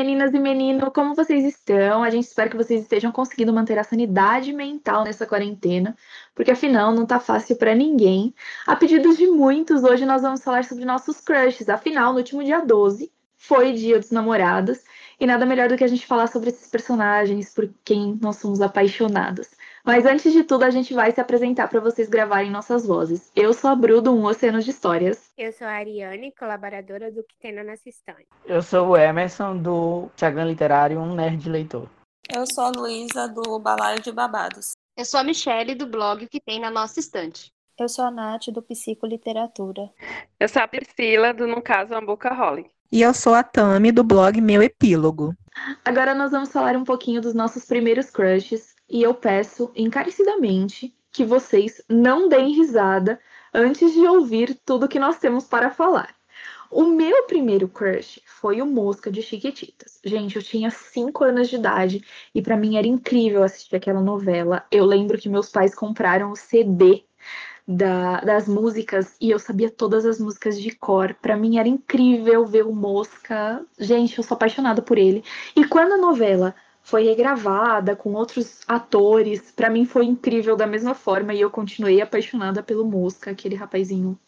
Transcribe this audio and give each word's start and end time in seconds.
meninas 0.00 0.32
e 0.32 0.38
menino, 0.38 0.90
como 0.90 1.14
vocês 1.14 1.44
estão? 1.44 2.02
A 2.02 2.08
gente 2.08 2.24
espera 2.24 2.48
que 2.48 2.56
vocês 2.56 2.80
estejam 2.80 3.12
conseguindo 3.12 3.52
manter 3.52 3.78
a 3.78 3.84
sanidade 3.84 4.50
mental 4.50 5.04
nessa 5.04 5.26
quarentena, 5.26 5.94
porque 6.34 6.50
afinal 6.50 6.90
não 6.94 7.04
tá 7.04 7.20
fácil 7.20 7.56
para 7.56 7.74
ninguém. 7.74 8.34
A 8.66 8.74
pedidos 8.74 9.18
de 9.18 9.26
muitos, 9.26 9.84
hoje 9.84 10.06
nós 10.06 10.22
vamos 10.22 10.42
falar 10.42 10.64
sobre 10.64 10.86
nossos 10.86 11.20
crushes. 11.20 11.68
Afinal, 11.68 12.12
no 12.12 12.18
último 12.18 12.42
dia 12.42 12.60
12 12.60 13.12
foi 13.36 13.74
Dia 13.74 13.98
dos 13.98 14.10
Namorados, 14.10 14.78
e 15.18 15.26
nada 15.26 15.44
melhor 15.44 15.68
do 15.68 15.76
que 15.76 15.84
a 15.84 15.88
gente 15.88 16.06
falar 16.06 16.28
sobre 16.28 16.48
esses 16.48 16.70
personagens, 16.70 17.52
por 17.52 17.68
quem 17.84 18.18
nós 18.22 18.36
somos 18.36 18.62
apaixonados. 18.62 19.48
Mas 19.84 20.04
antes 20.04 20.32
de 20.32 20.44
tudo, 20.44 20.64
a 20.64 20.70
gente 20.70 20.92
vai 20.92 21.10
se 21.10 21.20
apresentar 21.20 21.68
para 21.68 21.80
vocês 21.80 22.08
gravarem 22.08 22.50
nossas 22.50 22.86
vozes. 22.86 23.30
Eu 23.34 23.52
sou 23.54 23.70
a 23.70 23.74
Bru, 23.74 24.00
do 24.00 24.14
Um 24.14 24.24
Oceano 24.26 24.60
de 24.60 24.70
Histórias. 24.70 25.30
Eu 25.38 25.52
sou 25.52 25.66
a 25.66 25.70
Ariane, 25.70 26.32
colaboradora 26.38 27.10
do 27.10 27.22
Que 27.22 27.34
Tem 27.40 27.52
na 27.52 27.64
Nossa 27.64 27.88
Estante. 27.88 28.26
Eu 28.44 28.60
sou 28.62 28.88
o 28.88 28.96
Emerson, 28.96 29.56
do 29.56 30.10
Instagram 30.14 30.44
Literário, 30.44 31.00
um 31.00 31.14
nerd 31.14 31.48
leitor. 31.48 31.88
Eu 32.32 32.44
sou 32.46 32.64
a 32.64 32.70
Luísa, 32.70 33.26
do 33.26 33.58
Balaio 33.58 34.00
de 34.00 34.12
Babados. 34.12 34.72
Eu 34.96 35.04
sou 35.04 35.18
a 35.18 35.24
Michele, 35.24 35.74
do 35.74 35.86
blog 35.86 36.26
Que 36.28 36.40
Tem 36.40 36.60
na 36.60 36.70
Nossa 36.70 37.00
Estante. 37.00 37.50
Eu 37.78 37.88
sou 37.88 38.04
a 38.04 38.10
Nath, 38.10 38.48
do 38.48 38.60
Psico 38.60 39.06
Literatura. 39.06 39.90
Eu 40.38 40.46
sou 40.46 40.60
a 40.60 40.68
Priscila, 40.68 41.32
do 41.32 41.46
No 41.46 41.62
Caso 41.62 41.94
Ambuca 41.94 42.34
Holly. 42.34 42.66
E 42.92 43.00
eu 43.00 43.14
sou 43.14 43.32
a 43.32 43.42
Tami, 43.42 43.90
do 43.90 44.04
blog 44.04 44.38
Meu 44.40 44.62
Epílogo. 44.62 45.34
Agora 45.84 46.14
nós 46.14 46.30
vamos 46.30 46.52
falar 46.52 46.76
um 46.76 46.84
pouquinho 46.84 47.22
dos 47.22 47.32
nossos 47.32 47.64
primeiros 47.64 48.10
crushes, 48.10 48.74
e 48.90 49.02
eu 49.02 49.14
peço 49.14 49.70
encarecidamente 49.74 50.94
que 51.12 51.24
vocês 51.24 51.82
não 51.88 52.28
deem 52.28 52.54
risada 52.54 53.20
antes 53.52 53.92
de 53.92 54.06
ouvir 54.06 54.58
tudo 54.64 54.88
que 54.88 54.98
nós 54.98 55.18
temos 55.18 55.44
para 55.44 55.70
falar. 55.70 56.14
O 56.70 56.84
meu 56.84 57.24
primeiro 57.24 57.66
crush 57.66 58.20
foi 58.24 58.62
o 58.62 58.66
Mosca 58.66 59.10
de 59.10 59.22
Chiquititas. 59.22 59.98
Gente, 60.04 60.36
eu 60.36 60.42
tinha 60.42 60.70
5 60.70 61.24
anos 61.24 61.48
de 61.48 61.56
idade 61.56 62.04
e 62.32 62.40
para 62.40 62.56
mim 62.56 62.76
era 62.76 62.86
incrível 62.86 63.42
assistir 63.42 63.74
aquela 63.74 64.00
novela. 64.00 64.64
Eu 64.70 64.84
lembro 64.84 65.18
que 65.18 65.28
meus 65.28 65.50
pais 65.50 65.74
compraram 65.74 66.30
o 66.30 66.36
CD 66.36 67.02
da, 67.66 68.20
das 68.20 68.46
músicas 68.46 69.16
e 69.20 69.30
eu 69.30 69.38
sabia 69.40 69.68
todas 69.68 70.06
as 70.06 70.20
músicas 70.20 70.60
de 70.60 70.70
cor. 70.70 71.12
Para 71.14 71.36
mim 71.36 71.58
era 71.58 71.68
incrível 71.68 72.46
ver 72.46 72.64
o 72.64 72.72
Mosca. 72.72 73.64
Gente, 73.76 74.18
eu 74.18 74.22
sou 74.22 74.36
apaixonada 74.36 74.80
por 74.80 74.96
ele. 74.96 75.24
E 75.56 75.64
quando 75.64 75.94
a 75.94 75.98
novela 75.98 76.54
foi 76.90 77.04
regravada 77.04 77.94
com 77.94 78.12
outros 78.14 78.62
atores. 78.66 79.52
Para 79.52 79.70
mim 79.70 79.84
foi 79.86 80.04
incrível 80.04 80.56
da 80.56 80.66
mesma 80.66 80.92
forma 80.92 81.32
e 81.32 81.40
eu 81.40 81.50
continuei 81.50 82.00
apaixonada 82.00 82.62
pelo 82.64 82.84
Mosca, 82.84 83.30
aquele 83.30 83.54
rapazinho. 83.54 84.18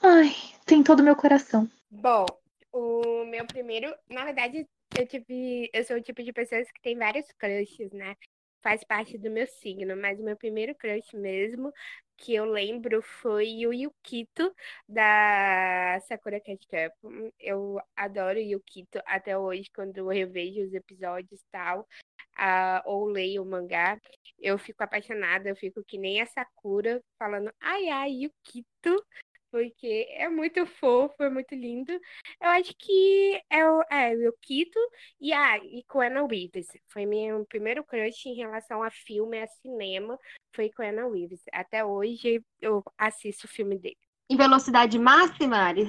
Ai, 0.00 0.32
tem 0.64 0.84
todo 0.84 1.00
o 1.00 1.02
meu 1.02 1.16
coração. 1.16 1.68
Bom, 1.90 2.24
o 2.72 3.24
meu 3.24 3.44
primeiro, 3.44 3.92
na 4.08 4.24
verdade, 4.24 4.64
eu 4.96 5.06
tive, 5.06 5.68
eu 5.74 5.84
sou 5.84 5.96
o 5.96 6.02
tipo 6.02 6.22
de 6.22 6.32
pessoas 6.32 6.70
que 6.70 6.80
tem 6.80 6.96
vários 6.96 7.26
crushes, 7.36 7.90
né? 7.90 8.14
Faz 8.62 8.84
parte 8.84 9.18
do 9.18 9.30
meu 9.30 9.46
signo, 9.46 9.96
mas 9.96 10.20
o 10.20 10.22
meu 10.22 10.36
primeiro 10.36 10.74
crush 10.76 11.12
mesmo 11.14 11.72
que 12.20 12.34
eu 12.34 12.44
lembro 12.44 13.00
foi 13.00 13.66
o 13.66 13.72
Yukito 13.72 14.54
da 14.86 15.98
Sakura 16.06 16.38
Cat 16.38 16.66
Captain. 16.68 17.32
Eu 17.40 17.80
adoro 17.96 18.38
Yukito 18.38 19.00
até 19.06 19.36
hoje, 19.36 19.70
quando 19.74 19.96
eu 19.96 20.06
revejo 20.08 20.62
os 20.66 20.74
episódios 20.74 21.40
e 21.40 21.46
tal, 21.50 21.80
uh, 21.80 22.82
ou 22.84 23.06
leio 23.06 23.42
o 23.42 23.46
mangá, 23.46 23.98
eu 24.38 24.58
fico 24.58 24.82
apaixonada, 24.84 25.48
eu 25.48 25.56
fico 25.56 25.82
que 25.82 25.96
nem 25.96 26.20
a 26.20 26.26
Sakura, 26.26 27.02
falando, 27.18 27.50
ai, 27.58 27.88
ai, 27.88 28.10
Yukito, 28.10 29.04
porque 29.50 30.06
é 30.10 30.28
muito 30.28 30.64
fofo, 30.66 31.22
é 31.22 31.30
muito 31.30 31.54
lindo. 31.54 31.92
Eu 31.92 32.48
acho 32.48 32.74
que 32.76 33.42
é 33.50 33.68
o, 33.68 33.82
é, 33.90 34.14
o 34.28 34.32
Kito 34.40 34.78
e, 35.20 35.32
a 35.32 35.58
e 35.58 35.84
com 35.88 36.00
Anna 36.00 36.26
Reeves. 36.26 36.68
Foi 36.88 37.06
meu 37.06 37.44
primeiro 37.46 37.84
crush 37.84 38.26
em 38.26 38.34
relação 38.34 38.82
a 38.82 38.90
filme, 38.90 39.40
a 39.40 39.46
cinema, 39.46 40.18
foi 40.54 40.70
com 40.70 40.82
Anna 40.82 41.08
Reeves. 41.10 41.42
Até 41.52 41.84
hoje 41.84 42.42
eu 42.60 42.82
assisto 42.96 43.46
o 43.46 43.50
filme 43.50 43.78
dele. 43.78 43.98
Em 44.30 44.36
velocidade 44.36 44.98
máxima, 44.98 45.56
Ari? 45.56 45.88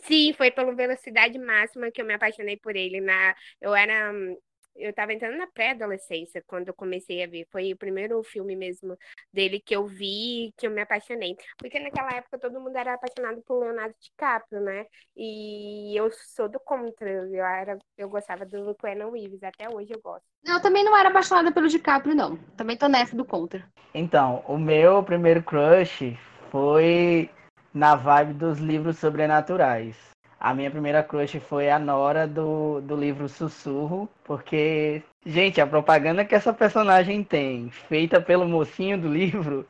Sim, 0.00 0.34
foi 0.34 0.50
pela 0.50 0.74
velocidade 0.74 1.38
máxima 1.38 1.90
que 1.90 2.00
eu 2.00 2.04
me 2.04 2.12
apaixonei 2.12 2.58
por 2.58 2.76
ele. 2.76 3.00
Na, 3.00 3.34
eu 3.60 3.74
era 3.74 4.12
eu 4.76 4.90
estava 4.90 5.12
entrando 5.12 5.36
na 5.36 5.46
pré-adolescência 5.46 6.42
quando 6.46 6.68
eu 6.68 6.74
comecei 6.74 7.22
a 7.22 7.26
ver. 7.26 7.46
Foi 7.50 7.72
o 7.72 7.76
primeiro 7.76 8.22
filme 8.22 8.56
mesmo 8.56 8.96
dele 9.32 9.60
que 9.60 9.74
eu 9.74 9.86
vi 9.86 10.52
que 10.56 10.66
eu 10.66 10.70
me 10.70 10.80
apaixonei. 10.80 11.36
Porque 11.58 11.78
naquela 11.78 12.10
época 12.12 12.38
todo 12.38 12.60
mundo 12.60 12.76
era 12.76 12.94
apaixonado 12.94 13.42
por 13.42 13.60
Leonardo 13.60 13.94
DiCaprio, 14.00 14.60
né? 14.60 14.86
E 15.16 15.96
eu 15.96 16.10
sou 16.10 16.48
do 16.48 16.58
contra. 16.60 17.08
Eu, 17.08 17.44
era, 17.44 17.78
eu 17.96 18.08
gostava 18.08 18.44
do 18.44 18.74
Keanu 18.74 19.10
Reeves, 19.10 19.42
até 19.42 19.68
hoje 19.68 19.92
eu 19.92 20.00
gosto. 20.00 20.24
Eu 20.44 20.60
também 20.60 20.84
não 20.84 20.96
era 20.96 21.08
apaixonada 21.08 21.52
pelo 21.52 21.68
DiCaprio, 21.68 22.14
não. 22.14 22.36
Também 22.56 22.76
tô 22.76 22.86
nessa 22.86 23.16
do 23.16 23.24
contra. 23.24 23.66
Então, 23.94 24.44
o 24.46 24.58
meu 24.58 25.02
primeiro 25.02 25.42
crush 25.42 26.16
foi 26.50 27.30
na 27.72 27.96
vibe 27.96 28.34
dos 28.34 28.58
livros 28.58 28.98
sobrenaturais. 28.98 30.13
A 30.44 30.52
minha 30.52 30.70
primeira 30.70 31.02
crush 31.02 31.40
foi 31.40 31.70
a 31.70 31.78
Nora 31.78 32.26
do, 32.26 32.78
do 32.82 32.94
livro 32.94 33.30
Sussurro, 33.30 34.06
porque, 34.24 35.02
gente, 35.24 35.58
a 35.58 35.66
propaganda 35.66 36.22
que 36.22 36.34
essa 36.34 36.52
personagem 36.52 37.24
tem, 37.24 37.70
feita 37.70 38.20
pelo 38.20 38.46
mocinho 38.46 39.00
do 39.00 39.08
livro, 39.08 39.66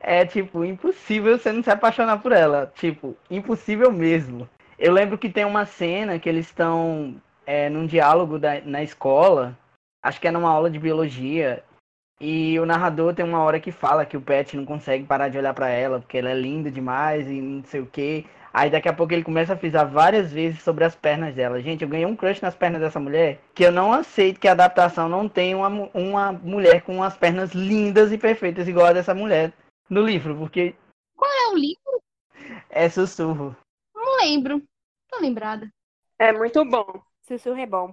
é 0.00 0.26
tipo 0.26 0.62
impossível 0.62 1.38
você 1.38 1.50
não 1.50 1.62
se 1.62 1.70
apaixonar 1.70 2.18
por 2.18 2.32
ela. 2.32 2.70
Tipo, 2.74 3.16
impossível 3.30 3.90
mesmo. 3.90 4.46
Eu 4.78 4.92
lembro 4.92 5.16
que 5.16 5.30
tem 5.30 5.46
uma 5.46 5.64
cena 5.64 6.18
que 6.18 6.28
eles 6.28 6.44
estão 6.44 7.18
é, 7.46 7.70
num 7.70 7.86
diálogo 7.86 8.38
da, 8.38 8.60
na 8.60 8.82
escola, 8.82 9.58
acho 10.04 10.20
que 10.20 10.28
é 10.28 10.30
numa 10.30 10.50
aula 10.50 10.68
de 10.68 10.78
biologia, 10.78 11.64
e 12.20 12.60
o 12.60 12.66
narrador 12.66 13.14
tem 13.14 13.24
uma 13.24 13.42
hora 13.42 13.58
que 13.58 13.72
fala 13.72 14.04
que 14.04 14.18
o 14.18 14.20
Pet 14.20 14.54
não 14.54 14.66
consegue 14.66 15.04
parar 15.04 15.30
de 15.30 15.38
olhar 15.38 15.54
para 15.54 15.70
ela, 15.70 15.98
porque 15.98 16.18
ela 16.18 16.28
é 16.28 16.34
linda 16.34 16.70
demais 16.70 17.26
e 17.26 17.40
não 17.40 17.64
sei 17.64 17.80
o 17.80 17.86
que. 17.86 18.26
Aí 18.54 18.70
daqui 18.70 18.88
a 18.88 18.92
pouco 18.92 19.12
ele 19.12 19.24
começa 19.24 19.54
a 19.54 19.56
frisar 19.56 19.90
várias 19.90 20.32
vezes 20.32 20.62
sobre 20.62 20.84
as 20.84 20.94
pernas 20.94 21.34
dela. 21.34 21.60
Gente, 21.60 21.82
eu 21.82 21.88
ganhei 21.88 22.06
um 22.06 22.14
crush 22.14 22.40
nas 22.40 22.54
pernas 22.54 22.80
dessa 22.80 23.00
mulher 23.00 23.40
que 23.52 23.64
eu 23.64 23.72
não 23.72 23.92
aceito 23.92 24.38
que 24.38 24.46
a 24.46 24.52
adaptação 24.52 25.08
não 25.08 25.28
tenha 25.28 25.56
uma, 25.56 25.68
uma 25.92 26.32
mulher 26.32 26.82
com 26.82 26.94
umas 26.94 27.16
pernas 27.16 27.50
lindas 27.50 28.12
e 28.12 28.16
perfeitas 28.16 28.68
igual 28.68 28.86
a 28.86 28.92
dessa 28.92 29.12
mulher 29.12 29.52
no 29.90 30.02
livro, 30.02 30.36
porque. 30.36 30.72
Qual 31.16 31.28
é 31.28 31.52
o 31.52 31.56
livro? 31.56 32.00
É 32.70 32.88
Sussurro. 32.88 33.56
Não 33.92 34.18
lembro. 34.18 34.62
Tô 35.08 35.18
lembrada. 35.20 35.68
É 36.16 36.32
muito 36.32 36.64
bom. 36.64 37.02
Sussurro 37.22 37.58
é 37.58 37.66
bom. 37.66 37.92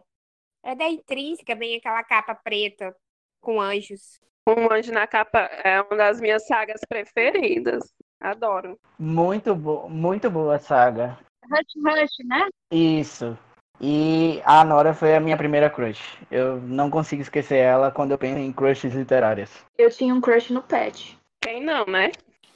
É 0.62 0.76
da 0.76 0.88
intrínseca, 0.88 1.56
vem 1.56 1.78
aquela 1.78 2.04
capa 2.04 2.36
preta 2.36 2.96
com 3.40 3.60
anjos. 3.60 4.22
Um 4.48 4.72
anjo 4.72 4.92
na 4.92 5.08
capa 5.08 5.40
é 5.40 5.82
uma 5.82 5.98
das 5.98 6.22
minhas 6.22 6.46
sagas 6.46 6.82
preferidas. 6.88 7.84
Adoro. 8.22 8.78
Muito, 9.00 9.56
bo 9.56 9.90
muito 9.90 10.30
boa 10.30 10.56
a 10.56 10.60
saga. 10.60 11.18
Rush 11.50 11.74
Rush, 11.84 12.28
né? 12.28 12.48
Isso. 12.72 13.36
E 13.82 14.40
a 14.46 14.64
Nora 14.64 14.94
foi 14.94 15.16
a 15.16 15.20
minha 15.20 15.36
primeira 15.36 15.68
crush. 15.68 16.00
Eu 16.30 16.62
não 16.62 16.92
consigo 16.92 17.24
esquecer 17.24 17.58
ela 17.58 17.90
quando 17.90 18.12
eu 18.12 18.18
penso 18.20 18.38
em 18.38 18.54
crushes 18.54 18.94
literárias. 18.94 19.66
Eu 19.76 19.90
tinha 19.90 20.14
um 20.14 20.22
crush 20.22 20.54
no 20.54 20.62
Pet. 20.62 21.18
Quem 21.44 21.64
não, 21.64 21.84
né? 21.88 22.12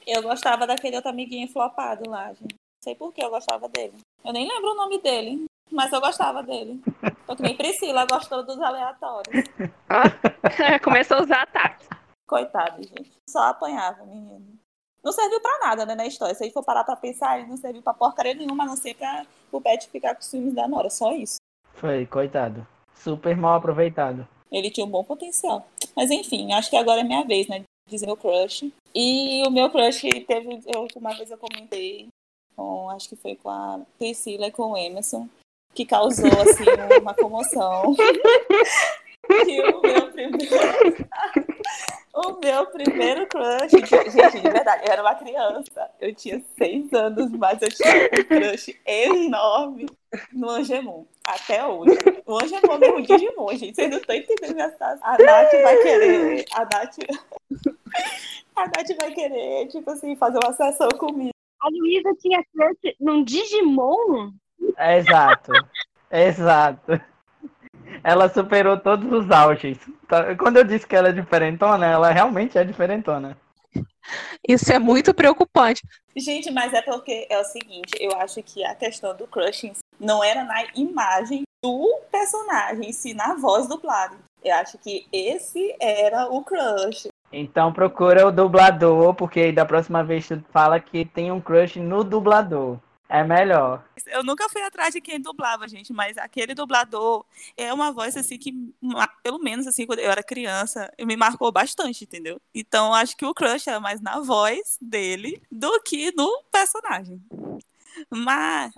Eu 0.06 0.22
gostava 0.22 0.68
daquele 0.68 0.94
outro 0.94 1.10
amiguinho 1.10 1.48
flopado 1.48 2.08
lá, 2.08 2.28
gente. 2.28 2.54
Não 2.54 2.82
sei 2.84 2.94
por 2.94 3.12
que 3.12 3.24
eu 3.24 3.30
gostava 3.30 3.68
dele. 3.68 3.94
Eu 4.24 4.32
nem 4.32 4.46
lembro 4.46 4.70
o 4.70 4.76
nome 4.76 5.02
dele, 5.02 5.46
mas 5.72 5.92
eu 5.92 6.00
gostava 6.00 6.44
dele. 6.44 6.80
Tô 7.26 7.34
que 7.34 7.42
nem 7.42 7.56
Priscila 7.58 8.06
gostou 8.06 8.46
dos 8.46 8.60
aleatórios. 8.60 9.44
Ah, 9.88 10.78
começou 10.78 11.16
a 11.16 11.22
usar 11.22 11.42
ataques. 11.42 11.88
Coitado, 12.24 12.80
gente. 12.84 13.10
Só 13.28 13.48
apanhava, 13.48 14.06
menino 14.06 14.56
não 15.06 15.12
serviu 15.12 15.40
para 15.40 15.58
nada, 15.60 15.86
né, 15.86 15.94
na 15.94 16.04
história. 16.04 16.34
Se 16.34 16.42
a 16.42 16.46
gente 16.46 16.52
for 16.52 16.64
parar 16.64 16.82
pra 16.82 16.96
pensar, 16.96 17.38
ele 17.38 17.48
não 17.48 17.56
serviu 17.56 17.80
pra 17.80 17.94
porcaria 17.94 18.34
nenhuma, 18.34 18.64
a 18.64 18.66
não 18.66 18.76
ser 18.76 18.94
pra 18.94 19.24
o 19.52 19.60
Pet 19.60 19.88
ficar 19.88 20.16
com 20.16 20.20
os 20.20 20.28
filmes 20.28 20.52
da 20.52 20.66
Nora, 20.66 20.90
só 20.90 21.12
isso. 21.12 21.36
Foi, 21.74 22.04
coitado. 22.06 22.66
Super 22.92 23.36
mal 23.36 23.54
aproveitado. 23.54 24.26
Ele 24.50 24.68
tinha 24.68 24.84
um 24.84 24.90
bom 24.90 25.04
potencial. 25.04 25.64
Mas 25.94 26.10
enfim, 26.10 26.52
acho 26.52 26.68
que 26.68 26.76
agora 26.76 27.02
é 27.02 27.04
minha 27.04 27.24
vez, 27.24 27.46
né, 27.46 27.60
de 27.60 27.66
dizer 27.88 28.06
meu 28.06 28.16
crush. 28.16 28.72
E 28.92 29.46
o 29.46 29.50
meu 29.50 29.70
crush 29.70 30.00
teve, 30.26 30.60
eu, 30.66 30.88
uma 30.96 31.14
vez 31.14 31.30
eu 31.30 31.38
comentei, 31.38 32.08
com, 32.56 32.90
acho 32.90 33.08
que 33.08 33.14
foi 33.14 33.36
com 33.36 33.48
a 33.48 33.80
Priscila 33.98 34.48
e 34.48 34.50
com 34.50 34.72
o 34.72 34.76
Emerson, 34.76 35.28
que 35.72 35.86
causou, 35.86 36.26
assim, 36.26 36.64
uma 37.00 37.14
comoção. 37.14 37.94
que 39.44 39.60
o 39.60 39.80
meu 39.82 40.12
primeiro... 40.12 40.56
O 42.16 42.40
meu 42.40 42.64
primeiro 42.68 43.26
crush. 43.26 43.70
Gente, 43.70 44.40
de 44.40 44.48
verdade, 44.50 44.84
eu 44.86 44.92
era 44.92 45.02
uma 45.02 45.14
criança. 45.14 45.90
Eu 46.00 46.14
tinha 46.14 46.42
seis 46.56 46.90
anos, 46.94 47.30
mas 47.32 47.60
eu 47.60 47.68
tinha 47.68 48.06
um 48.06 48.24
crush 48.24 48.74
enorme 48.86 49.86
no 50.32 50.48
Angemon. 50.48 51.04
Até 51.26 51.66
hoje. 51.66 51.98
O 52.24 52.38
Angemon 52.38 52.78
é 52.80 52.90
um 52.90 53.02
Digimon, 53.02 53.50
gente. 53.50 53.74
Vocês 53.74 53.90
não 53.90 53.98
estão 53.98 54.16
entendendo 54.16 54.58
essa. 54.58 54.98
A 55.02 55.18
Nath 55.18 55.52
vai 55.62 55.76
querer. 55.82 56.44
A 56.54 56.60
Nath. 56.60 56.96
A 58.56 58.62
Nath 58.64 58.96
vai 58.98 59.12
querer, 59.12 59.68
tipo 59.68 59.90
assim, 59.90 60.16
fazer 60.16 60.38
uma 60.42 60.54
sessão 60.54 60.88
comigo. 60.96 61.34
A 61.60 61.68
Luísa 61.68 62.14
tinha 62.18 62.42
crush 62.44 62.96
num 62.98 63.22
Digimon? 63.24 64.32
É, 64.78 64.96
exato. 64.96 65.52
exato. 66.10 66.98
Ela 68.06 68.28
superou 68.28 68.78
todos 68.78 69.10
os 69.12 69.28
auges. 69.32 69.76
Tá, 70.06 70.36
Quando 70.36 70.58
eu 70.58 70.64
disse 70.64 70.86
que 70.86 70.94
ela 70.94 71.08
é 71.08 71.12
diferentona, 71.12 71.86
ela 71.86 72.12
realmente 72.12 72.56
é 72.56 72.62
diferentona. 72.62 73.36
Isso 74.48 74.72
é 74.72 74.78
muito 74.78 75.12
preocupante. 75.12 75.82
Gente, 76.16 76.48
mas 76.52 76.72
é 76.72 76.80
porque 76.80 77.26
é 77.28 77.36
o 77.40 77.44
seguinte, 77.44 77.90
eu 77.98 78.12
acho 78.20 78.40
que 78.44 78.64
a 78.64 78.76
questão 78.76 79.16
do 79.16 79.26
crush 79.26 79.64
em 79.64 79.74
si 79.74 79.80
não 79.98 80.22
era 80.22 80.44
na 80.44 80.64
imagem 80.76 81.42
do 81.64 82.00
personagem, 82.12 82.92
sim 82.92 83.12
na 83.12 83.34
voz 83.34 83.66
dublada. 83.66 84.16
Eu 84.44 84.54
acho 84.54 84.78
que 84.78 85.04
esse 85.12 85.74
era 85.80 86.26
o 86.26 86.44
crush. 86.44 87.08
Então 87.32 87.72
procura 87.72 88.24
o 88.24 88.30
dublador, 88.30 89.14
porque 89.14 89.40
aí 89.40 89.52
da 89.52 89.66
próxima 89.66 90.04
vez 90.04 90.28
tu 90.28 90.40
fala 90.52 90.78
que 90.78 91.04
tem 91.04 91.32
um 91.32 91.40
crush 91.40 91.80
no 91.80 92.04
dublador. 92.04 92.78
É 93.08 93.22
melhor. 93.22 93.84
Eu 94.06 94.24
nunca 94.24 94.48
fui 94.48 94.60
atrás 94.62 94.92
de 94.92 95.00
quem 95.00 95.20
dublava, 95.20 95.68
gente, 95.68 95.92
mas 95.92 96.18
aquele 96.18 96.54
dublador 96.54 97.24
é 97.56 97.72
uma 97.72 97.92
voz 97.92 98.16
assim 98.16 98.36
que, 98.36 98.52
pelo 99.22 99.38
menos 99.38 99.66
assim, 99.66 99.86
quando 99.86 100.00
eu 100.00 100.10
era 100.10 100.22
criança, 100.22 100.92
me 101.00 101.16
marcou 101.16 101.52
bastante, 101.52 102.04
entendeu? 102.04 102.40
Então 102.54 102.92
acho 102.92 103.16
que 103.16 103.24
o 103.24 103.34
crush 103.34 103.68
era 103.68 103.78
mais 103.78 104.00
na 104.00 104.20
voz 104.20 104.76
dele 104.80 105.40
do 105.50 105.80
que 105.82 106.12
no 106.16 106.42
personagem. 106.50 107.22
Mas 108.10 108.72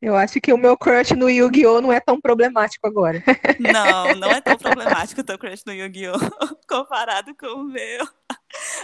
Eu 0.00 0.16
acho 0.16 0.40
que 0.40 0.52
o 0.52 0.58
meu 0.58 0.76
crush 0.76 1.14
no 1.14 1.28
Yu-Gi-Oh! 1.28 1.80
não 1.80 1.92
é 1.92 2.00
tão 2.00 2.20
problemático 2.20 2.86
agora. 2.86 3.22
não, 3.58 4.14
não 4.16 4.30
é 4.30 4.40
tão 4.40 4.56
problemático 4.56 5.20
o 5.20 5.24
teu 5.24 5.38
crush 5.38 5.64
no 5.66 5.72
Yu-Gi-Oh! 5.72 6.18
comparado 6.68 7.34
com 7.34 7.46
o 7.46 7.64
meu. 7.64 8.06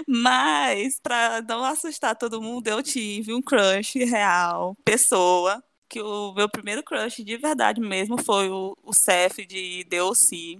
Mas, 0.07 0.99
pra 1.01 1.41
não 1.43 1.65
assustar 1.65 2.17
todo 2.17 2.43
mundo, 2.43 2.67
eu 2.69 2.83
tive 2.83 3.33
um 3.33 3.43
crush 3.43 3.97
real, 4.05 4.77
pessoa, 4.85 5.63
que 5.89 6.01
o 6.01 6.33
meu 6.35 6.49
primeiro 6.49 6.83
crush 6.83 7.25
de 7.25 7.37
verdade 7.37 7.81
mesmo 7.81 8.23
foi 8.23 8.49
o, 8.49 8.77
o 8.83 8.93
Seth 8.93 9.47
de 9.47 9.85
DLC. 9.85 10.59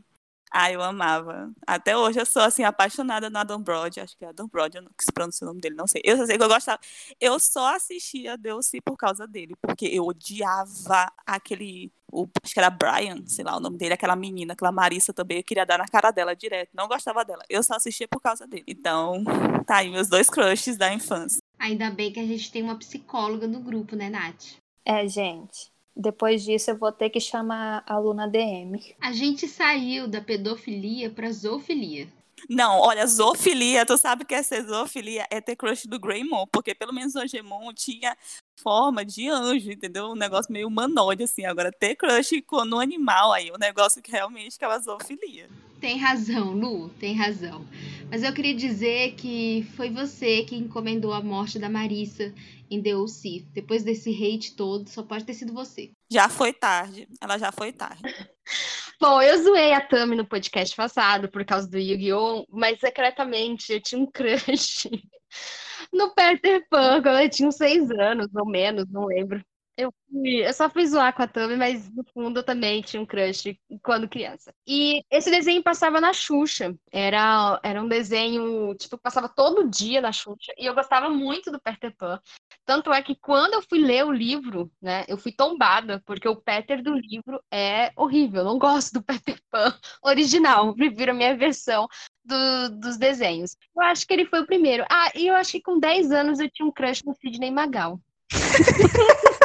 Ah, 0.51 0.71
eu 0.73 0.83
amava. 0.83 1.53
Até 1.67 1.97
hoje 1.97 2.19
eu 2.19 2.27
sou 2.27 2.43
assim 2.43 2.65
apaixonada 2.65 3.31
no 3.31 3.39
Adam 3.39 3.63
Brody, 3.63 4.01
acho 4.01 4.17
que 4.17 4.25
é 4.25 4.29
Adam 4.29 4.49
Brody, 4.49 4.79
eu 4.79 4.83
não 4.83 4.91
se 5.01 5.13
pronuncia 5.13 5.45
o 5.45 5.49
nome 5.49 5.61
dele, 5.61 5.77
não 5.77 5.87
sei. 5.87 6.03
Eu 6.05 6.17
só 6.17 6.27
sei 6.27 6.37
que 6.37 6.43
eu 6.43 6.49
gostava. 6.49 6.81
Eu 7.21 7.39
só 7.39 7.75
assistia 7.75 8.37
DLC 8.37 8.81
por 8.81 8.97
causa 8.97 9.27
dele, 9.27 9.55
porque 9.63 9.87
eu 9.87 10.05
odiava 10.07 11.11
aquele 11.25 11.93
o, 12.13 12.29
acho 12.43 12.53
que 12.53 12.59
era 12.59 12.71
Brian, 12.71 13.25
sei 13.27 13.45
lá 13.45 13.57
o 13.57 13.61
nome 13.61 13.79
dele, 13.79 13.95
aquela 13.95 14.17
menina, 14.17 14.53
aquela 14.53 14.73
Marissa 14.73 15.13
também, 15.13 15.39
eu 15.39 15.45
queria 15.45 15.65
dar 15.65 15.79
na 15.79 15.87
cara 15.87 16.11
dela 16.11 16.35
direto, 16.35 16.71
não 16.75 16.89
gostava 16.89 17.25
dela. 17.25 17.45
Eu 17.49 17.63
só 17.63 17.75
assistia 17.75 18.09
por 18.09 18.21
causa 18.21 18.47
dele. 18.47 18.65
Então, 18.67 19.23
tá 19.67 19.77
aí 19.77 19.91
meus 19.91 20.09
dois 20.09 20.29
crushes 20.29 20.77
da 20.77 20.93
infância. 20.93 21.41
Ainda 21.59 21.91
bem 21.91 22.13
que 22.13 22.21
a 22.21 22.27
gente 22.27 22.51
tem 22.51 22.63
uma 22.63 22.77
psicóloga 22.77 23.47
no 23.47 23.61
grupo, 23.61 23.95
né, 23.95 24.09
Nath? 24.11 24.57
É, 24.85 25.07
gente. 25.07 25.71
Depois 26.01 26.43
disso 26.43 26.71
eu 26.71 26.79
vou 26.79 26.91
ter 26.91 27.11
que 27.11 27.21
chamar 27.21 27.85
a 27.87 27.99
Luna 27.99 28.27
DM. 28.27 28.97
A 28.99 29.13
gente 29.13 29.47
saiu 29.47 30.09
da 30.09 30.19
pedofilia 30.19 31.11
pra 31.11 31.31
zoofilia. 31.31 32.09
Não, 32.49 32.79
olha, 32.81 33.07
zoofilia, 33.07 33.85
tu 33.85 33.97
sabe 33.97 34.25
que 34.25 34.35
é 34.35 34.43
ser 34.43 34.65
zoofilia? 34.67 35.27
É 35.31 35.41
ter 35.41 35.57
crush 35.57 35.87
do 35.87 35.99
Greymon, 35.99 36.47
porque 36.53 36.75
pelo 36.75 36.93
menos 36.93 37.15
o 37.15 37.27
Gemon 37.27 37.73
tinha 37.75 38.17
forma 38.61 39.05
de 39.05 39.29
anjo, 39.29 39.71
entendeu? 39.71 40.11
Um 40.11 40.15
negócio 40.15 40.53
meio 40.53 40.69
humanoide, 40.69 41.25
assim. 41.25 41.45
Agora, 41.45 41.73
ter 41.73 41.97
crush 41.97 42.43
com 42.47 42.65
no 42.65 42.79
animal 42.79 43.33
aí, 43.33 43.51
um 43.51 43.59
negócio 43.59 44.03
que 44.03 44.11
realmente 44.11 44.59
que 44.59 44.65
é 44.65 44.69
uma 44.69 44.79
zoofilia. 44.79 45.49
Tem 45.81 45.97
razão, 45.97 46.53
Lu, 46.53 46.91
tem 47.01 47.15
razão. 47.15 47.67
Mas 48.11 48.23
eu 48.23 48.35
queria 48.35 48.55
dizer 48.55 49.15
que 49.15 49.67
foi 49.77 49.89
você 49.89 50.43
que 50.43 50.55
encomendou 50.55 51.13
a 51.13 51.23
morte 51.23 51.59
da 51.59 51.71
Marissa 51.71 52.35
em 52.71 52.81
DLC. 52.81 53.45
Depois 53.53 53.83
desse 53.83 54.11
hate 54.11 54.55
todo, 54.55 54.89
só 54.89 55.03
pode 55.03 55.25
ter 55.25 55.35
sido 55.35 55.55
você. 55.55 55.91
Já 56.11 56.29
foi 56.29 56.53
tarde, 56.53 57.09
ela 57.21 57.39
já 57.39 57.51
foi 57.51 57.73
tarde. 57.73 58.03
Bom, 59.01 59.23
eu 59.23 59.43
zoei 59.43 59.73
a 59.73 59.81
Tami 59.81 60.15
no 60.15 60.27
podcast 60.27 60.77
passado 60.77 61.27
por 61.31 61.43
causa 61.43 61.67
do 61.67 61.79
Yu-Gi-Oh! 61.79 62.45
Mas 62.51 62.79
secretamente 62.81 63.73
eu 63.73 63.81
tinha 63.81 63.99
um 63.99 64.07
crush 64.07 64.91
no 65.91 66.15
Peter 66.15 66.67
Pan 66.69 67.01
quando 67.03 67.19
eu 67.19 67.31
tinha 67.31 67.49
uns 67.49 67.57
seis 67.57 67.91
anos 67.91 68.29
ou 68.35 68.45
menos, 68.47 68.85
não 68.91 69.07
lembro. 69.07 69.43
Eu, 69.81 69.95
fui- 70.11 70.47
eu 70.47 70.53
só 70.53 70.69
fui 70.69 70.87
zoar 70.87 71.15
com 71.15 71.23
a 71.23 71.27
Tami, 71.27 71.57
mas 71.57 71.89
no 71.91 72.05
fundo 72.13 72.41
eu 72.41 72.45
também 72.45 72.83
tinha 72.83 73.01
um 73.03 73.07
crush 73.07 73.57
quando 73.83 74.09
criança. 74.09 74.53
E 74.67 75.03
esse 75.11 75.31
desenho 75.31 75.63
passava 75.63 76.01
na 76.01 76.13
Xuxa. 76.13 76.75
Era, 76.93 77.59
era 77.63 77.83
um 77.83 77.89
desenho, 77.89 78.75
tipo, 78.75 78.99
passava 78.99 79.29
todo 79.29 79.69
dia 79.71 80.01
na 80.01 80.13
Xuxa. 80.13 80.53
E 80.59 80.67
eu 80.67 80.75
gostava 80.75 81.09
muito 81.09 81.51
do 81.51 81.61
Peter 81.61 81.95
Pan. 81.97 82.21
Tanto 82.67 82.93
é 82.93 83.03
que 83.03 83.17
quando 83.17 83.55
eu 83.55 83.63
fui 83.63 83.79
ler 83.81 84.05
o 84.05 84.13
livro, 84.13 84.71
né, 84.83 85.05
eu 85.09 85.17
fui 85.17 85.33
tombada, 85.33 86.03
porque 86.05 86.29
o 86.29 86.37
Peter 86.37 86.83
do 86.83 86.95
livro 86.95 87.43
é 87.51 87.91
horrível. 87.97 88.41
Eu 88.41 88.45
não 88.45 88.59
gosto 88.59 88.93
do 88.93 89.03
Peter 89.03 89.41
Pan 89.51 89.73
original. 90.03 90.75
Prefiro 90.75 91.13
a 91.13 91.15
minha 91.15 91.37
versão 91.37 91.89
do- 92.25 92.69
dos 92.79 92.97
desenhos. 92.99 93.57
Eu 93.75 93.83
acho 93.83 94.07
que 94.07 94.13
ele 94.13 94.27
foi 94.27 94.41
o 94.41 94.47
primeiro. 94.47 94.85
Ah, 94.91 95.11
e 95.15 95.27
eu 95.29 95.35
acho 95.35 95.53
que 95.53 95.63
com 95.63 95.79
10 95.79 96.13
anos 96.13 96.39
eu 96.39 96.51
tinha 96.51 96.67
um 96.67 96.73
crush 96.73 97.03
no 97.05 97.15
Sidney 97.15 97.51
Magal. 97.51 97.99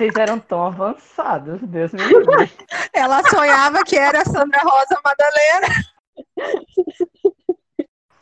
Vocês 0.00 0.16
eram 0.16 0.40
tão 0.40 0.64
avançados, 0.64 1.60
Deus 1.60 1.92
me 1.92 2.02
livre. 2.02 2.50
Ela 2.90 3.22
sonhava 3.28 3.84
que 3.84 3.98
era 3.98 4.22
a 4.22 4.24
Sandra 4.24 4.62
Rosa 4.62 4.98
Madalena. 5.04 5.68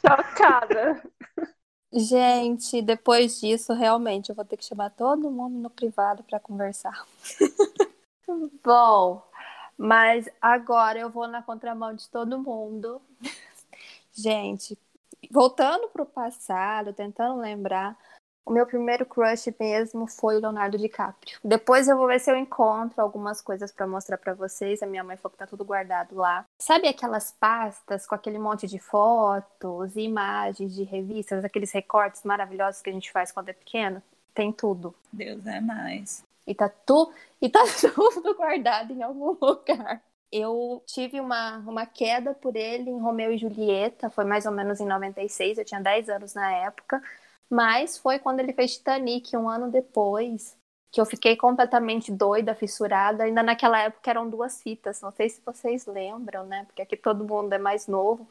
Chocada. 0.05 1.01
Gente, 1.93 2.83
depois 2.83 3.39
disso, 3.39 3.75
realmente, 3.75 4.29
eu 4.29 4.35
vou 4.35 4.45
ter 4.45 4.57
que 4.57 4.65
chamar 4.65 4.91
todo 4.91 5.31
mundo 5.31 5.57
no 5.57 5.71
privado 5.71 6.25
para 6.25 6.41
conversar. 6.41 7.07
Bom, 8.65 9.23
mas 9.77 10.29
agora 10.43 10.99
eu 10.99 11.09
vou 11.09 11.29
na 11.29 11.45
contramão 11.45 11.95
de 11.95 12.09
todo 12.09 12.43
mundo. 12.43 13.01
Gente, 14.13 14.77
voltando 15.31 15.87
para 15.91 16.03
o 16.03 16.07
passado, 16.07 16.93
tentando 16.93 17.41
lembrar, 17.41 17.97
o 18.49 18.51
meu 18.51 18.65
primeiro 18.67 19.05
crush 19.05 19.55
mesmo 19.61 20.07
foi 20.07 20.37
o 20.37 20.41
Leonardo 20.41 20.79
DiCaprio. 20.79 21.39
Depois 21.45 21.87
eu 21.87 21.99
vou 21.99 22.07
ver 22.07 22.19
se 22.19 22.31
eu 22.31 22.37
encontro 22.37 22.99
algumas 22.99 23.43
coisas 23.43 23.71
para 23.71 23.87
mostrar 23.87 24.17
para 24.17 24.33
vocês. 24.33 24.83
A 24.83 24.87
minha 24.87 25.05
mãe 25.05 25.19
falou 25.19 25.33
que 25.33 25.39
tá 25.39 25.47
tudo 25.47 25.67
guardado 25.67 26.17
lá. 26.17 26.47
Sabe 26.59 26.89
aquelas 26.89 27.31
pastas 27.31 28.07
com 28.07 28.15
aquele 28.15 28.39
monte 28.39 28.67
de 28.67 28.79
fotos 28.79 29.95
e 29.97 30.01
imagens 30.01 30.75
de 30.75 30.83
revistas, 30.83 31.45
aqueles 31.45 31.71
recortes 31.73 32.23
maravilhosos 32.25 32.81
que 32.81 32.89
a 32.89 32.93
gente 32.93 33.13
faz 33.13 33.31
quando 33.31 33.51
é 33.51 33.53
pequeno? 33.53 34.03
Tem 34.33 34.51
tudo. 34.51 34.95
Deus 35.13 35.47
é 35.47 35.61
mais. 35.61 36.25
E 36.47 36.55
tá, 36.55 36.71
tu, 36.71 37.13
e 37.43 37.51
tá 37.51 37.63
tudo 37.95 38.35
guardado 38.35 38.95
em 38.95 39.03
algum 39.03 39.37
lugar. 39.39 40.01
Eu 40.33 40.83
tive 40.87 41.21
uma, 41.21 41.59
uma 41.59 41.85
queda 41.85 42.33
por 42.33 42.57
ele 42.57 42.89
em 42.89 42.99
Romeu 42.99 43.31
e 43.31 43.37
Julieta, 43.39 44.09
foi 44.09 44.25
mais 44.25 44.47
ou 44.47 44.53
menos 44.53 44.81
em 44.81 44.87
96, 44.87 45.59
eu 45.59 45.65
tinha 45.67 45.81
10 45.81 46.09
anos 46.09 46.33
na 46.33 46.51
época. 46.51 47.03
Mas 47.51 47.97
foi 47.97 48.19
quando 48.19 48.41
ele 48.41 48.53
fez 48.53 48.77
Titanic, 48.77 49.37
um 49.37 49.49
ano 49.49 49.71
depois, 49.71 50.57
que 50.91 51.01
eu 51.01 51.07
fiquei 51.07 51.37
completamente 51.37 52.13
doida, 52.13 52.55
fissurada. 52.55 53.25
Ainda 53.25 53.43
naquela 53.43 53.81
época 53.81 54.11
eram 54.11 54.29
duas 54.29 54.63
fitas, 54.63 55.01
não 55.01 55.13
sei 55.13 55.29
se 55.29 55.41
vocês 55.45 55.87
lembram, 55.87 56.45
né? 56.47 56.65
Porque 56.67 56.83
aqui 56.83 56.97
todo 56.97 57.25
mundo 57.25 57.53
é 57.53 57.59
mais 57.59 57.87
novo. 57.87 58.29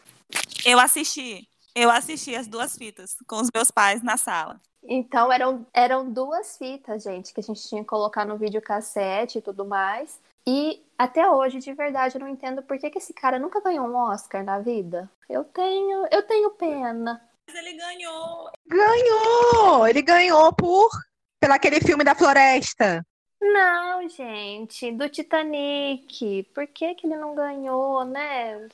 Eu 0.66 0.80
assisti, 0.80 1.48
eu 1.76 1.90
assisti 1.90 2.36
as 2.36 2.48
duas 2.48 2.78
fitas 2.78 3.16
com 3.28 3.38
os 3.38 3.50
meus 3.54 3.72
pais 3.72 4.04
na 4.04 4.18
sala. 4.18 4.60
Então 4.84 5.32
eram, 5.32 5.66
eram 5.74 6.12
duas 6.12 6.58
fitas, 6.58 7.04
gente, 7.04 7.34
que 7.34 7.40
a 7.40 7.44
gente 7.44 7.68
tinha 7.68 7.82
que 7.82 7.88
colocar 7.88 8.26
no 8.26 8.38
videocassete 8.38 9.40
e 9.40 9.42
tudo 9.42 9.66
mais. 9.66 10.20
E 10.48 10.82
até 10.98 11.30
hoje, 11.30 11.60
de 11.60 11.74
verdade, 11.74 12.16
eu 12.16 12.22
não 12.22 12.30
entendo 12.30 12.64
por 12.64 12.78
que, 12.78 12.90
que 12.90 12.98
esse 12.98 13.14
cara 13.14 13.38
nunca 13.38 13.60
ganhou 13.60 13.86
um 13.86 13.96
Oscar 13.96 14.46
na 14.46 14.60
vida. 14.60 15.10
Eu 15.30 15.44
tenho, 15.44 16.08
eu 16.10 16.24
tenho 16.24 16.52
pena. 16.52 17.22
Mas 17.48 17.56
ele 17.56 17.74
ganhou. 17.74 18.52
Ganhou! 18.68 19.88
Ele 19.88 20.02
ganhou 20.02 20.54
por 20.54 20.90
pelo 21.40 21.54
aquele 21.54 21.80
filme 21.80 22.04
da 22.04 22.14
floresta. 22.16 23.06
Não, 23.40 24.10
gente, 24.10 24.92
do 24.92 25.08
Titanic. 25.08 26.44
Por 26.54 26.68
que, 26.68 26.96
que 26.96 27.08
ele 27.08 27.16
não 27.16 27.36
ganhou, 27.36 28.04
né? 28.04 28.68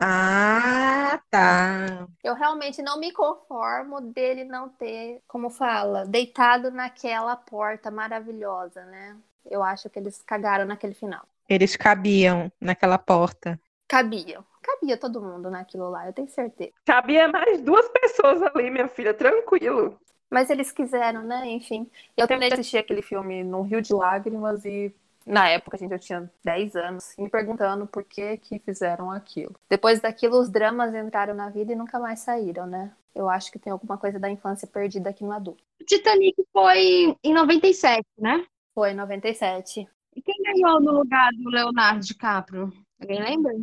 Ah, 0.00 1.20
tá. 1.30 2.06
Eu 2.22 2.34
realmente 2.34 2.82
não 2.82 3.00
me 3.00 3.12
conformo 3.12 4.00
dele 4.00 4.44
não 4.44 4.68
ter, 4.68 5.20
como 5.26 5.50
fala, 5.50 6.04
deitado 6.04 6.70
naquela 6.70 7.34
porta 7.34 7.90
maravilhosa, 7.90 8.84
né? 8.84 9.16
Eu 9.44 9.62
acho 9.62 9.88
que 9.88 9.98
eles 9.98 10.22
cagaram 10.22 10.66
naquele 10.66 10.94
final. 10.94 11.26
Eles 11.48 11.74
cabiam 11.76 12.52
naquela 12.60 12.98
porta. 12.98 13.58
Cabia. 13.88 14.44
Cabia 14.68 14.98
todo 14.98 15.22
mundo 15.22 15.50
naquilo 15.50 15.88
lá, 15.88 16.06
eu 16.06 16.12
tenho 16.12 16.28
certeza. 16.28 16.72
Cabia 16.84 17.26
mais 17.26 17.62
duas 17.62 17.88
pessoas 17.88 18.42
ali, 18.42 18.70
minha 18.70 18.86
filha, 18.86 19.14
tranquilo. 19.14 19.98
Mas 20.30 20.50
eles 20.50 20.70
quiseram, 20.70 21.22
né? 21.22 21.46
Enfim. 21.46 21.90
Eu 22.14 22.26
terminei 22.26 22.50
de 22.50 22.54
assistir 22.54 22.76
aquele 22.76 23.00
filme 23.00 23.42
num 23.42 23.62
Rio 23.62 23.80
de 23.80 23.94
Lágrimas 23.94 24.66
e 24.66 24.94
na 25.26 25.48
época, 25.48 25.78
gente, 25.78 25.92
eu 25.92 25.98
tinha 25.98 26.30
10 26.44 26.76
anos, 26.76 27.14
me 27.18 27.30
perguntando 27.30 27.86
por 27.86 28.04
que 28.04 28.36
que 28.36 28.58
fizeram 28.58 29.10
aquilo. 29.10 29.54
Depois 29.68 30.00
daquilo, 30.00 30.38
os 30.38 30.50
dramas 30.50 30.94
entraram 30.94 31.34
na 31.34 31.48
vida 31.48 31.72
e 31.72 31.76
nunca 31.76 31.98
mais 31.98 32.20
saíram, 32.20 32.66
né? 32.66 32.92
Eu 33.14 33.28
acho 33.28 33.50
que 33.50 33.58
tem 33.58 33.72
alguma 33.72 33.96
coisa 33.96 34.18
da 34.18 34.30
infância 34.30 34.68
perdida 34.68 35.10
aqui 35.10 35.24
no 35.24 35.32
adulto. 35.32 35.62
O 35.80 35.84
Titanic 35.84 36.36
foi 36.52 37.16
em 37.22 37.34
97, 37.34 38.04
né? 38.18 38.44
Foi 38.74 38.92
em 38.92 38.94
97. 38.94 39.88
E 40.14 40.22
quem 40.22 40.34
ganhou 40.42 40.80
no 40.80 40.92
lugar 40.92 41.30
do 41.32 41.48
Leonardo 41.48 42.04
DiCaprio? 42.04 42.72
Alguém 43.00 43.22
lembra? 43.22 43.54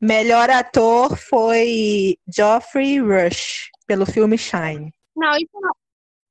Melhor 0.00 0.50
ator 0.50 1.16
foi 1.16 2.16
Geoffrey 2.28 3.00
Rush, 3.00 3.70
pelo 3.86 4.04
filme 4.04 4.36
Shine. 4.36 4.92
Não, 5.16 5.36
isso 5.36 5.60
não. 5.60 5.72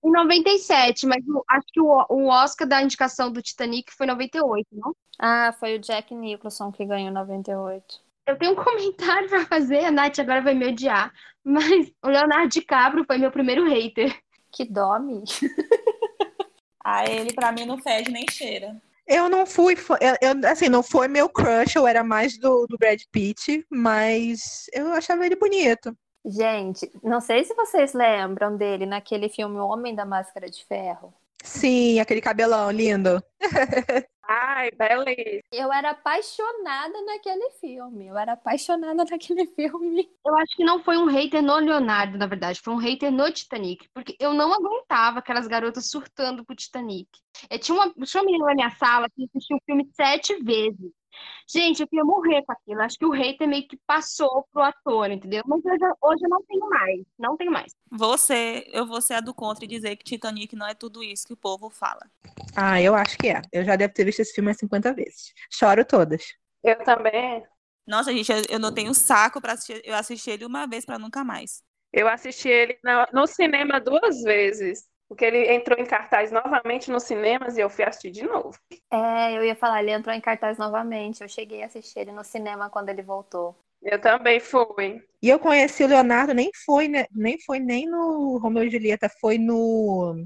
Em 0.03 0.11
97, 0.11 1.07
mas 1.07 1.23
acho 1.49 1.65
que 1.73 1.81
o, 1.81 2.05
o 2.09 2.27
Oscar 2.27 2.67
da 2.67 2.81
indicação 2.81 3.31
do 3.31 3.41
Titanic 3.41 3.91
foi 3.91 4.05
em 4.05 4.09
98, 4.09 4.67
não? 4.71 4.95
Ah, 5.19 5.51
foi 5.59 5.75
o 5.75 5.79
Jack 5.79 6.13
Nicholson 6.13 6.71
que 6.71 6.85
ganhou 6.85 7.11
98. 7.11 7.83
Eu 8.27 8.37
tenho 8.37 8.51
um 8.51 8.55
comentário 8.63 9.27
pra 9.29 9.45
fazer, 9.47 9.85
a 9.85 9.91
Nath 9.91 10.19
agora 10.19 10.41
vai 10.41 10.53
me 10.53 10.67
odiar, 10.67 11.11
mas 11.43 11.91
o 12.03 12.07
Leonardo 12.07 12.49
DiCaprio 12.49 13.05
foi 13.05 13.17
meu 13.17 13.31
primeiro 13.31 13.67
hater. 13.67 14.15
Que 14.51 14.63
dome. 14.63 15.23
Ah, 16.87 17.03
ele 17.03 17.33
pra 17.33 17.51
mim 17.51 17.65
não 17.65 17.79
fede 17.79 18.11
nem 18.11 18.27
cheira. 18.29 18.79
Eu 19.07 19.29
não 19.29 19.45
fui, 19.45 19.75
eu, 20.21 20.49
assim, 20.49 20.67
não 20.67 20.81
foi 20.81 21.07
meu 21.07 21.29
crush, 21.29 21.75
eu 21.75 21.87
era 21.87 22.03
mais 22.03 22.37
do, 22.39 22.65
do 22.67 22.77
Brad 22.77 22.99
Pitt, 23.11 23.65
mas 23.69 24.65
eu 24.73 24.91
achava 24.93 25.25
ele 25.25 25.35
bonito. 25.35 25.95
Gente, 26.25 26.91
não 27.03 27.21
sei 27.21 27.43
se 27.43 27.53
vocês 27.53 27.93
lembram 27.93 28.57
dele 28.57 28.87
naquele 28.87 29.29
filme 29.29 29.59
O 29.59 29.67
Homem 29.67 29.93
da 29.93 30.05
Máscara 30.05 30.49
de 30.49 30.65
Ferro. 30.65 31.13
Sim, 31.43 31.99
aquele 31.99 32.19
cabelão 32.19 32.71
lindo. 32.71 33.23
Ai, 34.27 34.71
beleza. 34.71 35.43
Eu 35.51 35.71
era 35.71 35.91
apaixonada 35.91 36.99
naquele 37.03 37.49
filme. 37.59 38.07
Eu 38.07 38.17
era 38.17 38.33
apaixonada 38.33 39.05
naquele 39.05 39.45
filme. 39.47 40.09
Eu 40.25 40.35
acho 40.35 40.55
que 40.55 40.63
não 40.63 40.83
foi 40.83 40.97
um 40.97 41.05
hater 41.05 41.43
no 41.43 41.55
Leonardo, 41.57 42.17
na 42.17 42.25
verdade, 42.25 42.59
foi 42.61 42.73
um 42.73 42.77
hater 42.77 43.11
no 43.11 43.31
Titanic, 43.31 43.87
porque 43.93 44.15
eu 44.19 44.33
não 44.33 44.51
aguentava 44.51 45.19
aquelas 45.19 45.47
garotas 45.47 45.89
surtando 45.89 46.43
pro 46.43 46.55
Titanic. 46.55 47.07
Eu 47.49 47.59
tinha 47.59 47.75
uma, 47.75 47.93
tinha 48.05 48.21
uma 48.21 48.25
menina 48.25 48.45
na 48.45 48.55
minha 48.55 48.69
sala 48.71 49.07
que 49.09 49.25
assistiu 49.25 49.57
o 49.57 49.63
filme 49.65 49.87
sete 49.93 50.35
vezes. 50.43 50.91
Gente, 51.47 51.81
eu 51.81 51.87
queria 51.87 52.03
morrer 52.03 52.43
com 52.43 52.51
aquilo. 52.51 52.81
Acho 52.81 52.97
que 52.97 53.05
o 53.05 53.11
hater 53.11 53.47
meio 53.47 53.67
que 53.67 53.77
passou 53.85 54.47
pro 54.51 54.61
ator, 54.63 55.11
entendeu? 55.11 55.43
Mas 55.45 55.63
hoje, 55.63 55.93
hoje 56.01 56.23
eu 56.25 56.29
não 56.29 56.43
tenho 56.43 56.67
mais. 56.69 57.01
Não 57.19 57.37
tenho 57.37 57.51
mais. 57.51 57.73
Você, 57.91 58.67
eu 58.73 58.85
vou 58.85 58.99
ser 59.01 59.15
a 59.15 59.19
do 59.19 59.33
contra 59.33 59.63
e 59.63 59.67
dizer 59.67 59.95
que 59.95 60.03
Titanic 60.03 60.55
não 60.55 60.67
é 60.67 60.73
tudo 60.73 61.03
isso 61.03 61.27
que 61.27 61.33
o 61.33 61.37
povo 61.37 61.69
fala. 61.69 62.01
Ah, 62.55 62.81
eu 62.81 62.95
acho 62.95 63.17
que 63.17 63.29
é. 63.29 63.41
Eu 63.51 63.63
já 63.63 63.75
devo 63.75 63.93
ter 63.93 64.05
visto 64.05 64.19
esse 64.21 64.33
filme 64.33 64.49
umas 64.49 64.57
50 64.57 64.93
vezes. 64.93 65.33
Choro 65.51 65.85
todas. 65.85 66.23
Eu 66.63 66.83
também. 66.83 67.43
Nossa, 67.85 68.11
gente, 68.11 68.31
eu, 68.31 68.41
eu 68.49 68.59
não 68.59 68.73
tenho 68.73 68.93
saco 68.93 69.39
pra 69.39 69.53
assistir. 69.53 69.81
Eu 69.85 69.95
assisti 69.95 70.31
ele 70.31 70.45
uma 70.45 70.65
vez 70.65 70.85
pra 70.85 70.97
nunca 70.97 71.23
mais. 71.23 71.61
Eu 71.93 72.07
assisti 72.07 72.49
ele 72.49 72.77
na- 72.83 73.07
no 73.13 73.27
cinema 73.27 73.79
duas 73.79 74.21
vezes. 74.23 74.85
Porque 75.07 75.23
ele 75.23 75.53
entrou 75.53 75.79
em 75.79 75.85
cartaz 75.85 76.31
novamente 76.31 76.89
nos 76.89 77.03
cinemas 77.03 77.57
e 77.57 77.61
eu 77.61 77.69
fui 77.69 77.83
assistir 77.83 78.11
de 78.11 78.23
novo. 78.23 78.57
É, 78.91 79.37
eu 79.37 79.43
ia 79.43 79.55
falar, 79.55 79.81
ele 79.81 79.91
entrou 79.91 80.15
em 80.15 80.21
cartaz 80.21 80.57
novamente. 80.57 81.21
Eu 81.21 81.29
cheguei 81.29 81.61
a 81.61 81.67
assistir 81.67 81.99
ele 81.99 82.11
no 82.11 82.23
cinema 82.23 82.69
quando 82.69 82.89
ele 82.89 83.03
voltou. 83.03 83.55
Eu 83.83 84.01
também 84.01 84.39
fui. 84.39 85.03
E 85.21 85.29
eu 85.29 85.37
conheci 85.37 85.83
o 85.83 85.87
Leonardo, 85.87 86.33
nem 86.33 86.49
foi, 86.65 86.87
né, 86.87 87.05
nem 87.11 87.39
foi 87.39 87.59
nem 87.59 87.85
no 87.87 88.39
Romeu 88.39 88.63
e 88.63 88.69
Julieta, 88.69 89.07
foi 89.21 89.37
no 89.37 90.25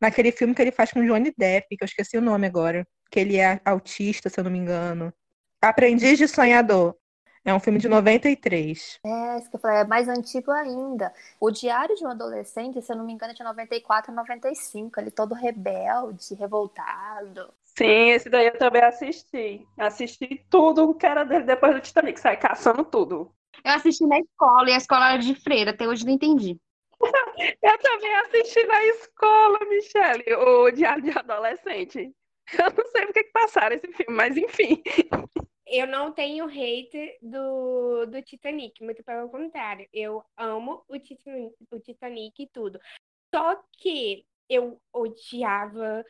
naquele 0.00 0.32
filme 0.32 0.54
que 0.54 0.62
ele 0.62 0.72
faz 0.72 0.92
com 0.92 1.04
Johnny 1.04 1.32
Depp, 1.36 1.76
que 1.76 1.84
eu 1.84 1.86
esqueci 1.86 2.16
o 2.16 2.22
nome 2.22 2.46
agora, 2.46 2.86
que 3.10 3.20
ele 3.20 3.36
é 3.36 3.60
autista, 3.64 4.30
se 4.30 4.40
eu 4.40 4.44
não 4.44 4.50
me 4.50 4.58
engano. 4.58 5.12
Aprendiz 5.60 6.16
de 6.16 6.26
Sonhador. 6.26 6.96
É 7.44 7.54
um 7.54 7.60
filme 7.60 7.78
de 7.78 7.88
93. 7.88 9.00
É, 9.04 9.38
isso 9.38 9.48
que 9.48 9.56
eu 9.56 9.60
falei, 9.60 9.78
é 9.78 9.84
mais 9.84 10.08
antigo 10.08 10.50
ainda. 10.50 11.12
O 11.40 11.50
Diário 11.50 11.96
de 11.96 12.04
um 12.04 12.10
Adolescente, 12.10 12.82
se 12.82 12.92
eu 12.92 12.96
não 12.96 13.04
me 13.04 13.12
engano, 13.12 13.32
é 13.32 13.34
de 13.34 13.42
94 13.42 14.12
a 14.12 14.14
95. 14.14 15.00
Ele 15.00 15.10
todo 15.10 15.34
rebelde, 15.34 16.34
revoltado. 16.34 17.52
Sim, 17.64 18.10
esse 18.10 18.28
daí 18.28 18.46
eu 18.46 18.58
também 18.58 18.82
assisti. 18.82 19.66
Assisti 19.78 20.44
tudo 20.50 20.94
que 20.94 21.06
era 21.06 21.24
dele 21.24 21.44
depois 21.44 21.74
do 21.74 21.80
Titanic, 21.80 22.20
sai 22.20 22.36
caçando 22.36 22.84
tudo. 22.84 23.32
Eu 23.64 23.72
assisti 23.72 24.06
na 24.06 24.18
escola 24.18 24.68
e 24.68 24.72
a 24.74 24.76
escola 24.76 25.12
era 25.12 25.18
de 25.18 25.34
freira, 25.34 25.70
até 25.70 25.88
hoje 25.88 26.04
não 26.04 26.12
entendi. 26.12 26.58
Eu 27.62 27.78
também 27.78 28.14
assisti 28.16 28.62
na 28.66 28.84
escola, 28.84 29.58
Michele, 29.68 30.34
o 30.34 30.70
Diário 30.70 31.02
de 31.02 31.18
Adolescente. 31.18 32.14
Eu 32.52 32.64
não 32.76 32.90
sei 32.90 33.06
porque 33.06 33.24
que 33.24 33.32
passaram 33.32 33.76
esse 33.76 33.86
filme, 33.92 34.14
mas 34.14 34.36
enfim. 34.36 34.82
Eu 35.72 35.86
não 35.86 36.10
tenho 36.12 36.46
hater 36.46 37.16
do, 37.22 38.04
do 38.06 38.20
Titanic, 38.22 38.82
muito 38.82 39.04
pelo 39.04 39.28
contrário. 39.28 39.88
Eu 39.92 40.24
amo 40.36 40.84
o 40.88 40.98
Titanic, 40.98 41.54
o 41.70 41.78
Titanic 41.78 42.42
e 42.42 42.48
tudo. 42.48 42.80
Só 43.32 43.62
que 43.78 44.26
eu 44.48 44.80
odiava 44.92 46.04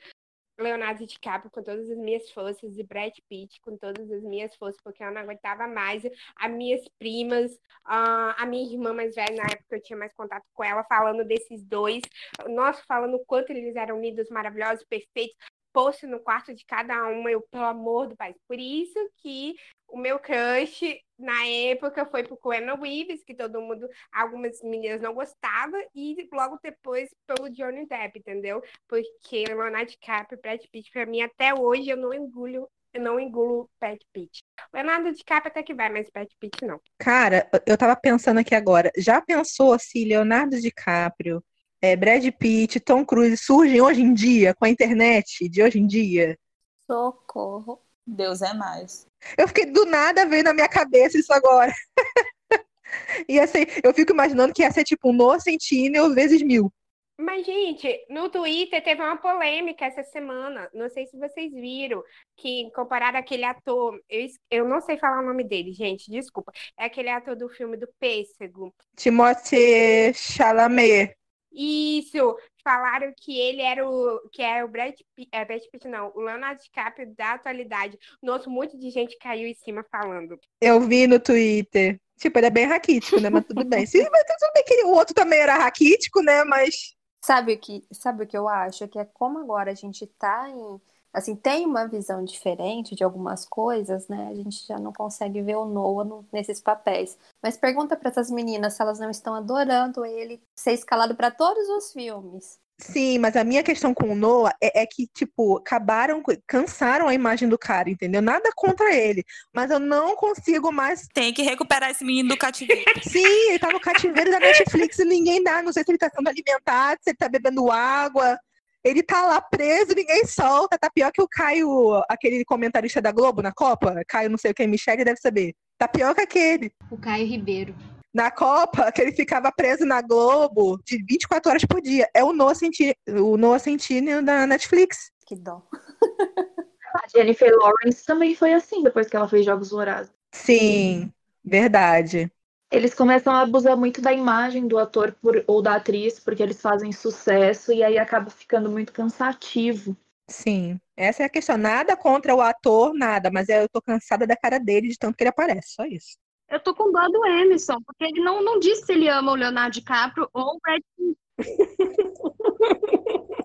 Leonardo 0.59 1.07
DiCaprio 1.07 1.50
com 1.50 1.62
todas 1.62 1.90
as 1.90 1.99
minhas 1.99 2.31
forças 2.31 2.79
e 2.79 2.83
Brad 2.83 3.14
Pitt 3.29 3.61
com 3.61 3.76
todas 3.76 4.11
as 4.11 4.23
minhas 4.23 4.55
forças, 4.57 4.81
porque 4.83 5.05
eu 5.05 5.11
não 5.11 5.21
aguentava 5.21 5.67
mais. 5.67 6.02
As 6.37 6.50
minhas 6.50 6.87
primas, 6.99 7.50
a 7.85 8.47
minha 8.47 8.73
irmã 8.73 8.95
mais 8.95 9.14
velha, 9.14 9.37
na 9.37 9.45
época 9.45 9.76
eu 9.76 9.83
tinha 9.83 9.99
mais 9.99 10.14
contato 10.14 10.45
com 10.55 10.64
ela, 10.64 10.85
falando 10.85 11.23
desses 11.23 11.62
dois. 11.62 12.02
Nossa, 12.49 12.83
falando 12.87 13.17
o 13.17 13.25
quanto 13.26 13.50
eles 13.50 13.76
eram 13.76 14.00
lindos, 14.00 14.31
maravilhosos, 14.31 14.85
perfeitos. 14.85 15.37
Post 15.73 16.07
no 16.07 16.21
quarto 16.21 16.55
de 16.55 16.65
cada 16.65 17.07
uma, 17.09 17.31
eu, 17.31 17.43
pelo 17.50 17.65
amor 17.65 18.09
do 18.09 18.17
pai. 18.17 18.35
Por 18.49 18.59
isso 18.59 18.99
que 19.19 19.55
o 19.89 19.99
meu 19.99 20.19
crush 20.19 20.99
na 21.19 21.45
época 21.47 22.07
foi 22.07 22.23
pro 22.23 22.37
Keanu 22.37 22.81
Reeves, 22.81 23.23
que 23.25 23.35
todo 23.35 23.61
mundo, 23.61 23.89
algumas 24.12 24.62
meninas 24.62 25.00
não 25.00 25.12
gostavam, 25.12 25.81
e 25.95 26.29
logo 26.33 26.59
depois 26.62 27.09
pelo 27.27 27.50
Johnny 27.50 27.87
Depp, 27.87 28.19
entendeu? 28.19 28.62
Porque 28.89 29.45
Leonardo 29.47 29.91
DiCaprio 29.91 30.39
e 30.39 30.41
Brad 30.41 30.61
Pitt, 30.73 30.91
pra 30.91 31.07
mim, 31.07 31.23
até 31.23 31.53
hoje, 31.53 31.91
eu 31.91 31.97
não 31.97 32.15
engulo, 32.15 32.71
eu 32.95 33.00
não 33.00 33.21
engulo 33.21 33.69
Brad 33.79 33.99
Pitt. 34.12 34.43
Leonardo 34.73 35.12
DiCaprio 35.12 35.50
até 35.50 35.62
que 35.62 35.75
vai, 35.75 35.91
mas 35.91 36.09
Brad 36.11 36.29
Pitt 36.39 36.65
não. 36.65 36.81
Cara, 36.99 37.49
eu 37.67 37.77
tava 37.77 37.97
pensando 37.97 38.41
aqui 38.41 38.55
agora, 38.55 38.91
já 38.97 39.21
pensou 39.21 39.79
se 39.79 40.05
Leonardo 40.05 40.59
DiCaprio, 40.61 41.45
é, 41.82 41.96
Brad 41.96 42.26
Pitt, 42.32 42.80
Tom 42.80 43.04
Cruise 43.04 43.37
surgem 43.37 43.80
hoje 43.80 44.02
em 44.02 44.12
dia, 44.12 44.54
com 44.54 44.64
a 44.64 44.68
internet 44.68 45.49
de 45.49 45.62
hoje 45.62 45.78
em 45.78 45.87
dia? 45.87 46.38
Socorro. 46.87 47.80
Deus 48.06 48.42
é 48.42 48.52
mais. 48.52 49.06
Eu 49.37 49.46
fiquei 49.46 49.66
do 49.66 49.84
nada 49.84 50.26
vendo 50.26 50.46
na 50.46 50.54
minha 50.54 50.68
cabeça 50.68 51.18
isso 51.18 51.32
agora. 51.32 51.72
Ia 53.28 53.46
ser, 53.46 53.80
eu 53.84 53.94
fico 53.94 54.12
imaginando 54.12 54.52
que 54.52 54.62
ia 54.62 54.72
ser 54.72 54.82
tipo 54.82 55.10
um 55.10 55.12
No 55.12 55.38
Sentinel 55.38 56.12
vezes 56.12 56.42
mil. 56.42 56.72
Mas, 57.16 57.44
gente, 57.44 58.06
no 58.08 58.30
Twitter 58.30 58.82
teve 58.82 59.02
uma 59.02 59.16
polêmica 59.16 59.84
essa 59.84 60.02
semana. 60.02 60.68
Não 60.72 60.88
sei 60.88 61.06
se 61.06 61.18
vocês 61.18 61.52
viram, 61.52 62.02
que 62.34 62.70
compararam 62.75 63.18
aquele 63.18 63.44
ator. 63.44 64.00
Eu, 64.08 64.26
eu 64.50 64.68
não 64.68 64.80
sei 64.80 64.96
falar 64.96 65.22
o 65.22 65.26
nome 65.26 65.44
dele, 65.44 65.72
gente, 65.72 66.10
desculpa. 66.10 66.50
É 66.78 66.87
aquele 66.87 67.10
ator 67.10 67.37
do 67.37 67.49
filme 67.49 67.76
do 67.76 67.87
Pêssego. 68.00 68.75
Timothée 68.96 70.14
Chalamet. 70.14 71.14
Isso, 71.52 72.37
falaram 72.62 73.12
que 73.16 73.38
ele 73.38 73.61
era 73.61 73.88
o 73.88 74.21
que 74.30 74.42
era 74.42 74.64
o 74.64 74.69
Brad 74.69 74.95
Pitt, 75.16 75.28
é, 75.33 75.45
Brad 75.45 75.62
Pitt 75.73 75.88
não, 75.88 76.12
o 76.14 76.21
Leonardo 76.21 76.62
DiCaprio 76.62 77.12
da 77.14 77.35
atualidade. 77.35 77.99
Nossa, 78.23 78.49
um 78.49 78.52
monte 78.52 78.78
de 78.78 78.90
gente 78.90 79.19
caiu 79.19 79.49
em 79.49 79.54
cima 79.54 79.85
falando. 79.90 80.38
Eu 80.61 80.80
vi 80.80 81.07
no 81.07 81.19
Twitter. 81.19 82.00
Tipo, 82.19 82.38
ele 82.38 82.47
é 82.47 82.50
bem 82.50 82.66
raquítico, 82.66 83.19
né? 83.19 83.30
Mas 83.30 83.47
tudo 83.47 83.64
bem. 83.64 83.85
Sim, 83.87 84.07
mas 84.11 84.25
tudo 84.25 84.52
bem 84.54 84.64
que 84.64 84.85
o 84.85 84.90
outro 84.90 85.14
também 85.14 85.40
era 85.40 85.57
raquítico, 85.57 86.23
né? 86.23 86.45
Mas 86.45 86.95
Sabe 87.23 87.52
o 87.52 87.59
que, 87.59 87.83
sabe 87.92 88.25
o 88.25 88.26
que 88.26 88.37
eu 88.37 88.49
acho? 88.49 88.88
Que 88.88 88.99
é 88.99 89.04
como 89.04 89.38
agora 89.38 89.71
a 89.71 89.75
gente 89.75 90.07
tá 90.19 90.49
em, 90.49 90.80
assim, 91.12 91.35
tem 91.37 91.67
uma 91.67 91.87
visão 91.87 92.25
diferente 92.25 92.95
de 92.95 93.05
algumas 93.05 93.45
coisas, 93.45 94.07
né? 94.09 94.29
A 94.31 94.35
gente 94.35 94.67
já 94.67 94.79
não 94.79 94.93
consegue 94.93 95.43
ver 95.43 95.57
o 95.57 95.64
Noah 95.64 96.05
no- 96.09 96.26
nesses 96.33 96.61
papéis. 96.61 97.19
Mas 97.43 97.57
pergunta 97.57 97.97
para 97.97 98.11
essas 98.11 98.31
meninas 98.31 98.75
se 98.75 98.83
elas 98.83 98.99
não 98.99 99.11
estão 99.11 99.35
adorando 99.35 100.05
ele 100.05 100.40
ser 100.57 100.73
escalado 100.73 101.14
para 101.14 101.31
todos 101.31 101.69
os 101.69 101.93
filmes. 101.93 102.59
Sim, 102.81 103.19
mas 103.19 103.37
a 103.37 103.45
minha 103.45 103.62
questão 103.62 103.93
com 103.93 104.11
o 104.11 104.14
Noah 104.14 104.55
é, 104.61 104.83
é 104.83 104.87
que, 104.87 105.07
tipo, 105.09 105.59
acabaram, 105.59 106.23
cansaram 106.47 107.09
a 107.09 107.14
imagem 107.14 107.47
do 107.47 107.59
cara, 107.59 107.90
entendeu? 107.90 108.23
Nada 108.23 108.50
contra 108.57 108.95
ele, 108.95 109.23
mas 109.55 109.71
eu 109.71 109.79
não 109.79 110.17
consigo 110.17 110.73
mais. 110.73 111.07
Tem 111.12 111.33
que 111.35 111.43
recuperar 111.43 111.90
esse 111.90 112.02
menino 112.02 112.31
do 112.31 112.38
cativeiro. 112.38 112.83
Sim, 113.05 113.23
ele 113.50 113.59
tá 113.59 113.71
no 113.71 113.81
cativeiro 113.81 114.31
da 114.31 114.40
Netflix 114.40 114.99
e 114.99 115.05
ninguém 115.05 115.43
dá. 115.43 115.62
Não 115.62 115.75
sei 115.75 115.85
se 115.85 115.90
ele 115.90 115.99
tá 115.99 116.09
sendo 116.09 116.26
alimentado, 116.29 116.99
se 117.02 117.11
ele 117.11 117.19
tá 117.19 117.29
bebendo 117.29 117.71
água. 117.71 118.38
Ele 118.82 119.02
tá 119.02 119.26
lá 119.26 119.40
preso, 119.40 119.94
ninguém 119.94 120.25
solta. 120.26 120.78
Tá 120.78 120.90
pior 120.90 121.12
que 121.12 121.20
o 121.20 121.28
Caio, 121.28 122.02
aquele 122.08 122.44
comentarista 122.44 123.00
da 123.00 123.12
Globo 123.12 123.42
na 123.42 123.52
Copa. 123.52 124.02
Caio, 124.08 124.30
não 124.30 124.38
sei 124.38 124.52
o 124.52 124.54
que, 124.54 124.66
Michele 124.66 125.04
deve 125.04 125.20
saber. 125.20 125.54
Tá 125.78 125.87
pior 125.87 126.14
que 126.14 126.22
aquele. 126.22 126.72
O 126.90 126.96
Caio 126.96 127.26
Ribeiro. 127.26 127.75
Na 128.12 128.30
Copa, 128.30 128.90
que 128.90 129.00
ele 129.02 129.12
ficava 129.12 129.52
preso 129.52 129.84
na 129.84 130.02
Globo 130.02 130.80
de 130.84 130.96
24 131.08 131.50
horas 131.50 131.64
por 131.64 131.80
dia. 131.80 132.08
É 132.14 132.25
o 132.25 132.32
Noah 132.32 132.54
Centineo, 132.54 132.94
o 133.08 133.37
Noah 133.37 133.58
Centineo 133.58 134.22
da 134.22 134.46
Netflix. 134.46 135.10
Que 135.26 135.37
dó. 135.37 135.62
A 136.92 137.06
Jennifer 137.08 137.52
Lawrence 137.56 138.04
também 138.04 138.34
foi 138.34 138.52
assim 138.52 138.82
depois 138.82 139.06
que 139.06 139.14
ela 139.14 139.28
fez 139.28 139.46
Jogos 139.46 139.70
Vorazes. 139.70 140.12
Sim, 140.32 141.12
verdade. 141.44 142.30
Eles 142.71 142.95
começam 142.95 143.35
a 143.35 143.41
abusar 143.41 143.77
muito 143.77 144.00
da 144.00 144.12
imagem 144.12 144.69
do 144.69 144.79
ator 144.79 145.12
por- 145.21 145.43
ou 145.47 145.61
da 145.61 145.75
atriz 145.75 146.21
porque 146.21 146.43
eles 146.43 146.62
fazem 146.62 146.93
sucesso 146.93 147.73
e 147.73 147.83
aí 147.83 147.99
acaba 147.99 148.31
ficando 148.31 148.71
muito 148.71 148.93
cansativo. 148.93 149.97
Sim. 150.29 150.81
Essa 150.97 151.25
é 151.25 151.27
a 151.27 151.31
questão. 151.31 151.59
Nada 151.59 151.97
contra 151.97 152.33
o 152.35 152.41
ator, 152.41 152.95
nada, 152.95 153.31
mas 153.33 153.49
eu 153.49 153.69
tô 153.69 153.83
cansada 153.83 154.25
da 154.27 154.37
cara 154.37 154.59
dele 154.61 154.89
de 154.89 154.97
tanto 154.99 155.17
que 155.17 155.25
ele 155.25 155.31
aparece, 155.31 155.75
só 155.75 155.85
isso. 155.85 156.17
Eu 156.49 156.61
tô 156.61 156.73
com 156.75 156.93
dó 156.93 157.07
do 157.09 157.27
Emerson, 157.27 157.79
porque 157.85 158.05
ele 158.05 158.21
não, 158.23 158.43
não 158.43 158.61
disse 158.61 158.87
se 158.87 158.93
ele 158.93 159.09
ama 159.09 159.33
o 159.33 159.37
Leonardo 159.37 159.73
DiCaprio 159.73 160.29
ou 160.33 160.55
o 160.55 160.59
Brad 160.62 160.81
Pitt. 160.97 161.19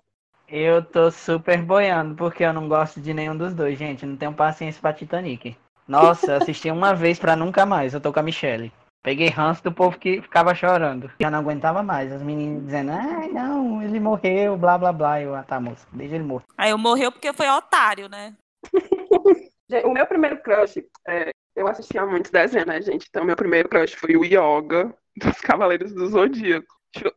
Eu 0.47 0.85
tô 0.85 1.09
super 1.09 1.59
boiando, 1.63 2.13
porque 2.15 2.43
eu 2.43 2.53
não 2.53 2.69
gosto 2.69 3.01
de 3.01 3.15
nenhum 3.15 3.35
dos 3.35 3.51
dois, 3.53 3.79
gente. 3.79 4.05
Não 4.05 4.15
tenho 4.15 4.31
paciência 4.31 4.79
pra 4.79 4.93
Titanic. 4.93 5.57
Nossa, 5.87 6.33
eu 6.33 6.37
assisti 6.37 6.69
uma 6.69 6.93
vez 6.93 7.17
pra 7.17 7.35
nunca 7.35 7.65
mais. 7.65 7.95
Eu 7.95 7.99
tô 7.99 8.13
com 8.13 8.19
a 8.19 8.23
Michelle. 8.23 8.71
Peguei 9.05 9.29
ranço 9.29 9.63
do 9.63 9.71
povo 9.71 9.99
que 9.99 10.19
ficava 10.19 10.55
chorando. 10.55 11.11
Já 11.21 11.29
não 11.29 11.37
aguentava 11.37 11.83
mais. 11.83 12.11
As 12.11 12.23
meninas 12.23 12.65
dizendo, 12.65 12.91
ai, 12.91 13.27
não, 13.27 13.79
ele 13.83 13.99
morreu, 13.99 14.57
blá, 14.57 14.79
blá, 14.79 14.91
blá. 14.91 15.21
Eu, 15.21 15.35
ah, 15.35 15.43
tá, 15.43 15.59
moça, 15.59 15.87
deixa 15.93 16.15
ele 16.15 16.23
morto. 16.23 16.47
Aí 16.57 16.71
eu 16.71 16.77
morreu 16.79 17.11
porque 17.11 17.31
foi 17.31 17.47
otário, 17.47 18.09
né? 18.09 18.35
O 19.83 19.89
meu 19.89 20.05
primeiro 20.05 20.39
crush, 20.43 20.77
é, 21.07 21.31
eu 21.55 21.67
assistia 21.67 22.05
muito 22.05 22.31
desenho, 22.31 22.67
né, 22.67 22.79
gente? 22.83 23.07
Então, 23.09 23.25
meu 23.25 23.35
primeiro 23.35 23.67
crush 23.67 23.95
foi 23.95 24.15
o 24.15 24.23
Yoga 24.23 24.95
dos 25.17 25.41
Cavaleiros 25.41 25.91
do 25.91 26.07
Zodíaco. 26.07 26.67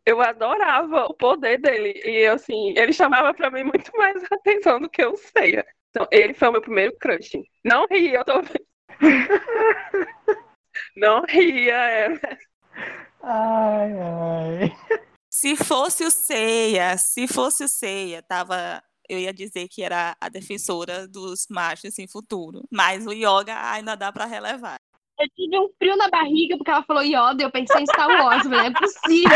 Eu 0.04 0.22
adorava 0.22 1.04
o 1.04 1.14
poder 1.14 1.58
dele. 1.58 2.00
E, 2.04 2.26
assim, 2.26 2.72
ele 2.74 2.92
chamava 2.92 3.34
pra 3.34 3.50
mim 3.50 3.64
muito 3.64 3.92
mais 3.96 4.22
atenção 4.32 4.80
do 4.80 4.88
que 4.88 5.04
eu 5.04 5.14
sei. 5.16 5.62
Então, 5.90 6.08
ele 6.10 6.32
foi 6.32 6.48
o 6.48 6.52
meu 6.52 6.62
primeiro 6.62 6.96
crush. 6.98 7.38
Não 7.62 7.86
ria, 7.86 8.18
eu 8.18 8.24
tô. 8.24 8.42
Não 10.98 11.22
ria, 11.22 11.74
é. 11.74 12.20
Ai, 13.22 13.92
ai. 13.92 14.76
Se 15.30 15.54
fosse 15.56 16.04
o 16.04 16.10
Seiya, 16.10 16.96
se 16.98 17.28
fosse 17.28 17.64
o 17.64 17.68
Seiya, 17.68 18.22
tava. 18.22 18.82
Eu 19.08 19.18
ia 19.18 19.32
dizer 19.32 19.68
que 19.68 19.82
era 19.82 20.16
a 20.20 20.28
defensora 20.28 21.08
dos 21.08 21.46
machos 21.48 21.98
em 21.98 22.06
futuro. 22.06 22.62
Mas 22.70 23.06
o 23.06 23.12
Yoga 23.12 23.54
ainda 23.72 23.94
dá 23.94 24.12
pra 24.12 24.26
relevar. 24.26 24.76
Eu 25.18 25.26
tive 25.34 25.58
um 25.58 25.68
frio 25.78 25.96
na 25.96 26.08
barriga 26.08 26.56
porque 26.56 26.70
ela 26.70 26.82
falou 26.82 27.02
Yoda 27.02 27.36
e 27.40 27.42
eu 27.42 27.50
pensei 27.50 27.82
em 27.82 27.86
Star 27.86 28.08
Wars, 28.08 28.46
mas 28.46 28.50
não 28.50 28.60
é 28.60 28.72
possível. 28.72 29.30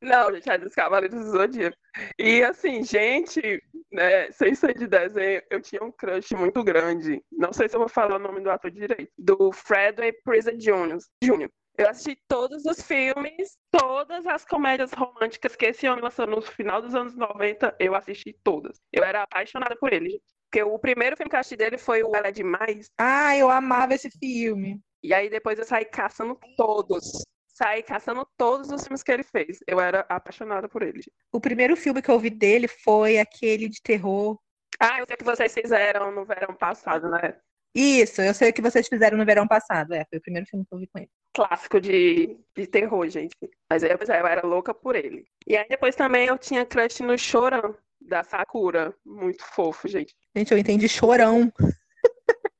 Não, 0.00 0.32
gente, 0.34 0.50
é 0.50 0.58
dos 0.58 0.74
Cavaleiros 0.74 1.18
do 1.18 1.30
Zodíaco. 1.30 1.76
E 2.18 2.42
assim, 2.42 2.82
gente, 2.84 3.62
né, 3.92 4.30
sem 4.32 4.54
ser 4.54 4.76
de 4.76 4.86
desenho, 4.86 5.42
eu 5.50 5.60
tinha 5.60 5.82
um 5.82 5.92
crush 5.92 6.34
muito 6.34 6.64
grande. 6.64 7.22
Não 7.30 7.52
sei 7.52 7.68
se 7.68 7.76
eu 7.76 7.80
vou 7.80 7.88
falar 7.88 8.16
o 8.16 8.18
nome 8.18 8.40
do 8.40 8.50
ator 8.50 8.70
direito. 8.70 9.12
Do 9.16 9.52
Fredway 9.52 10.12
Prisa 10.24 10.52
Jr. 10.56 10.98
Jr. 11.22 11.50
Eu 11.78 11.88
assisti 11.88 12.18
todos 12.28 12.64
os 12.66 12.82
filmes, 12.82 13.56
todas 13.70 14.26
as 14.26 14.44
comédias 14.44 14.92
românticas 14.92 15.56
que 15.56 15.66
esse 15.66 15.88
homem 15.88 16.02
lançou 16.02 16.26
no 16.26 16.42
final 16.42 16.82
dos 16.82 16.94
anos 16.94 17.16
90, 17.16 17.74
eu 17.78 17.94
assisti 17.94 18.36
todas. 18.44 18.78
Eu 18.92 19.02
era 19.02 19.22
apaixonada 19.22 19.76
por 19.76 19.92
ele. 19.92 20.20
Porque 20.50 20.62
o 20.62 20.78
primeiro 20.78 21.16
filme 21.16 21.30
que 21.30 21.36
eu 21.36 21.40
assisti 21.40 21.56
dele 21.56 21.78
foi 21.78 22.02
o 22.02 22.14
Ela 22.14 22.28
é 22.28 22.32
Demais. 22.32 22.90
Ah, 22.98 23.36
eu 23.36 23.48
amava 23.48 23.94
esse 23.94 24.10
filme. 24.10 24.78
E 25.02 25.14
aí 25.14 25.30
depois 25.30 25.58
eu 25.58 25.64
saí 25.64 25.84
caçando 25.86 26.38
todos. 26.56 27.24
Saí 27.52 27.82
caçando 27.82 28.26
todos 28.36 28.70
os 28.70 28.82
filmes 28.82 29.02
que 29.02 29.12
ele 29.12 29.22
fez. 29.22 29.58
Eu 29.66 29.78
era 29.78 30.00
apaixonada 30.08 30.68
por 30.68 30.82
ele. 30.82 31.02
O 31.30 31.40
primeiro 31.40 31.76
filme 31.76 32.00
que 32.00 32.10
eu 32.10 32.18
vi 32.18 32.30
dele 32.30 32.66
foi 32.66 33.18
aquele 33.18 33.68
de 33.68 33.82
terror. 33.82 34.38
Ah, 34.80 34.98
eu 34.98 35.06
sei 35.06 35.16
que 35.16 35.24
vocês 35.24 35.52
fizeram 35.52 36.10
no 36.10 36.24
verão 36.24 36.54
passado, 36.54 37.10
né? 37.10 37.36
Isso, 37.74 38.20
eu 38.20 38.34
sei 38.34 38.50
o 38.50 38.52
que 38.52 38.60
vocês 38.60 38.86
fizeram 38.86 39.16
no 39.16 39.24
verão 39.24 39.46
passado. 39.46 39.94
É, 39.94 40.04
foi 40.08 40.18
o 40.18 40.22
primeiro 40.22 40.46
filme 40.46 40.64
que 40.66 40.74
eu 40.74 40.78
vi 40.78 40.86
com 40.86 40.98
ele. 40.98 41.10
Clássico 41.34 41.80
de, 41.80 42.38
de 42.56 42.66
terror, 42.66 43.08
gente. 43.08 43.34
Mas 43.70 43.82
é, 43.82 43.94
eu 43.94 44.26
era 44.26 44.46
louca 44.46 44.74
por 44.74 44.94
ele. 44.94 45.24
E 45.46 45.56
aí 45.56 45.66
depois 45.68 45.94
também 45.94 46.26
eu 46.26 46.38
tinha 46.38 46.66
crush 46.66 47.00
no 47.02 47.16
Choran, 47.16 47.74
da 48.00 48.22
Sakura. 48.22 48.94
Muito 49.04 49.44
fofo, 49.44 49.88
gente. 49.88 50.14
Gente, 50.36 50.52
eu 50.52 50.58
entendi 50.58 50.88
chorão. 50.88 51.50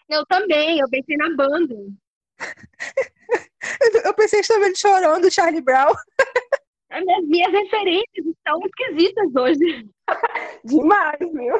Eu 0.08 0.24
também, 0.26 0.78
eu 0.78 0.88
pensei 0.88 1.16
na 1.16 1.34
banda. 1.34 1.74
Eu 4.04 4.14
pensei 4.32 4.40
que 4.40 4.64
estava 4.66 4.74
chorando, 4.74 5.30
Charlie 5.30 5.60
Brown. 5.60 5.92
As 6.90 7.04
minhas, 7.04 7.24
minhas 7.24 7.52
referências 7.52 8.26
estão 8.26 8.60
esquisitas 8.66 9.34
hoje. 9.34 9.88
Demais, 10.64 11.18
viu? 11.20 11.56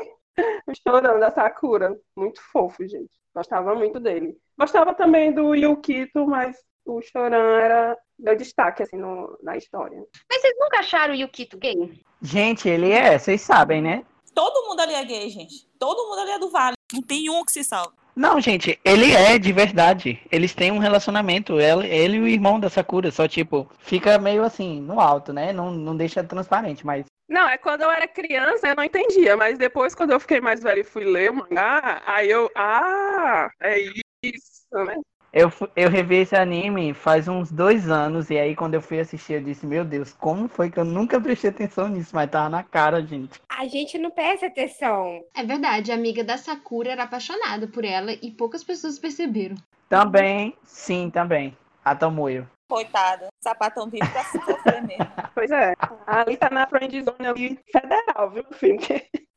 O 0.66 0.72
Choran 0.82 1.18
da 1.18 1.30
Sakura. 1.30 1.98
Muito 2.16 2.40
fofo, 2.52 2.87
gente. 2.87 3.11
Gostava 3.35 3.74
muito 3.74 3.98
dele. 3.98 4.37
Gostava 4.58 4.94
também 4.94 5.32
do 5.32 5.54
Yukito, 5.54 6.26
mas 6.26 6.56
o 6.85 7.00
Choran 7.00 7.58
era 7.58 7.96
meu 8.18 8.37
destaque, 8.37 8.82
assim, 8.82 8.96
no, 8.96 9.38
na 9.42 9.56
história. 9.56 10.04
Mas 10.30 10.42
vocês 10.42 10.54
nunca 10.58 10.80
acharam 10.80 11.14
o 11.14 11.16
Yukito 11.16 11.56
gay? 11.56 12.00
Gente, 12.20 12.68
ele 12.68 12.90
é, 12.90 13.18
vocês 13.18 13.40
sabem, 13.40 13.80
né? 13.80 14.04
Todo 14.35 14.68
mundo 14.68 14.80
ali 14.80 14.94
é 14.94 15.04
gay, 15.04 15.30
gente. 15.30 15.66
Todo 15.78 16.08
mundo 16.08 16.20
ali 16.20 16.30
é 16.32 16.38
do 16.38 16.50
Vale. 16.50 16.76
Não 16.92 17.02
tem 17.02 17.30
um 17.30 17.42
que 17.42 17.52
se 17.52 17.64
salve. 17.64 17.96
Não, 18.14 18.40
gente, 18.40 18.79
ele 18.85 19.12
é 19.12 19.38
de 19.38 19.53
verdade. 19.53 20.20
Eles 20.31 20.55
têm 20.55 20.70
um 20.70 20.79
relacionamento, 20.79 21.59
ele, 21.59 21.87
ele 21.87 22.16
e 22.18 22.20
o 22.20 22.29
irmão 22.29 22.61
da 22.61 22.68
Sakura, 22.68 23.11
só 23.11 23.27
tipo, 23.27 23.70
fica 23.79 24.18
meio 24.18 24.44
assim, 24.44 24.81
no 24.81 25.01
alto, 25.01 25.33
né? 25.33 25.53
Não, 25.53 25.70
não 25.70 25.96
deixa 25.96 26.22
transparente, 26.22 26.85
mas 26.85 27.07
Não, 27.29 27.48
é 27.48 27.57
quando 27.57 27.83
eu 27.83 27.90
era 27.90 28.07
criança, 28.07 28.68
eu 28.68 28.77
não 28.77 28.85
entendia, 28.85 29.37
mas 29.37 29.57
depois, 29.57 29.94
quando 29.94 30.11
eu 30.12 30.20
fiquei 30.20 30.40
mais 30.40 30.62
velha 30.62 30.81
e 30.81 30.85
fui 30.85 31.05
ler 31.05 31.31
o 31.31 31.35
mangá, 31.35 32.03
aí 32.07 32.31
eu. 32.31 32.51
Ah, 32.55 33.48
é 33.61 33.81
isso, 34.22 34.66
né? 34.72 34.96
Eu, 35.33 35.51
eu 35.75 35.88
revi 35.88 36.16
esse 36.16 36.37
anime 36.37 36.92
faz 36.92 37.27
uns 37.27 37.51
dois 37.51 37.88
anos, 37.90 38.29
e 38.29 38.38
aí 38.38 38.55
quando 38.55 38.75
eu 38.75 38.83
fui 38.83 39.01
assistir, 39.01 39.35
eu 39.35 39.42
disse, 39.42 39.64
meu 39.64 39.83
Deus, 39.85 40.12
como 40.12 40.47
foi 40.47 40.71
que 40.71 40.79
eu 40.79 40.85
nunca 40.85 41.18
prestei 41.18 41.49
atenção 41.49 41.88
nisso? 41.88 42.14
Mas 42.14 42.31
tava 42.31 42.51
na 42.51 42.62
cara, 42.62 43.01
gente. 43.01 43.40
A 43.49 43.66
gente 43.66 43.97
não 43.99 44.11
presta 44.11 44.47
atenção. 44.47 45.25
É 45.35 45.42
verdade, 45.42 45.90
a 45.90 45.95
amiga 45.95 46.23
da 46.23 46.37
Sakura 46.37 46.92
era 46.92 47.05
apaixonada 47.05 47.66
por 47.66 47.85
ela 47.85 48.12
e 48.12 48.31
poucas 48.31 48.62
pessoas 48.62 48.99
perceberam. 48.99 49.57
Também, 49.88 50.55
sim, 50.64 51.09
também. 51.11 51.57
A 51.85 51.95
Tomoyo. 51.95 52.49
Coitada. 52.68 53.29
Sapatão 53.42 53.88
vive 53.88 54.09
pra 54.11 54.25
se 54.25 54.38
mesmo. 54.87 55.12
Pois 55.35 55.51
é. 55.51 55.75
Ali 56.07 56.37
tá 56.37 56.49
na 56.51 56.66
friend 56.66 57.03
zone 57.03 57.27
ali 57.27 57.61
federal, 57.71 58.31
viu, 58.31 58.45
filho? 58.53 58.79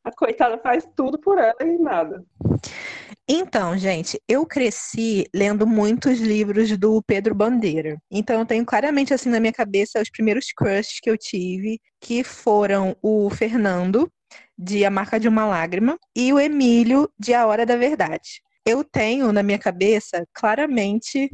A 0.06 0.12
coitada 0.12 0.58
faz 0.60 0.88
tudo 0.96 1.20
por 1.20 1.40
ela 1.40 1.56
e 1.62 1.80
nada. 1.80 2.24
Então, 3.28 3.76
gente, 3.76 4.22
eu 4.30 4.46
cresci 4.46 5.26
lendo 5.34 5.66
muitos 5.66 6.20
livros 6.20 6.78
do 6.78 7.02
Pedro 7.02 7.34
Bandeira. 7.34 7.98
Então, 8.12 8.40
eu 8.40 8.46
tenho 8.46 8.64
claramente 8.64 9.16
assim 9.16 9.30
na 9.30 9.40
minha 9.40 9.52
cabeça 9.52 10.00
os 10.00 10.12
primeiros 10.12 10.54
crushes 10.56 11.00
que 11.02 11.10
eu 11.10 11.18
tive, 11.18 11.80
que 12.00 12.24
foram 12.24 12.96
o 13.02 13.28
Fernando, 13.32 14.08
de 14.56 14.86
A 14.86 14.92
Marca 14.92 15.20
de 15.20 15.28
uma 15.28 15.44
Lágrima, 15.44 15.98
e 16.16 16.32
o 16.32 16.40
Emílio, 16.40 17.10
de 17.18 17.34
A 17.34 17.48
Hora 17.48 17.66
da 17.66 17.76
Verdade. 17.76 18.44
Eu 18.64 18.84
tenho 18.84 19.32
na 19.32 19.42
minha 19.42 19.58
cabeça 19.58 20.24
claramente 20.32 21.28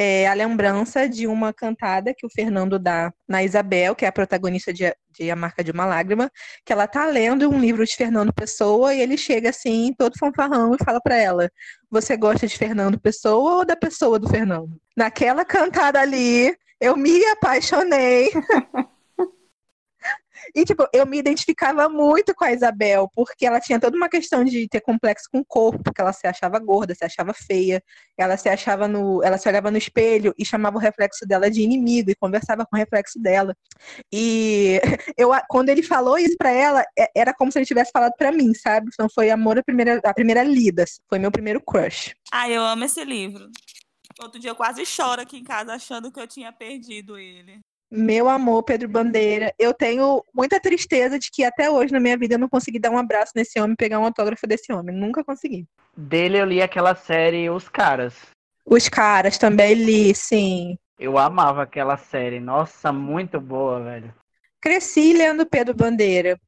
é, 0.00 0.28
a 0.28 0.32
lembrança 0.32 1.08
de 1.08 1.26
uma 1.26 1.52
cantada 1.52 2.14
que 2.16 2.24
o 2.24 2.30
Fernando 2.30 2.78
dá 2.78 3.12
na 3.28 3.42
Isabel, 3.42 3.96
que 3.96 4.04
é 4.04 4.08
a 4.08 4.12
protagonista 4.12 4.72
de, 4.72 4.84
de 5.10 5.28
A 5.28 5.34
Marca 5.34 5.64
de 5.64 5.72
uma 5.72 5.84
Lágrima, 5.84 6.30
que 6.64 6.72
ela 6.72 6.86
tá 6.86 7.04
lendo 7.04 7.50
um 7.50 7.58
livro 7.58 7.84
de 7.84 7.96
Fernando 7.96 8.32
Pessoa 8.32 8.94
e 8.94 9.00
ele 9.00 9.18
chega 9.18 9.50
assim, 9.50 9.92
todo 9.98 10.16
fanfarrão, 10.16 10.72
e 10.72 10.84
fala 10.84 11.00
pra 11.00 11.16
ela: 11.16 11.50
Você 11.90 12.16
gosta 12.16 12.46
de 12.46 12.56
Fernando 12.56 13.00
Pessoa 13.00 13.56
ou 13.56 13.64
da 13.64 13.74
pessoa 13.74 14.20
do 14.20 14.28
Fernando? 14.28 14.70
Naquela 14.96 15.44
cantada 15.44 16.00
ali, 16.00 16.56
eu 16.80 16.96
me 16.96 17.24
apaixonei. 17.26 18.30
E, 20.54 20.64
tipo, 20.64 20.86
eu 20.92 21.06
me 21.06 21.18
identificava 21.18 21.88
muito 21.88 22.34
com 22.34 22.44
a 22.44 22.52
Isabel, 22.52 23.10
porque 23.14 23.46
ela 23.46 23.60
tinha 23.60 23.78
toda 23.80 23.96
uma 23.96 24.08
questão 24.08 24.44
de 24.44 24.68
ter 24.68 24.80
complexo 24.80 25.28
com 25.30 25.38
o 25.40 25.44
corpo, 25.44 25.82
porque 25.82 26.00
ela 26.00 26.12
se 26.12 26.26
achava 26.26 26.58
gorda, 26.58 26.94
se 26.94 27.04
achava 27.04 27.32
feia, 27.32 27.82
ela 28.16 28.36
se 28.36 28.48
achava 28.48 28.88
no. 28.88 29.22
Ela 29.22 29.38
se 29.38 29.48
olhava 29.48 29.70
no 29.70 29.78
espelho 29.78 30.34
e 30.38 30.44
chamava 30.44 30.76
o 30.76 30.80
reflexo 30.80 31.26
dela 31.26 31.50
de 31.50 31.62
inimigo 31.62 32.10
e 32.10 32.16
conversava 32.16 32.64
com 32.66 32.76
o 32.76 32.78
reflexo 32.78 33.20
dela. 33.20 33.54
E 34.12 34.80
eu, 35.16 35.30
quando 35.48 35.68
ele 35.68 35.82
falou 35.82 36.18
isso 36.18 36.36
pra 36.36 36.50
ela, 36.50 36.84
é- 36.98 37.10
era 37.14 37.34
como 37.34 37.52
se 37.52 37.58
ele 37.58 37.66
tivesse 37.66 37.90
falado 37.92 38.12
pra 38.16 38.32
mim, 38.32 38.54
sabe? 38.54 38.90
Então 38.92 39.08
foi 39.08 39.30
amor 39.30 39.58
à 39.58 39.62
primeira, 39.62 40.00
à 40.04 40.14
primeira 40.14 40.42
lida. 40.42 40.84
Foi 41.08 41.18
meu 41.18 41.30
primeiro 41.30 41.60
crush. 41.60 42.14
Ai, 42.32 42.56
eu 42.56 42.62
amo 42.62 42.84
esse 42.84 43.04
livro. 43.04 43.48
Outro 44.20 44.40
dia 44.40 44.50
eu 44.50 44.56
quase 44.56 44.84
choro 44.84 45.22
aqui 45.22 45.36
em 45.36 45.44
casa 45.44 45.74
achando 45.74 46.10
que 46.10 46.18
eu 46.18 46.26
tinha 46.26 46.52
perdido 46.52 47.16
ele. 47.16 47.60
Meu 47.90 48.28
amor, 48.28 48.64
Pedro 48.64 48.86
Bandeira, 48.88 49.54
eu 49.58 49.72
tenho 49.72 50.22
muita 50.34 50.60
tristeza 50.60 51.18
de 51.18 51.30
que 51.30 51.42
até 51.42 51.70
hoje 51.70 51.92
na 51.92 52.00
minha 52.00 52.18
vida 52.18 52.34
eu 52.34 52.38
não 52.38 52.48
consegui 52.48 52.78
dar 52.78 52.90
um 52.90 52.98
abraço 52.98 53.32
nesse 53.34 53.58
homem, 53.58 53.74
pegar 53.74 53.98
um 53.98 54.04
autógrafo 54.04 54.46
desse 54.46 54.70
homem. 54.72 54.94
Nunca 54.94 55.24
consegui. 55.24 55.66
Dele 55.96 56.38
eu 56.38 56.44
li 56.44 56.60
aquela 56.60 56.94
série 56.94 57.48
Os 57.48 57.68
Caras. 57.68 58.14
Os 58.64 58.88
caras 58.88 59.38
também 59.38 59.72
li, 59.72 60.14
sim. 60.14 60.76
Eu 60.98 61.16
amava 61.16 61.62
aquela 61.62 61.96
série. 61.96 62.38
Nossa, 62.38 62.92
muito 62.92 63.40
boa, 63.40 63.82
velho. 63.82 64.14
Cresci 64.60 65.14
lendo 65.14 65.46
Pedro 65.46 65.74
Bandeira. 65.74 66.38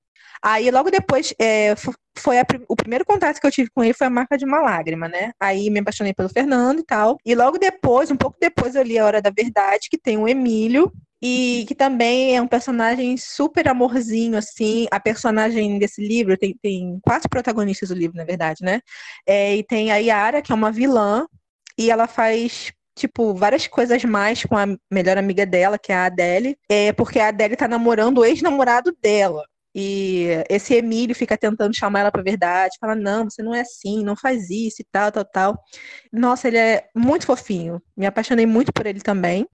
Aí 0.43 0.71
logo 0.71 0.91
depois 0.91 1.33
é, 1.41 1.75
foi 2.19 2.39
a, 2.39 2.45
o 2.69 2.77
primeiro 2.77 3.05
contato 3.05 3.41
que 3.41 3.47
eu 3.47 3.51
tive 3.51 3.71
com 3.75 3.83
ele 3.83 3.95
foi 3.95 4.07
a 4.07 4.11
marca 4.11 4.37
de 4.37 4.45
uma 4.45 4.61
lágrima, 4.61 5.09
né? 5.09 5.33
Aí 5.41 5.71
me 5.71 5.81
apaixonei 5.81 6.13
pelo 6.13 6.29
Fernando 6.29 6.81
e 6.81 6.85
tal. 6.85 7.17
E 7.25 7.35
logo 7.35 7.59
depois, 7.59 8.11
um 8.11 8.17
pouco 8.17 8.37
depois, 8.39 8.75
eu 8.75 8.83
li 8.83 8.99
A 8.99 9.05
Hora 9.07 9.23
da 9.23 9.31
Verdade, 9.31 9.89
que 9.91 9.99
tem 9.99 10.19
o 10.19 10.29
Emílio, 10.29 10.93
e 11.23 11.65
que 11.69 11.75
também 11.75 12.37
é 12.37 12.43
um 12.43 12.49
personagem 12.49 13.17
super 13.17 13.69
amorzinho, 13.69 14.37
assim. 14.37 14.87
A 14.91 14.99
personagem 15.01 15.79
desse 15.79 16.01
livro 16.07 16.37
tem, 16.37 16.57
tem 16.63 16.99
quatro 17.03 17.29
protagonistas 17.29 17.89
do 17.91 17.95
livro, 17.95 18.17
na 18.17 18.25
verdade, 18.25 18.65
né? 18.65 18.81
É, 19.27 19.57
e 19.57 19.63
tem 19.63 19.93
a 19.93 19.97
Yara, 19.97 20.43
que 20.43 20.53
é 20.53 20.55
uma 20.55 20.73
vilã, 20.73 21.27
e 21.79 21.91
ela 21.91 22.07
faz 22.07 22.73
tipo, 22.97 23.35
várias 23.35 23.67
coisas 23.67 24.05
mais 24.05 24.45
com 24.45 24.57
a 24.57 24.67
melhor 24.91 25.17
amiga 25.17 25.47
dela, 25.47 25.79
que 25.79 25.93
é 25.93 25.97
a 25.97 26.05
Adele, 26.07 26.57
é 26.69 26.93
porque 26.93 27.19
a 27.19 27.29
Adele 27.29 27.57
tá 27.57 27.67
namorando 27.67 28.19
o 28.19 28.25
ex-namorado 28.25 28.95
dela. 29.01 29.45
E 29.75 30.27
esse 30.51 30.75
Emílio 30.75 31.15
fica 31.15 31.39
tentando 31.39 31.75
chamar 31.77 32.01
ela 32.01 32.11
pra 32.11 32.23
verdade, 32.23 32.77
fala, 32.81 32.95
não, 32.95 33.25
você 33.25 33.43
não 33.43 33.55
é 33.55 33.61
assim, 33.61 34.05
não 34.05 34.17
faz 34.17 34.51
isso 34.51 34.83
e 34.83 34.87
tal, 34.91 35.13
tal, 35.13 35.25
tal. 35.25 35.65
Nossa, 36.13 36.49
ele 36.49 36.59
é 36.59 36.89
muito 36.95 37.25
fofinho. 37.25 37.81
Me 37.97 38.05
apaixonei 38.05 38.47
muito 38.47 38.73
por 38.73 38.87
ele 38.87 39.01
também. 39.01 39.47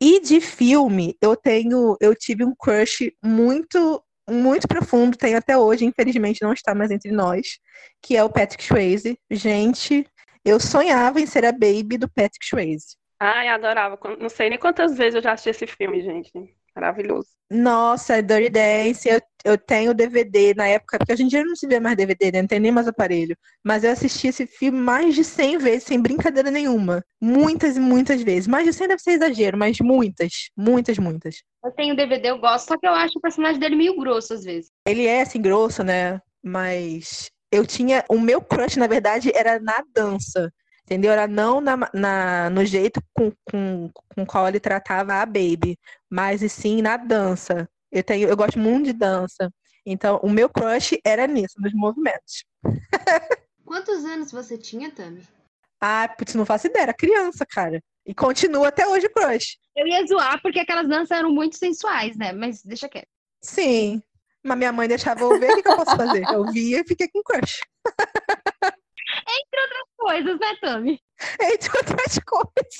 E 0.00 0.20
de 0.20 0.40
filme, 0.40 1.16
eu 1.20 1.36
tenho, 1.36 1.96
eu 2.00 2.14
tive 2.14 2.44
um 2.44 2.54
crush 2.54 3.12
muito, 3.22 4.02
muito 4.28 4.68
profundo, 4.68 5.16
tenho 5.16 5.38
até 5.38 5.56
hoje, 5.56 5.84
infelizmente 5.84 6.42
não 6.42 6.52
está 6.52 6.74
mais 6.74 6.90
entre 6.90 7.10
nós, 7.10 7.58
que 8.02 8.16
é 8.16 8.24
o 8.24 8.30
Patrick 8.30 8.62
Swayze. 8.62 9.18
Gente, 9.30 10.06
eu 10.44 10.58
sonhava 10.60 11.20
em 11.20 11.26
ser 11.26 11.44
a 11.44 11.52
baby 11.52 11.98
do 11.98 12.08
Patrick 12.08 12.44
Swayze. 12.46 12.96
Ai, 13.20 13.48
adorava. 13.48 13.98
Não 14.18 14.28
sei 14.28 14.48
nem 14.48 14.58
quantas 14.58 14.96
vezes 14.96 15.16
eu 15.16 15.22
já 15.22 15.32
assisti 15.32 15.50
esse 15.50 15.66
filme, 15.66 16.00
gente. 16.02 16.30
Maravilhoso. 16.78 17.26
Nossa, 17.50 18.22
Dirty 18.22 18.50
Dance, 18.50 19.08
eu, 19.08 19.20
eu 19.44 19.58
tenho 19.58 19.92
DVD 19.92 20.54
na 20.54 20.68
época, 20.68 20.96
porque 20.96 21.12
hoje 21.12 21.24
em 21.24 21.26
dia 21.26 21.44
não 21.44 21.56
se 21.56 21.66
vê 21.66 21.80
mais 21.80 21.96
DVD, 21.96 22.30
né? 22.30 22.42
não 22.42 22.46
tem 22.46 22.60
nem 22.60 22.70
mais 22.70 22.86
aparelho. 22.86 23.36
Mas 23.64 23.82
eu 23.82 23.90
assisti 23.90 24.28
esse 24.28 24.46
filme 24.46 24.78
mais 24.78 25.16
de 25.16 25.24
100 25.24 25.58
vezes, 25.58 25.84
sem 25.84 26.00
brincadeira 26.00 26.52
nenhuma. 26.52 27.04
Muitas 27.20 27.76
e 27.76 27.80
muitas 27.80 28.22
vezes. 28.22 28.46
Mais 28.46 28.64
de 28.64 28.72
100 28.72 28.86
deve 28.86 29.02
ser 29.02 29.10
exagero, 29.12 29.58
mas 29.58 29.78
muitas, 29.80 30.50
muitas, 30.56 30.98
muitas. 30.98 31.42
Eu 31.64 31.72
tenho 31.72 31.96
DVD, 31.96 32.30
eu 32.30 32.38
gosto, 32.38 32.68
só 32.68 32.78
que 32.78 32.86
eu 32.86 32.92
acho 32.92 33.18
o 33.18 33.20
personagem 33.20 33.58
dele 33.58 33.74
meio 33.74 33.96
grosso 33.96 34.34
às 34.34 34.44
vezes. 34.44 34.70
Ele 34.86 35.04
é 35.04 35.22
assim, 35.22 35.42
grosso, 35.42 35.82
né? 35.82 36.20
Mas 36.40 37.28
eu 37.50 37.66
tinha. 37.66 38.04
O 38.08 38.20
meu 38.20 38.40
crush, 38.40 38.76
na 38.76 38.86
verdade, 38.86 39.32
era 39.34 39.58
na 39.58 39.82
dança. 39.92 40.52
Entendeu? 40.88 41.12
Era 41.12 41.28
não 41.28 41.60
na, 41.60 41.76
na, 41.92 42.48
no 42.48 42.64
jeito 42.64 42.98
com, 43.12 43.30
com, 43.44 43.90
com 44.14 44.24
qual 44.24 44.48
ele 44.48 44.58
tratava 44.58 45.16
a 45.16 45.26
Baby, 45.26 45.78
mas 46.08 46.40
e 46.40 46.48
sim 46.48 46.80
na 46.80 46.96
dança. 46.96 47.68
Eu, 47.92 48.02
tenho, 48.02 48.26
eu 48.26 48.34
gosto 48.34 48.58
muito 48.58 48.86
de 48.86 48.94
dança. 48.94 49.52
Então, 49.84 50.18
o 50.22 50.30
meu 50.30 50.48
crush 50.48 50.98
era 51.04 51.26
nisso, 51.26 51.56
nos 51.58 51.74
movimentos. 51.74 52.42
Quantos 53.66 54.02
anos 54.06 54.32
você 54.32 54.56
tinha, 54.56 54.90
Tami? 54.90 55.22
Ah, 55.78 56.08
putz, 56.08 56.34
não 56.34 56.46
faço 56.46 56.68
ideia, 56.68 56.84
era 56.84 56.94
criança, 56.94 57.44
cara. 57.44 57.82
E 58.06 58.14
continua 58.14 58.68
até 58.68 58.86
hoje 58.86 59.10
crush. 59.10 59.58
Eu 59.76 59.86
ia 59.86 60.06
zoar 60.06 60.40
porque 60.40 60.60
aquelas 60.60 60.88
danças 60.88 61.10
eram 61.10 61.30
muito 61.30 61.58
sensuais, 61.58 62.16
né? 62.16 62.32
Mas 62.32 62.62
deixa 62.62 62.88
quieto. 62.88 63.08
Sim. 63.42 64.02
Mas 64.42 64.56
minha 64.56 64.72
mãe 64.72 64.88
deixava 64.88 65.20
eu 65.20 65.38
ver, 65.38 65.52
o 65.52 65.62
que 65.62 65.68
eu 65.68 65.76
posso 65.76 65.94
fazer? 65.94 66.24
Eu 66.32 66.46
via 66.50 66.80
e 66.80 66.88
fiquei 66.88 67.08
com 67.08 67.22
crush. 67.22 67.60
Entre 69.28 69.60
outras 69.60 69.87
coisas, 69.98 70.38
né, 70.38 70.56
Tami? 70.60 71.00
Entre 71.40 71.70
outras 71.76 72.18
coisas. 72.24 72.76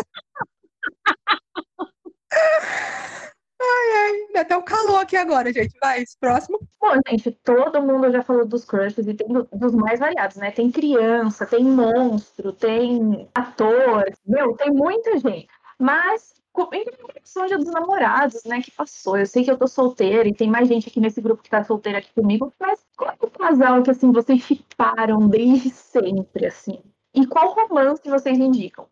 Ai, 3.60 3.92
ai, 3.96 4.32
dá 4.32 4.40
até 4.42 4.56
um 4.56 4.62
calor 4.62 5.00
aqui 5.00 5.16
agora, 5.16 5.52
gente. 5.52 5.76
Vai, 5.80 6.04
próximo. 6.20 6.60
Bom, 6.80 6.94
gente, 7.08 7.32
todo 7.32 7.82
mundo 7.82 8.10
já 8.12 8.22
falou 8.22 8.46
dos 8.46 8.64
crushes 8.64 9.06
e 9.06 9.14
tem 9.14 9.26
dos 9.52 9.74
mais 9.74 9.98
variados, 9.98 10.36
né? 10.36 10.50
Tem 10.52 10.70
criança, 10.70 11.44
tem 11.44 11.64
monstro, 11.64 12.52
tem 12.52 13.28
ator, 13.34 14.04
meu, 14.24 14.54
tem 14.56 14.70
muita 14.70 15.18
gente. 15.18 15.48
Mas 15.78 16.38
em 16.74 17.46
dia 17.46 17.58
dos 17.58 17.70
namorados, 17.70 18.42
né, 18.44 18.60
que 18.60 18.70
passou. 18.70 19.16
Eu 19.16 19.26
sei 19.26 19.44
que 19.44 19.50
eu 19.50 19.58
tô 19.58 19.66
solteira 19.66 20.28
e 20.28 20.34
tem 20.34 20.50
mais 20.50 20.68
gente 20.68 20.88
aqui 20.88 21.00
nesse 21.00 21.20
grupo 21.20 21.42
que 21.42 21.50
tá 21.50 21.62
solteira 21.62 21.98
aqui 21.98 22.12
comigo, 22.12 22.52
mas 22.58 22.84
qual 22.96 23.10
é 23.10 23.16
o 23.20 23.30
casal 23.30 23.82
que, 23.82 23.90
assim, 23.90 24.10
vocês 24.10 24.42
chiparam 24.42 25.28
desde 25.28 25.70
sempre, 25.70 26.46
assim? 26.46 26.82
E 27.18 27.26
qual 27.26 27.52
romance 27.52 28.08
vocês 28.08 28.38
indicam? 28.38 28.86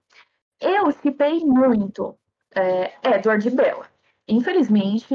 Eu 0.61 0.91
chipei 0.91 1.45
muito 1.45 2.19
é, 2.53 2.93
Edward 3.17 3.47
e 3.47 3.51
Bella. 3.53 3.87
Infelizmente, 4.27 5.15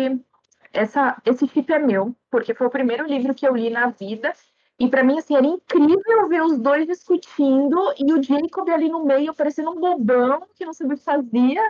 essa, 0.71 1.21
esse 1.26 1.45
chip 1.45 1.74
é 1.74 1.80
meu, 1.80 2.15
porque 2.30 2.54
foi 2.54 2.67
o 2.67 2.71
primeiro 2.71 3.06
livro 3.06 3.36
que 3.36 3.45
eu 3.45 3.54
li 3.54 3.69
na 3.69 3.88
vida 3.88 4.34
e 4.80 4.88
para 4.88 5.04
mim, 5.04 5.19
assim, 5.19 5.36
era 5.36 5.45
incrível 5.45 6.30
ver 6.30 6.41
os 6.41 6.58
dois 6.58 6.88
discutindo 6.88 7.78
e 8.00 8.13
o 8.13 8.24
Jacob 8.24 8.67
ali 8.69 8.88
no 8.88 9.04
meio, 9.06 9.34
parecendo 9.34 9.71
um 9.71 9.80
bobão 9.80 10.47
que 10.56 10.65
não 10.65 10.74
sabia 10.74 10.95
o 10.95 10.97
que 10.97 11.04
fazia. 11.04 11.62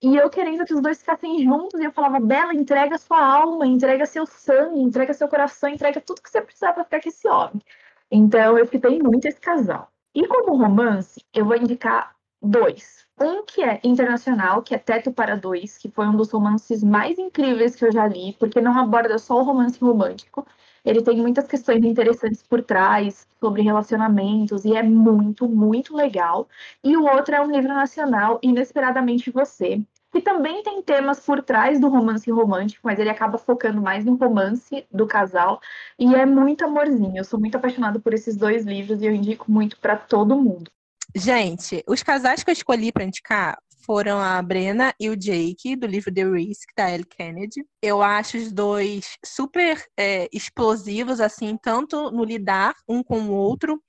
E 0.00 0.16
eu 0.16 0.30
querendo 0.30 0.64
que 0.64 0.74
os 0.74 0.80
dois 0.80 1.00
ficassem 1.00 1.42
juntos, 1.42 1.80
e 1.80 1.84
eu 1.84 1.92
falava, 1.92 2.20
Bela, 2.20 2.54
entrega 2.54 2.96
sua 2.98 3.20
alma, 3.20 3.66
entrega 3.66 4.06
seu 4.06 4.26
sangue, 4.26 4.80
entrega 4.80 5.12
seu 5.12 5.26
coração, 5.28 5.70
entrega 5.70 6.00
tudo 6.00 6.22
que 6.22 6.30
você 6.30 6.40
precisar 6.40 6.72
para 6.72 6.84
ficar 6.84 7.02
com 7.02 7.08
esse 7.08 7.26
homem. 7.26 7.60
Então, 8.10 8.56
eu 8.56 8.66
fiquei 8.66 9.02
muito 9.02 9.26
esse 9.26 9.40
casal. 9.40 9.90
E 10.14 10.26
como 10.26 10.56
romance, 10.56 11.20
eu 11.34 11.44
vou 11.44 11.56
indicar 11.56 12.14
dois. 12.40 13.06
Um 13.20 13.44
que 13.44 13.62
é 13.62 13.80
internacional, 13.84 14.62
que 14.62 14.74
é 14.74 14.78
Teto 14.78 15.12
para 15.12 15.36
Dois, 15.36 15.78
que 15.78 15.90
foi 15.90 16.06
um 16.06 16.16
dos 16.16 16.30
romances 16.30 16.82
mais 16.82 17.18
incríveis 17.18 17.74
que 17.76 17.84
eu 17.84 17.92
já 17.92 18.06
li, 18.06 18.34
porque 18.38 18.60
não 18.60 18.78
aborda 18.78 19.18
só 19.18 19.38
o 19.38 19.42
romance 19.44 19.78
romântico, 19.80 20.46
ele 20.84 21.02
tem 21.02 21.16
muitas 21.16 21.46
questões 21.46 21.82
interessantes 21.84 22.42
por 22.42 22.62
trás 22.62 23.26
sobre 23.40 23.62
relacionamentos 23.62 24.64
e 24.64 24.76
é 24.76 24.82
muito, 24.82 25.48
muito 25.48 25.94
legal. 25.96 26.48
E 26.82 26.96
o 26.96 27.04
outro 27.04 27.34
é 27.34 27.40
um 27.40 27.50
livro 27.50 27.68
nacional, 27.68 28.38
Inesperadamente 28.42 29.30
Você, 29.30 29.82
que 30.14 30.20
também 30.20 30.62
tem 30.62 30.80
temas 30.80 31.18
por 31.18 31.42
trás 31.42 31.80
do 31.80 31.88
romance 31.88 32.30
romântico, 32.30 32.82
mas 32.84 33.00
ele 33.00 33.10
acaba 33.10 33.36
focando 33.36 33.82
mais 33.82 34.04
no 34.04 34.14
romance 34.14 34.86
do 34.88 35.08
casal 35.08 35.60
e 35.98 36.14
é 36.14 36.24
muito 36.24 36.64
amorzinho. 36.64 37.16
Eu 37.16 37.24
sou 37.24 37.40
muito 37.40 37.56
apaixonada 37.56 37.98
por 37.98 38.14
esses 38.14 38.36
dois 38.36 38.64
livros 38.64 39.02
e 39.02 39.06
eu 39.06 39.12
indico 39.12 39.50
muito 39.50 39.76
para 39.80 39.96
todo 39.96 40.40
mundo. 40.40 40.70
Gente, 41.16 41.82
os 41.88 42.00
casais 42.04 42.44
que 42.44 42.50
eu 42.50 42.52
escolhi 42.52 42.92
para 42.92 43.02
indicar 43.02 43.58
foram 43.84 44.20
a 44.20 44.40
Brena 44.40 44.94
e 45.00 45.10
o 45.10 45.16
Jake, 45.16 45.74
do 45.74 45.86
livro 45.86 46.14
The 46.14 46.24
Risk, 46.24 46.68
da 46.76 46.92
Ellie 46.92 47.04
Kennedy. 47.04 47.66
Eu 47.82 48.00
acho 48.00 48.36
os 48.36 48.52
dois 48.52 49.18
super 49.24 49.84
é, 49.98 50.28
explosivos, 50.32 51.20
assim, 51.20 51.58
tanto 51.60 52.12
no 52.12 52.24
lidar 52.24 52.72
um 52.88 53.02
com 53.02 53.20
o 53.22 53.32
outro, 53.32 53.82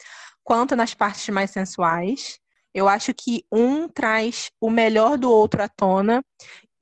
quanto 0.44 0.76
nas 0.76 0.96
partes 0.96 1.30
mais 1.30 1.52
sensuais. 1.52 2.40
Eu 2.76 2.90
acho 2.90 3.14
que 3.14 3.46
um 3.50 3.88
traz 3.88 4.52
o 4.60 4.70
melhor 4.70 5.18
do 5.18 5.32
outro 5.32 5.64
à 5.64 5.70
tona 5.70 6.22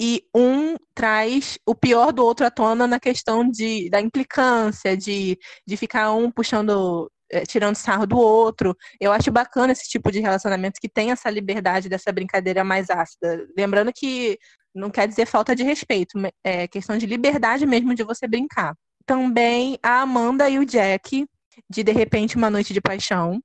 e 0.01 0.23
um 0.35 0.75
traz 0.95 1.59
o 1.67 1.75
pior 1.75 2.11
do 2.11 2.25
outro 2.25 2.47
à 2.47 2.49
tona 2.49 2.87
na 2.87 2.99
questão 2.99 3.47
de, 3.47 3.91
da 3.91 4.01
implicância, 4.01 4.97
de, 4.97 5.37
de 5.67 5.77
ficar 5.77 6.11
um 6.13 6.31
puxando, 6.31 7.11
é, 7.31 7.45
tirando 7.45 7.75
sarro 7.75 8.07
do 8.07 8.17
outro. 8.17 8.75
Eu 8.99 9.11
acho 9.11 9.31
bacana 9.31 9.71
esse 9.71 9.87
tipo 9.87 10.11
de 10.11 10.19
relacionamento 10.19 10.79
que 10.81 10.89
tem 10.89 11.11
essa 11.11 11.29
liberdade 11.29 11.87
dessa 11.87 12.11
brincadeira 12.11 12.63
mais 12.63 12.89
ácida. 12.89 13.47
Lembrando 13.55 13.93
que 13.93 14.39
não 14.73 14.89
quer 14.89 15.07
dizer 15.07 15.27
falta 15.27 15.55
de 15.55 15.61
respeito, 15.61 16.17
é 16.43 16.67
questão 16.67 16.97
de 16.97 17.05
liberdade 17.05 17.67
mesmo 17.67 17.93
de 17.93 18.03
você 18.03 18.27
brincar. 18.27 18.75
Também 19.05 19.77
a 19.83 20.01
Amanda 20.01 20.49
e 20.49 20.57
o 20.57 20.65
Jack, 20.65 21.27
de 21.69 21.83
De 21.83 21.91
repente 21.91 22.35
Uma 22.35 22.49
Noite 22.49 22.73
de 22.73 22.81
Paixão. 22.81 23.39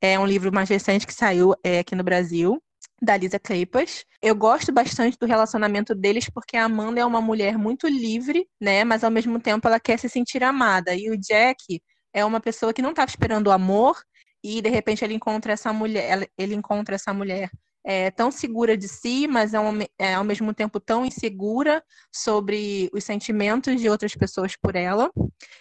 É 0.00 0.18
um 0.18 0.26
livro 0.26 0.52
mais 0.52 0.68
recente 0.68 1.06
que 1.06 1.12
saiu 1.12 1.54
é, 1.62 1.80
aqui 1.80 1.94
no 1.94 2.02
Brasil, 2.02 2.62
da 3.02 3.16
Lisa 3.16 3.38
Kleypas. 3.38 4.04
Eu 4.22 4.34
gosto 4.34 4.72
bastante 4.72 5.18
do 5.18 5.26
relacionamento 5.26 5.94
deles 5.94 6.28
porque 6.28 6.56
a 6.56 6.64
Amanda 6.64 7.00
é 7.00 7.04
uma 7.04 7.20
mulher 7.20 7.58
muito 7.58 7.86
livre, 7.86 8.46
né? 8.60 8.84
Mas 8.84 9.04
ao 9.04 9.10
mesmo 9.10 9.40
tempo 9.40 9.66
ela 9.66 9.80
quer 9.80 9.98
se 9.98 10.08
sentir 10.08 10.42
amada. 10.42 10.94
E 10.94 11.10
o 11.10 11.16
Jack 11.18 11.82
é 12.12 12.24
uma 12.24 12.40
pessoa 12.40 12.72
que 12.72 12.82
não 12.82 12.90
estava 12.90 13.10
esperando 13.10 13.48
o 13.48 13.52
amor 13.52 14.02
e 14.42 14.62
de 14.62 14.70
repente 14.70 15.04
ele 15.04 15.14
encontra 15.14 15.52
essa 15.52 15.72
mulher, 15.72 16.28
ele 16.38 16.54
encontra 16.54 16.94
essa 16.94 17.12
mulher 17.12 17.50
é, 17.84 18.10
tão 18.10 18.30
segura 18.30 18.76
de 18.76 18.88
si, 18.88 19.26
mas 19.26 19.54
é, 19.54 19.58
é, 19.98 20.14
ao 20.14 20.24
mesmo 20.24 20.52
tempo 20.52 20.78
tão 20.78 21.04
insegura 21.04 21.82
sobre 22.12 22.90
os 22.92 23.04
sentimentos 23.04 23.80
de 23.80 23.88
outras 23.88 24.14
pessoas 24.14 24.54
por 24.56 24.76
ela. 24.76 25.10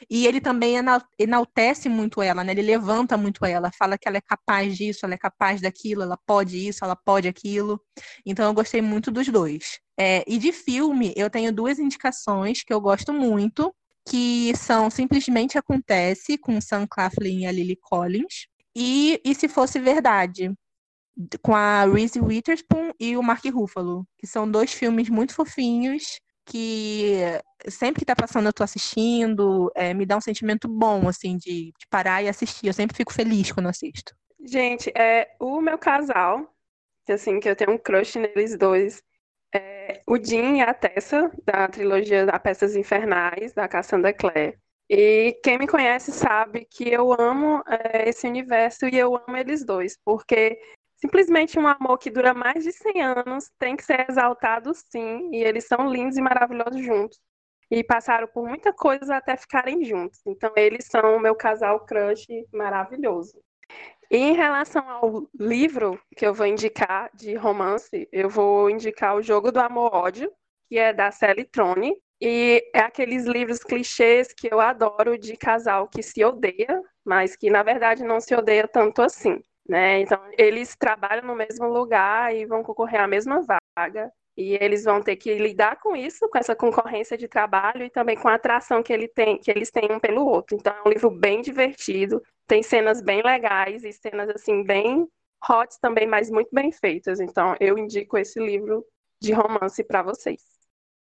E 0.09 0.27
ele 0.27 0.41
também 0.41 0.75
enaltece 1.17 1.87
muito 1.87 2.21
ela, 2.21 2.43
né? 2.43 2.51
ele 2.51 2.61
levanta 2.61 3.17
muito 3.17 3.45
ela, 3.45 3.71
fala 3.77 3.97
que 3.97 4.07
ela 4.07 4.17
é 4.17 4.21
capaz 4.21 4.77
disso, 4.77 5.05
ela 5.05 5.13
é 5.13 5.17
capaz 5.17 5.61
daquilo, 5.61 6.03
ela 6.03 6.17
pode 6.25 6.67
isso, 6.67 6.83
ela 6.83 6.95
pode 6.95 7.27
aquilo. 7.27 7.79
Então 8.25 8.45
eu 8.45 8.53
gostei 8.53 8.81
muito 8.81 9.11
dos 9.11 9.27
dois. 9.27 9.79
É, 9.97 10.23
e 10.27 10.37
de 10.37 10.51
filme, 10.51 11.13
eu 11.15 11.29
tenho 11.29 11.51
duas 11.51 11.79
indicações 11.79 12.63
que 12.63 12.73
eu 12.73 12.79
gosto 12.79 13.13
muito, 13.13 13.73
que 14.07 14.55
são 14.55 14.89
Simplesmente 14.89 15.57
Acontece, 15.57 16.37
com 16.37 16.59
Sam 16.59 16.87
Claflin 16.89 17.41
e 17.41 17.45
a 17.47 17.51
Lily 17.51 17.77
Collins, 17.81 18.47
e 18.75 19.21
E 19.25 19.35
Se 19.35 19.47
Fosse 19.47 19.79
Verdade, 19.79 20.53
com 21.41 21.55
a 21.55 21.85
Reese 21.85 22.19
Witherspoon 22.19 22.91
e 22.99 23.17
o 23.17 23.23
Mark 23.23 23.43
Ruffalo, 23.45 24.07
que 24.17 24.25
são 24.25 24.49
dois 24.49 24.73
filmes 24.73 25.09
muito 25.09 25.33
fofinhos 25.33 26.19
que 26.49 27.13
sempre 27.67 27.99
que 27.99 28.05
tá 28.05 28.15
passando 28.15 28.47
eu 28.47 28.53
tô 28.53 28.63
assistindo, 28.63 29.71
é, 29.75 29.93
me 29.93 30.05
dá 30.05 30.17
um 30.17 30.21
sentimento 30.21 30.67
bom, 30.67 31.07
assim, 31.07 31.37
de, 31.37 31.71
de 31.77 31.87
parar 31.89 32.23
e 32.23 32.27
assistir. 32.27 32.67
Eu 32.67 32.73
sempre 32.73 32.97
fico 32.97 33.13
feliz 33.13 33.51
quando 33.51 33.69
assisto. 33.69 34.15
Gente, 34.43 34.91
é 34.95 35.29
o 35.39 35.61
meu 35.61 35.77
casal, 35.77 36.51
que 37.05 37.11
assim, 37.11 37.39
que 37.39 37.47
eu 37.47 37.55
tenho 37.55 37.71
um 37.71 37.77
crush 37.77 38.17
neles 38.17 38.57
dois, 38.57 39.03
é 39.53 40.01
o 40.07 40.17
Jim 40.17 40.57
e 40.57 40.61
a 40.61 40.73
Tessa, 40.73 41.31
da 41.45 41.67
trilogia 41.67 42.25
da 42.25 42.39
Peças 42.39 42.75
Infernais, 42.75 43.53
da 43.53 43.67
Cassandra 43.67 44.13
Clare. 44.13 44.57
E 44.89 45.37
quem 45.43 45.59
me 45.59 45.67
conhece 45.67 46.11
sabe 46.11 46.65
que 46.65 46.89
eu 46.89 47.13
amo 47.13 47.61
é, 47.67 48.09
esse 48.09 48.27
universo 48.27 48.87
e 48.87 48.97
eu 48.97 49.15
amo 49.15 49.37
eles 49.37 49.63
dois, 49.63 49.95
porque 50.03 50.59
simplesmente 50.99 51.57
um 51.57 51.67
amor 51.67 51.97
que 51.97 52.11
dura 52.11 52.33
mais 52.33 52.63
de 52.63 52.71
100 52.71 53.01
anos 53.01 53.49
tem 53.57 53.75
que 53.75 53.83
ser 53.83 54.05
exaltado 54.09 54.73
sim, 54.73 55.29
e 55.33 55.43
eles 55.43 55.65
são 55.65 55.91
lindos 55.91 56.17
e 56.17 56.21
maravilhosos 56.21 56.83
juntos. 56.83 57.19
E 57.71 57.83
passaram 57.83 58.27
por 58.27 58.47
muita 58.47 58.73
coisa 58.73 59.17
até 59.17 59.37
ficarem 59.37 59.83
juntos. 59.83 60.19
Então 60.25 60.51
eles 60.55 60.85
são 60.85 61.15
o 61.15 61.19
meu 61.19 61.35
casal 61.35 61.85
crush 61.85 62.25
maravilhoso. 62.51 63.39
E 64.11 64.17
em 64.17 64.33
relação 64.33 64.89
ao 64.89 65.27
livro 65.39 65.99
que 66.17 66.25
eu 66.25 66.33
vou 66.33 66.47
indicar 66.47 67.11
de 67.13 67.35
romance, 67.35 68.09
eu 68.11 68.27
vou 68.27 68.69
indicar 68.69 69.15
o 69.15 69.21
Jogo 69.21 69.51
do 69.51 69.59
Amor-Ódio, 69.59 70.31
que 70.67 70.79
é 70.79 70.91
da 70.91 71.11
Sally 71.11 71.45
Trone. 71.45 71.95
E 72.21 72.61
é 72.73 72.79
aqueles 72.79 73.25
livros 73.25 73.59
clichês 73.59 74.33
que 74.33 74.51
eu 74.51 74.59
adoro 74.59 75.17
de 75.17 75.37
casal 75.37 75.87
que 75.87 76.01
se 76.03 76.23
odeia, 76.25 76.81
mas 77.05 77.35
que 77.35 77.49
na 77.49 77.63
verdade 77.63 78.03
não 78.03 78.19
se 78.19 78.35
odeia 78.35 78.67
tanto 78.67 79.01
assim. 79.01 79.41
Né? 79.69 80.01
Então, 80.01 80.19
eles 80.35 80.75
trabalham 80.75 81.27
no 81.27 81.35
mesmo 81.35 81.67
lugar 81.67 82.35
e 82.35 82.43
vão 82.43 82.63
concorrer 82.63 82.99
à 82.99 83.07
mesma 83.07 83.39
vaga. 83.77 84.11
E 84.35 84.57
eles 84.59 84.83
vão 84.83 84.99
ter 84.99 85.15
que 85.15 85.35
lidar 85.35 85.79
com 85.79 85.95
isso, 85.95 86.27
com 86.27 86.39
essa 86.39 86.55
concorrência 86.55 87.15
de 87.15 87.27
trabalho 87.27 87.83
e 87.83 87.89
também 87.89 88.17
com 88.17 88.27
a 88.27 88.33
atração 88.33 88.81
que, 88.81 88.91
ele 88.91 89.07
tem, 89.07 89.37
que 89.37 89.51
eles 89.51 89.69
têm 89.69 89.91
um 89.91 89.99
pelo 89.99 90.25
outro. 90.25 90.57
Então, 90.57 90.73
é 90.73 90.87
um 90.87 90.91
livro 90.91 91.11
bem 91.11 91.41
divertido, 91.41 92.19
tem 92.47 92.63
cenas 92.63 92.99
bem 92.99 93.21
legais 93.21 93.83
e 93.83 93.93
cenas 93.93 94.29
assim 94.29 94.63
bem 94.63 95.07
hot 95.47 95.79
também, 95.79 96.07
mas 96.07 96.31
muito 96.31 96.49
bem 96.51 96.71
feitas. 96.71 97.19
Então, 97.19 97.55
eu 97.59 97.77
indico 97.77 98.17
esse 98.17 98.39
livro 98.39 98.83
de 99.21 99.33
romance 99.33 99.83
para 99.83 100.01
vocês. 100.01 100.41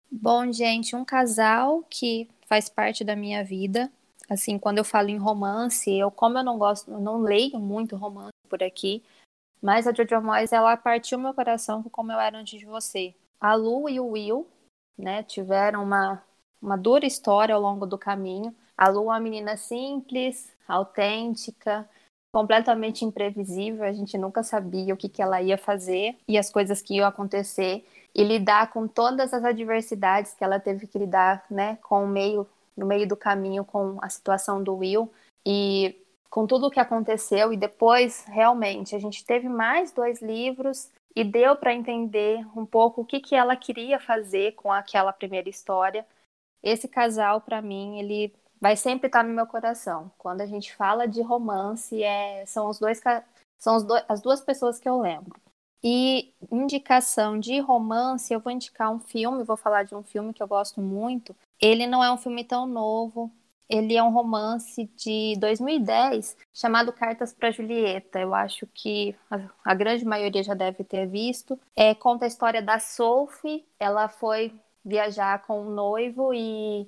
Bom, 0.09 0.53
gente, 0.53 0.95
um 0.95 1.05
casal 1.05 1.83
que 1.91 2.29
faz 2.47 2.69
parte 2.69 3.03
da 3.03 3.17
minha 3.17 3.43
vida. 3.43 3.91
Assim, 4.31 4.59
quando 4.59 4.79
eu 4.79 4.85
falo 4.85 5.09
em 5.09 5.19
romance, 5.19 5.93
eu 5.93 6.11
como 6.11 6.39
eu 6.39 6.45
não 6.45 6.59
gosto, 6.59 6.91
eu 6.91 7.01
não 7.01 7.21
leio 7.21 7.59
muito 7.59 7.97
romance 7.97 8.33
por 8.49 8.63
aqui, 8.63 9.03
mas 9.61 9.87
a 9.87 9.93
Jojo 9.93 10.21
Moyes 10.23 10.53
ela 10.53 10.77
partiu 10.77 11.19
meu 11.19 11.35
coração 11.35 11.83
como 11.85 12.13
eu 12.13 12.21
era 12.21 12.39
antes 12.39 12.59
de 12.59 12.67
você. 12.67 13.15
A 13.41 13.55
Lu 13.55 13.89
e 13.89 14.01
o 14.01 14.09
Will, 14.11 14.47
né, 14.99 15.23
tiveram 15.23 15.83
uma 15.83 16.23
uma 16.63 16.79
dura 16.79 17.05
história 17.05 17.55
ao 17.55 17.61
longo 17.61 17.85
do 17.85 17.99
caminho. 17.99 18.55
A 18.77 18.89
Lu 18.89 19.03
é 19.03 19.07
uma 19.07 19.21
menina 19.21 19.57
simples, 19.57 20.53
autêntica, 20.67 21.89
completamente 22.33 23.05
imprevisível. 23.05 23.85
A 23.85 23.93
gente 23.93 24.17
nunca 24.17 24.43
sabia 24.45 24.95
o 24.95 24.97
que, 24.97 25.09
que 25.09 25.21
ela 25.21 25.43
ia 25.43 25.59
fazer 25.59 26.17
e 26.29 26.39
as 26.39 26.51
coisas 26.51 26.81
que 26.81 26.95
iam 26.95 27.07
acontecer 27.07 27.85
e 28.15 28.23
lidar 28.23 28.71
com 28.73 28.87
todas 28.87 29.35
as 29.35 29.45
adversidades 29.45 30.35
que 30.35 30.45
ela 30.45 30.61
teve 30.61 30.87
que 30.87 30.99
lidar, 30.99 31.45
né, 31.51 31.77
com 31.83 32.05
o 32.05 32.09
meio 32.09 32.47
no 32.77 32.87
meio 32.87 33.07
do 33.07 33.17
caminho 33.17 33.65
com 33.65 33.99
a 34.03 34.09
situação 34.09 34.63
do 34.63 34.77
Will 34.77 35.13
e 35.47 35.97
com 36.31 36.47
tudo 36.47 36.67
o 36.67 36.71
que 36.71 36.81
aconteceu 36.81 37.53
e 37.53 37.57
depois 37.57 38.25
realmente 38.27 38.97
a 38.97 38.99
gente 38.99 39.25
teve 39.25 39.49
mais 39.49 39.93
dois 39.93 40.23
livros 40.23 40.91
e 41.15 41.23
deu 41.23 41.55
para 41.57 41.75
entender 41.75 42.47
um 42.57 42.65
pouco 42.65 43.03
o 43.03 43.05
que 43.05 43.21
que 43.21 43.35
ela 43.35 43.55
queria 43.55 44.01
fazer 44.01 44.53
com 44.53 44.73
aquela 44.73 45.13
primeira 45.13 45.49
história. 45.49 46.07
Esse 46.63 46.89
casal 46.89 47.41
para 47.41 47.61
mim 47.61 47.99
ele 47.99 48.35
vai 48.61 48.77
sempre 48.77 49.09
estar 49.09 49.23
no 49.23 49.35
meu 49.35 49.47
coração. 49.47 50.11
Quando 50.17 50.41
a 50.41 50.47
gente 50.47 50.75
fala 50.75 51.07
de 51.07 51.21
romance, 51.21 52.03
é, 52.03 52.47
são 52.47 52.69
os 52.71 52.79
dois 52.79 53.01
são 53.59 53.77
os 53.77 53.85
as 54.09 54.23
duas 54.23 54.41
pessoas 54.41 54.79
que 54.79 54.89
eu 54.89 55.01
lembro. 55.01 55.39
E 55.85 56.33
indicação 56.51 57.39
de 57.39 57.59
romance, 57.59 58.33
eu 58.33 58.41
vou 58.41 58.53
indicar 58.53 58.91
um 58.91 59.01
filme, 59.01 59.43
vou 59.43 59.57
falar 59.57 59.83
de 59.83 59.95
um 59.95 60.03
filme 60.03 60.33
que 60.33 60.43
eu 60.43 60.47
gosto 60.47 60.81
muito. 60.81 61.35
Ele 61.61 61.87
não 61.87 62.03
é 62.03 62.13
um 62.13 62.17
filme 62.17 62.45
tão 62.45 62.67
novo, 62.67 63.33
ele 63.69 63.97
é 63.97 64.03
um 64.03 64.11
romance 64.11 64.85
de 64.97 65.35
2010 65.39 66.37
chamado 66.53 66.93
Cartas 66.93 67.33
para 67.33 67.51
Julieta. 67.51 68.21
Eu 68.21 68.35
acho 68.35 68.67
que 68.67 69.17
a, 69.65 69.75
grande 69.75 70.05
maioria 70.05 70.43
já 70.43 70.53
deve 70.53 70.85
ter 70.85 71.07
visto. 71.07 71.59
É, 71.75 71.95
conta 71.95 72.27
a 72.27 72.29
história 72.29 72.61
da 72.61 72.79
Sophie. 72.79 73.65
Ela 73.81 74.09
foi 74.09 74.55
viajar 74.85 75.43
com 75.47 75.63
um 75.63 75.71
noivo 75.71 76.35
e 76.35 76.87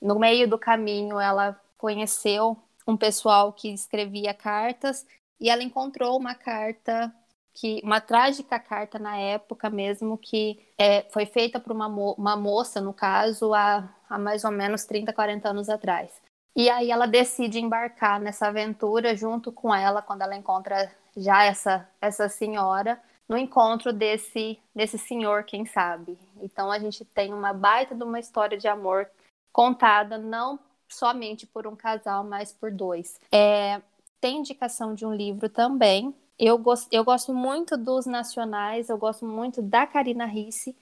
no 0.00 0.18
meio 0.18 0.48
do 0.48 0.58
caminho, 0.58 1.18
ela 1.18 1.60
conheceu 1.76 2.56
um 2.86 2.96
pessoal 2.96 3.52
que 3.52 3.68
escrevia 3.68 4.32
cartas 4.32 5.06
e 5.40 5.50
ela 5.50 5.62
encontrou 5.62 6.16
uma 6.16 6.34
carta 6.34 7.12
que 7.54 7.80
uma 7.84 8.00
trágica 8.00 8.58
carta 8.58 8.98
na 8.98 9.16
época 9.16 9.68
mesmo 9.68 10.16
que 10.16 10.66
é, 10.78 11.02
foi 11.10 11.26
feita 11.26 11.58
por 11.60 11.72
uma, 11.72 11.88
mo 11.88 12.14
uma 12.16 12.36
moça, 12.36 12.80
no 12.80 12.92
caso, 12.92 13.52
há, 13.54 13.88
há 14.08 14.18
mais 14.18 14.44
ou 14.44 14.50
menos 14.50 14.84
30, 14.84 15.12
40 15.12 15.48
anos 15.48 15.68
atrás. 15.68 16.10
E 16.54 16.68
aí 16.68 16.90
ela 16.90 17.06
decide 17.06 17.60
embarcar 17.60 18.20
nessa 18.20 18.48
aventura 18.48 19.14
junto 19.16 19.52
com 19.52 19.74
ela 19.74 20.02
quando 20.02 20.22
ela 20.22 20.36
encontra 20.36 20.90
já 21.16 21.44
essa 21.44 21.88
essa 22.00 22.28
senhora 22.28 23.00
no 23.28 23.36
encontro 23.36 23.92
desse 23.92 24.58
desse 24.74 24.98
senhor, 24.98 25.44
quem 25.44 25.64
sabe. 25.64 26.18
Então 26.40 26.70
a 26.70 26.78
gente 26.78 27.04
tem 27.04 27.32
uma 27.32 27.52
baita 27.52 27.94
de 27.94 28.02
uma 28.02 28.18
história 28.18 28.58
de 28.58 28.68
amor 28.68 29.08
contada 29.52 30.18
não 30.18 30.58
somente 30.88 31.46
por 31.46 31.66
um 31.66 31.76
casal, 31.76 32.24
mas 32.24 32.52
por 32.52 32.70
dois. 32.70 33.20
É, 33.32 33.80
tem 34.20 34.38
indicação 34.38 34.94
de 34.94 35.06
um 35.06 35.14
livro 35.14 35.48
também. 35.48 36.14
Eu, 36.40 36.56
gost, 36.56 36.88
eu 36.90 37.04
gosto 37.04 37.34
muito 37.34 37.76
dos 37.76 38.06
nacionais, 38.06 38.88
eu 38.88 38.96
gosto 38.96 39.26
muito 39.26 39.60
da 39.60 39.86
Karina 39.86 40.24
Risse. 40.24 40.74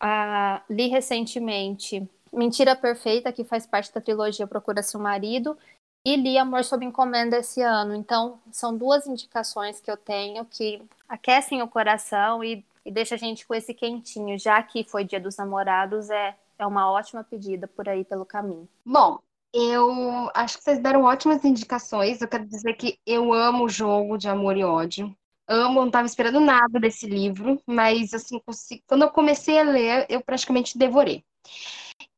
Ah, 0.00 0.62
li 0.70 0.88
recentemente 0.88 2.08
Mentira 2.32 2.74
Perfeita, 2.74 3.32
que 3.32 3.44
faz 3.44 3.66
parte 3.66 3.92
da 3.92 4.00
trilogia 4.00 4.46
Procura-se 4.46 4.96
um 4.96 5.00
Marido, 5.00 5.56
e 6.04 6.16
li 6.16 6.38
Amor 6.38 6.64
sob 6.64 6.84
Encomenda 6.84 7.36
esse 7.36 7.60
ano. 7.60 7.94
Então, 7.94 8.40
são 8.50 8.76
duas 8.76 9.06
indicações 9.06 9.80
que 9.80 9.90
eu 9.90 9.96
tenho 9.96 10.44
que 10.46 10.82
aquecem 11.08 11.62
o 11.62 11.68
coração 11.68 12.42
e, 12.42 12.64
e 12.84 12.90
deixa 12.90 13.14
a 13.16 13.18
gente 13.18 13.46
com 13.46 13.54
esse 13.54 13.74
quentinho, 13.74 14.38
já 14.38 14.62
que 14.62 14.82
foi 14.82 15.04
Dia 15.04 15.20
dos 15.20 15.36
Namorados, 15.36 16.08
é 16.08 16.34
é 16.62 16.66
uma 16.66 16.90
ótima 16.90 17.24
pedida 17.24 17.66
por 17.66 17.88
aí 17.88 18.04
pelo 18.04 18.24
caminho. 18.24 18.68
Bom, 18.84 19.18
eu 19.52 20.30
acho 20.34 20.58
que 20.58 20.64
vocês 20.64 20.78
deram 20.78 21.04
ótimas 21.04 21.44
indicações. 21.44 22.20
Eu 22.20 22.28
quero 22.28 22.46
dizer 22.46 22.74
que 22.74 22.98
eu 23.06 23.32
amo 23.32 23.64
o 23.64 23.68
jogo 23.68 24.16
de 24.16 24.28
amor 24.28 24.56
e 24.56 24.64
ódio. 24.64 25.14
Amo, 25.48 25.80
não 25.80 25.86
estava 25.88 26.06
esperando 26.06 26.40
nada 26.40 26.80
desse 26.80 27.06
livro, 27.06 27.60
mas 27.66 28.14
assim, 28.14 28.40
quando 28.86 29.02
eu 29.02 29.10
comecei 29.10 29.58
a 29.58 29.64
ler, 29.64 30.06
eu 30.08 30.22
praticamente 30.22 30.78
devorei. 30.78 31.24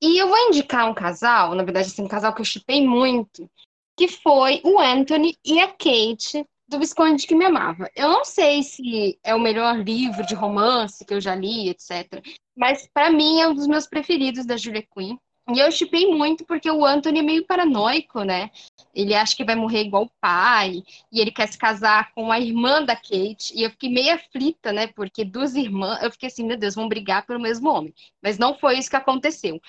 E 0.00 0.18
eu 0.18 0.28
vou 0.28 0.38
indicar 0.48 0.88
um 0.88 0.94
casal, 0.94 1.54
na 1.54 1.64
verdade, 1.64 1.88
assim, 1.88 2.02
um 2.02 2.08
casal 2.08 2.34
que 2.34 2.40
eu 2.40 2.44
chipei 2.44 2.86
muito, 2.86 3.50
que 3.96 4.08
foi 4.08 4.60
o 4.64 4.78
Anthony 4.78 5.36
e 5.44 5.60
a 5.60 5.68
Kate 5.68 6.46
do 6.68 6.78
Visconde 6.78 7.26
que 7.26 7.34
me 7.34 7.44
amava. 7.44 7.90
Eu 7.94 8.08
não 8.08 8.24
sei 8.24 8.62
se 8.62 9.18
é 9.22 9.34
o 9.34 9.40
melhor 9.40 9.78
livro 9.78 10.24
de 10.26 10.34
romance 10.34 11.04
que 11.04 11.14
eu 11.14 11.20
já 11.20 11.34
li, 11.34 11.68
etc. 11.68 12.22
Mas 12.56 12.88
para 12.92 13.10
mim 13.10 13.40
é 13.40 13.48
um 13.48 13.54
dos 13.54 13.66
meus 13.66 13.86
preferidos 13.86 14.46
da 14.46 14.56
Julia 14.56 14.82
Quinn. 14.82 15.16
E 15.52 15.58
eu 15.58 15.70
chipei 15.70 16.06
muito 16.06 16.42
porque 16.46 16.70
o 16.70 16.86
Anthony 16.86 17.18
é 17.18 17.22
meio 17.22 17.46
paranoico, 17.46 18.22
né? 18.22 18.50
Ele 18.94 19.14
acha 19.14 19.36
que 19.36 19.44
vai 19.44 19.54
morrer 19.54 19.82
igual 19.82 20.04
o 20.04 20.10
pai, 20.18 20.82
e 21.12 21.20
ele 21.20 21.30
quer 21.30 21.46
se 21.48 21.58
casar 21.58 22.12
com 22.14 22.32
a 22.32 22.40
irmã 22.40 22.82
da 22.82 22.96
Kate. 22.96 23.52
E 23.54 23.62
eu 23.62 23.70
fiquei 23.70 23.90
meio 23.90 24.14
aflita, 24.14 24.72
né? 24.72 24.86
Porque 24.86 25.22
duas 25.22 25.54
irmãs, 25.54 26.02
eu 26.02 26.10
fiquei 26.10 26.28
assim, 26.28 26.44
meu 26.44 26.56
Deus, 26.56 26.74
vão 26.74 26.88
brigar 26.88 27.26
pelo 27.26 27.40
mesmo 27.40 27.68
homem. 27.68 27.92
Mas 28.22 28.38
não 28.38 28.54
foi 28.58 28.78
isso 28.78 28.88
que 28.88 28.96
aconteceu. 28.96 29.60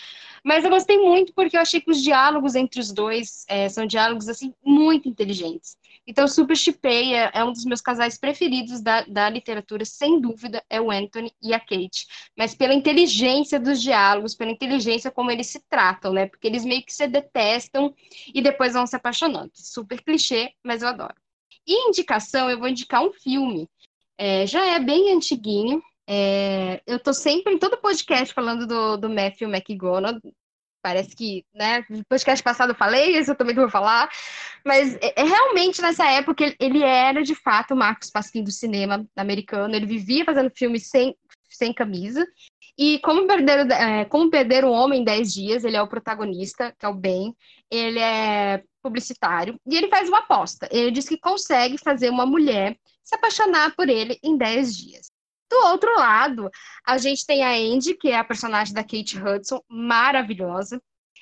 Mas 0.43 0.63
eu 0.63 0.69
gostei 0.69 0.97
muito 0.97 1.33
porque 1.33 1.57
eu 1.57 1.61
achei 1.61 1.81
que 1.81 1.91
os 1.91 2.01
diálogos 2.01 2.55
entre 2.55 2.79
os 2.79 2.93
dois 2.93 3.45
é, 3.49 3.67
são 3.67 3.85
diálogos, 3.85 4.29
assim, 4.29 4.53
muito 4.63 5.09
inteligentes. 5.09 5.75
Então, 6.07 6.27
Super 6.27 6.55
Chipei 6.55 7.15
é, 7.15 7.31
é, 7.33 7.43
um 7.43 7.51
dos 7.51 7.65
meus 7.65 7.81
casais 7.81 8.17
preferidos 8.17 8.81
da, 8.81 9.01
da 9.03 9.29
literatura, 9.29 9.83
sem 9.85 10.21
dúvida, 10.21 10.63
é 10.69 10.79
o 10.79 10.91
Anthony 10.91 11.31
e 11.41 11.53
a 11.53 11.59
Kate. 11.59 12.07
Mas 12.37 12.53
pela 12.53 12.73
inteligência 12.73 13.59
dos 13.59 13.81
diálogos, 13.81 14.35
pela 14.35 14.51
inteligência 14.51 15.09
como 15.09 15.31
eles 15.31 15.47
se 15.47 15.59
tratam, 15.67 16.13
né? 16.13 16.27
Porque 16.27 16.47
eles 16.47 16.63
meio 16.63 16.83
que 16.83 16.93
se 16.93 17.07
detestam 17.07 17.93
e 18.33 18.41
depois 18.41 18.73
vão 18.73 18.85
se 18.85 18.95
apaixonando. 18.95 19.51
Super 19.55 20.01
clichê, 20.03 20.53
mas 20.63 20.81
eu 20.81 20.89
adoro. 20.89 21.15
E 21.65 21.89
indicação, 21.89 22.49
eu 22.49 22.59
vou 22.59 22.67
indicar 22.67 23.03
um 23.03 23.11
filme. 23.11 23.67
É, 24.17 24.45
já 24.45 24.65
é 24.65 24.79
bem 24.79 25.11
antiguinho. 25.11 25.81
É, 26.07 26.81
eu 26.85 26.99
tô 26.99 27.13
sempre 27.13 27.53
em 27.53 27.57
todo 27.57 27.77
podcast 27.77 28.31
falando 28.31 28.67
do, 28.67 28.97
do 28.97 29.09
Matthew 29.09 29.49
McGonagall, 29.49 30.21
Parece 30.85 31.15
que, 31.15 31.43
né, 31.51 31.83
no 31.89 32.05
podcast 32.05 32.43
passado 32.43 32.69
eu 32.69 32.75
falei, 32.75 33.15
esse 33.15 33.31
eu 33.31 33.35
também 33.35 33.55
vou 33.55 33.67
falar, 33.67 34.07
mas 34.63 34.93
é, 35.01 35.19
é, 35.19 35.23
realmente 35.23 35.81
nessa 35.81 36.05
época 36.05 36.55
ele 36.59 36.83
era 36.83 37.23
de 37.23 37.33
fato 37.33 37.73
o 37.73 37.75
Marcos 37.75 38.11
Pasquim 38.11 38.43
do 38.43 38.51
cinema 38.51 39.03
americano, 39.15 39.75
ele 39.75 39.87
vivia 39.87 40.23
fazendo 40.23 40.51
filmes 40.55 40.87
sem, 40.87 41.17
sem 41.49 41.73
camisa, 41.73 42.23
E 42.77 42.99
como 42.99 43.25
perder, 43.25 43.71
é, 43.71 44.05
como 44.05 44.29
perder 44.29 44.63
um 44.63 44.69
homem 44.69 45.01
em 45.01 45.03
10 45.03 45.33
dias, 45.33 45.63
ele 45.63 45.75
é 45.75 45.81
o 45.81 45.87
protagonista, 45.87 46.71
que 46.77 46.85
é 46.85 46.89
o 46.89 46.93
Ben. 46.93 47.33
Ele 47.71 47.97
é 47.97 48.63
publicitário 48.83 49.59
e 49.65 49.75
ele 49.75 49.87
faz 49.87 50.07
uma 50.07 50.19
aposta. 50.19 50.69
Ele 50.71 50.91
diz 50.91 51.09
que 51.09 51.17
consegue 51.17 51.79
fazer 51.79 52.11
uma 52.11 52.27
mulher 52.27 52.77
se 53.03 53.15
apaixonar 53.15 53.75
por 53.75 53.89
ele 53.89 54.19
em 54.21 54.37
10 54.37 54.77
dias. 54.77 55.14
Do 55.49 55.57
outro 55.67 55.93
lado, 55.95 56.49
a 56.85 56.97
gente 56.97 57.25
tem 57.25 57.43
a 57.43 57.51
Andy, 57.51 57.95
que 57.95 58.09
é 58.09 58.17
a 58.17 58.23
personagem 58.23 58.73
da 58.73 58.83
Kate 58.83 59.17
Hudson, 59.17 59.61
maravilhosa 59.67 60.81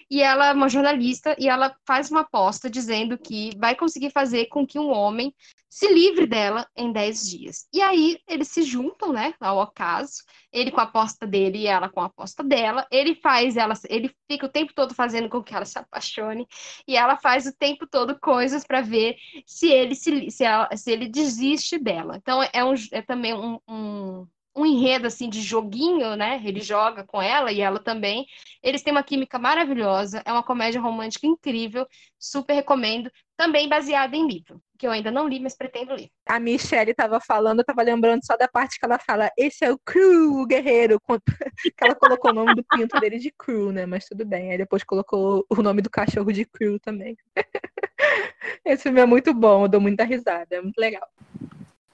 e 0.10 0.22
ela 0.22 0.48
é 0.48 0.54
uma 0.54 0.70
jornalista 0.70 1.36
e 1.40 1.48
ela 1.48 1.76
faz 1.86 2.10
uma 2.12 2.22
aposta 2.22 2.70
dizendo 2.70 3.18
que 3.18 3.52
vai 3.58 3.76
conseguir 3.76 4.12
fazer 4.12 4.46
com 4.46 4.66
que 4.66 4.80
um 4.80 4.90
homem 4.90 5.34
se 5.70 5.92
livre 5.92 6.28
dela 6.28 6.68
em 6.76 6.92
10 6.92 7.30
dias. 7.30 7.68
E 7.74 7.82
aí 7.82 8.20
eles 8.28 8.48
se 8.50 8.62
juntam, 8.62 9.12
né, 9.12 9.34
ao 9.40 9.60
acaso, 9.60 10.24
ele 10.52 10.70
com 10.70 10.80
a 10.80 10.84
aposta 10.84 11.26
dele 11.26 11.58
e 11.60 11.68
ela 11.68 11.90
com 11.90 12.00
a 12.00 12.06
aposta 12.06 12.44
dela. 12.44 12.86
Ele 12.92 13.16
faz 13.16 13.58
ela, 13.58 13.74
ele 13.90 14.14
fica 14.30 14.46
o 14.46 14.52
tempo 14.52 14.72
todo 14.76 14.94
fazendo 14.94 15.28
com 15.30 15.42
que 15.42 15.56
ela 15.56 15.66
se 15.66 15.80
apaixone 15.80 16.48
e 16.88 16.96
ela 16.96 17.18
faz 17.18 17.48
o 17.48 17.58
tempo 17.58 17.88
todo 17.88 18.20
coisas 18.20 18.64
para 18.64 18.82
ver 18.82 19.16
se 19.48 19.68
ele 19.68 19.96
se, 19.96 20.30
se, 20.30 20.44
ela, 20.44 20.70
se, 20.76 20.92
ele 20.92 21.10
desiste 21.10 21.80
dela. 21.80 22.18
Então 22.18 22.42
é, 22.44 22.64
um, 22.64 22.76
é 22.92 23.02
também 23.02 23.34
um, 23.34 23.60
um 23.68 24.28
um 24.56 24.66
enredo 24.66 25.08
assim 25.08 25.30
de 25.30 25.42
joguinho, 25.42 26.16
né? 26.16 26.42
Ele 26.44 26.62
joga 26.62 27.04
com 27.04 27.22
ela 27.22 27.52
e 27.52 27.62
ela 27.62 27.80
também. 27.80 28.26
Eles 28.62 28.82
têm 28.82 28.92
uma 28.92 29.04
química 29.04 29.40
maravilhosa, 29.40 30.22
é 30.26 30.32
uma 30.32 30.44
comédia 30.44 30.80
romântica 30.80 31.26
incrível, 31.26 31.88
super 32.20 32.54
recomendo, 32.54 33.12
também 33.36 33.68
baseada 33.68 34.16
em 34.16 34.28
livro, 34.28 34.62
que 34.78 34.86
eu 34.86 34.92
ainda 34.92 35.12
não 35.12 35.28
li, 35.28 35.40
mas 35.40 35.56
pretendo 35.56 35.94
ler. 35.94 36.10
A 36.28 36.40
Michelle 36.40 36.92
estava 36.92 37.20
falando, 37.20 37.60
eu 37.60 37.64
estava 37.64 37.82
lembrando 37.82 38.24
só 38.24 38.38
da 38.38 38.48
parte 38.48 38.80
que 38.80 38.86
ela 38.86 39.00
fala, 39.00 39.30
esse 39.38 39.66
é 39.66 39.72
o 39.72 39.80
Crew, 39.80 40.40
o 40.40 40.46
guerreiro, 40.46 41.00
que 41.78 41.84
ela 41.84 41.96
colocou 41.96 42.32
o 42.32 42.34
nome 42.34 42.56
do 42.56 42.64
pinto 42.64 43.00
dele 43.00 43.18
de 43.18 43.32
Crew, 43.32 43.72
né? 43.72 43.86
Mas 43.86 44.06
tudo 44.06 44.24
bem, 44.24 44.52
aí 44.52 44.58
depois 44.58 44.84
colocou 44.84 45.46
o 45.50 45.62
nome 45.62 45.82
do 45.82 45.90
cachorro 45.90 46.32
de 46.32 46.46
Crew 46.46 46.80
também. 46.80 47.18
Esse 48.64 48.84
filme 48.84 49.02
é 49.02 49.06
muito 49.06 49.34
bom, 49.34 49.66
eu 49.66 49.68
dou 49.68 49.82
muita 49.82 50.04
risada, 50.04 50.56
é 50.56 50.62
muito 50.62 50.78
legal. 50.78 51.08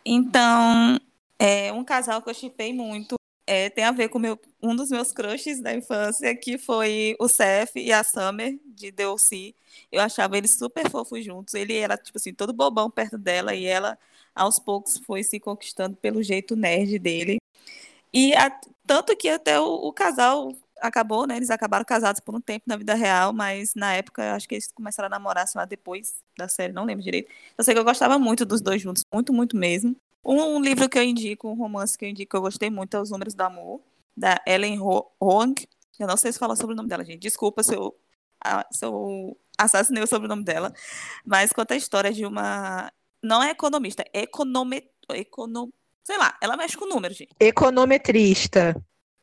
Então, 0.06 1.00
é 1.40 1.72
um 1.72 1.84
casal 1.84 2.22
que 2.22 2.30
eu 2.30 2.34
chipei 2.34 2.74
muito. 2.74 3.16
É, 3.48 3.70
tem 3.70 3.84
a 3.84 3.92
ver 3.92 4.10
com 4.10 4.20
meu, 4.20 4.40
um 4.62 4.76
dos 4.76 4.92
meus 4.92 5.12
crushes 5.12 5.60
da 5.60 5.74
infância, 5.74 6.36
que 6.36 6.58
foi 6.58 7.16
o 7.20 7.28
Seth 7.28 7.72
e 7.78 7.92
a 7.92 8.04
Summer, 8.04 8.60
de 8.66 8.92
DLC. 8.92 9.56
Eu 9.92 10.02
achava 10.02 10.38
eles 10.38 10.56
super 10.56 10.88
fofos 10.90 11.26
juntos. 11.26 11.56
Ele 11.56 11.76
era, 11.76 11.98
tipo 11.98 12.18
assim, 12.18 12.34
todo 12.34 12.54
bobão 12.54 12.92
perto 12.92 13.18
dela, 13.18 13.56
e 13.56 13.66
ela, 13.66 13.98
aos 14.36 14.60
poucos, 14.60 15.00
foi 15.00 15.24
se 15.24 15.40
conquistando 15.40 15.96
pelo 15.98 16.22
jeito 16.22 16.56
nerd 16.56 17.00
dele. 17.00 17.40
E 18.14 18.34
a, 18.36 18.52
tanto 18.86 19.16
que 19.18 19.30
até 19.30 19.60
o, 19.60 19.66
o, 19.66 19.94
casal 19.94 20.56
acabou, 20.82 21.28
né? 21.28 21.38
Eles 21.38 21.50
acabaram 21.50 21.86
casados 21.86 22.22
por 22.22 22.36
um 22.36 22.42
tempo 22.42 22.66
na 22.68 22.78
vida 22.78 22.94
real, 22.96 23.34
mas 23.34 23.74
na 23.76 23.94
época 23.96 24.34
acho 24.36 24.48
que 24.48 24.56
eles 24.56 24.72
começaram 24.72 25.08
a 25.08 25.10
namorar, 25.10 25.48
sei 25.48 25.60
lá, 25.60 25.66
depois 25.66 26.16
da 26.38 26.48
série, 26.48 26.74
não 26.74 26.86
lembro 26.86 27.04
direito. 27.04 27.32
Eu 27.58 27.64
sei 27.64 27.74
que 27.74 27.80
eu 27.80 27.84
gostava 27.84 28.20
muito 28.20 28.46
dos 28.46 28.62
dois 28.62 28.82
juntos, 28.82 29.04
muito, 29.14 29.34
muito 29.34 29.56
mesmo. 29.58 29.96
Um 30.24 30.62
livro 30.62 30.90
que 30.90 30.98
eu 30.98 31.04
indico, 31.04 31.50
um 31.50 31.56
romance 31.56 31.98
que 31.98 32.06
eu 32.06 32.10
indico, 32.10 32.32
que 32.32 32.36
eu 32.36 32.42
gostei 32.42 32.70
muito, 32.70 32.96
é 32.96 33.02
Os 33.02 33.10
Números 33.10 33.34
do 33.34 33.42
Amor, 33.42 33.82
da 34.16 34.42
Ellen 34.46 34.80
Hoang. 34.80 35.68
Eu 35.98 36.08
não 36.08 36.18
sei 36.18 36.32
se 36.32 36.40
fala 36.40 36.56
sobre 36.56 36.74
o 36.74 36.76
nome 36.76 36.90
dela, 36.90 37.04
gente. 37.04 37.20
Desculpa 37.20 37.64
se 37.64 37.76
eu, 37.76 37.98
se 38.72 38.86
eu 38.86 39.38
assassinei 39.58 40.04
o 40.04 40.08
sobrenome 40.08 40.44
dela. 40.44 40.74
Mas 41.26 41.52
conta 41.52 41.74
a 41.74 41.78
história 41.78 42.12
de 42.12 42.26
uma. 42.26 42.92
Não 43.22 43.44
é 43.44 43.52
economista, 43.52 44.04
é 44.14 44.22
econome... 44.22 44.90
econo... 45.10 45.74
Sei 46.04 46.18
lá, 46.18 46.38
ela 46.42 46.58
mexe 46.58 46.78
com 46.78 46.86
números, 46.86 47.18
gente. 47.18 47.36
Econometrista. 47.40 48.76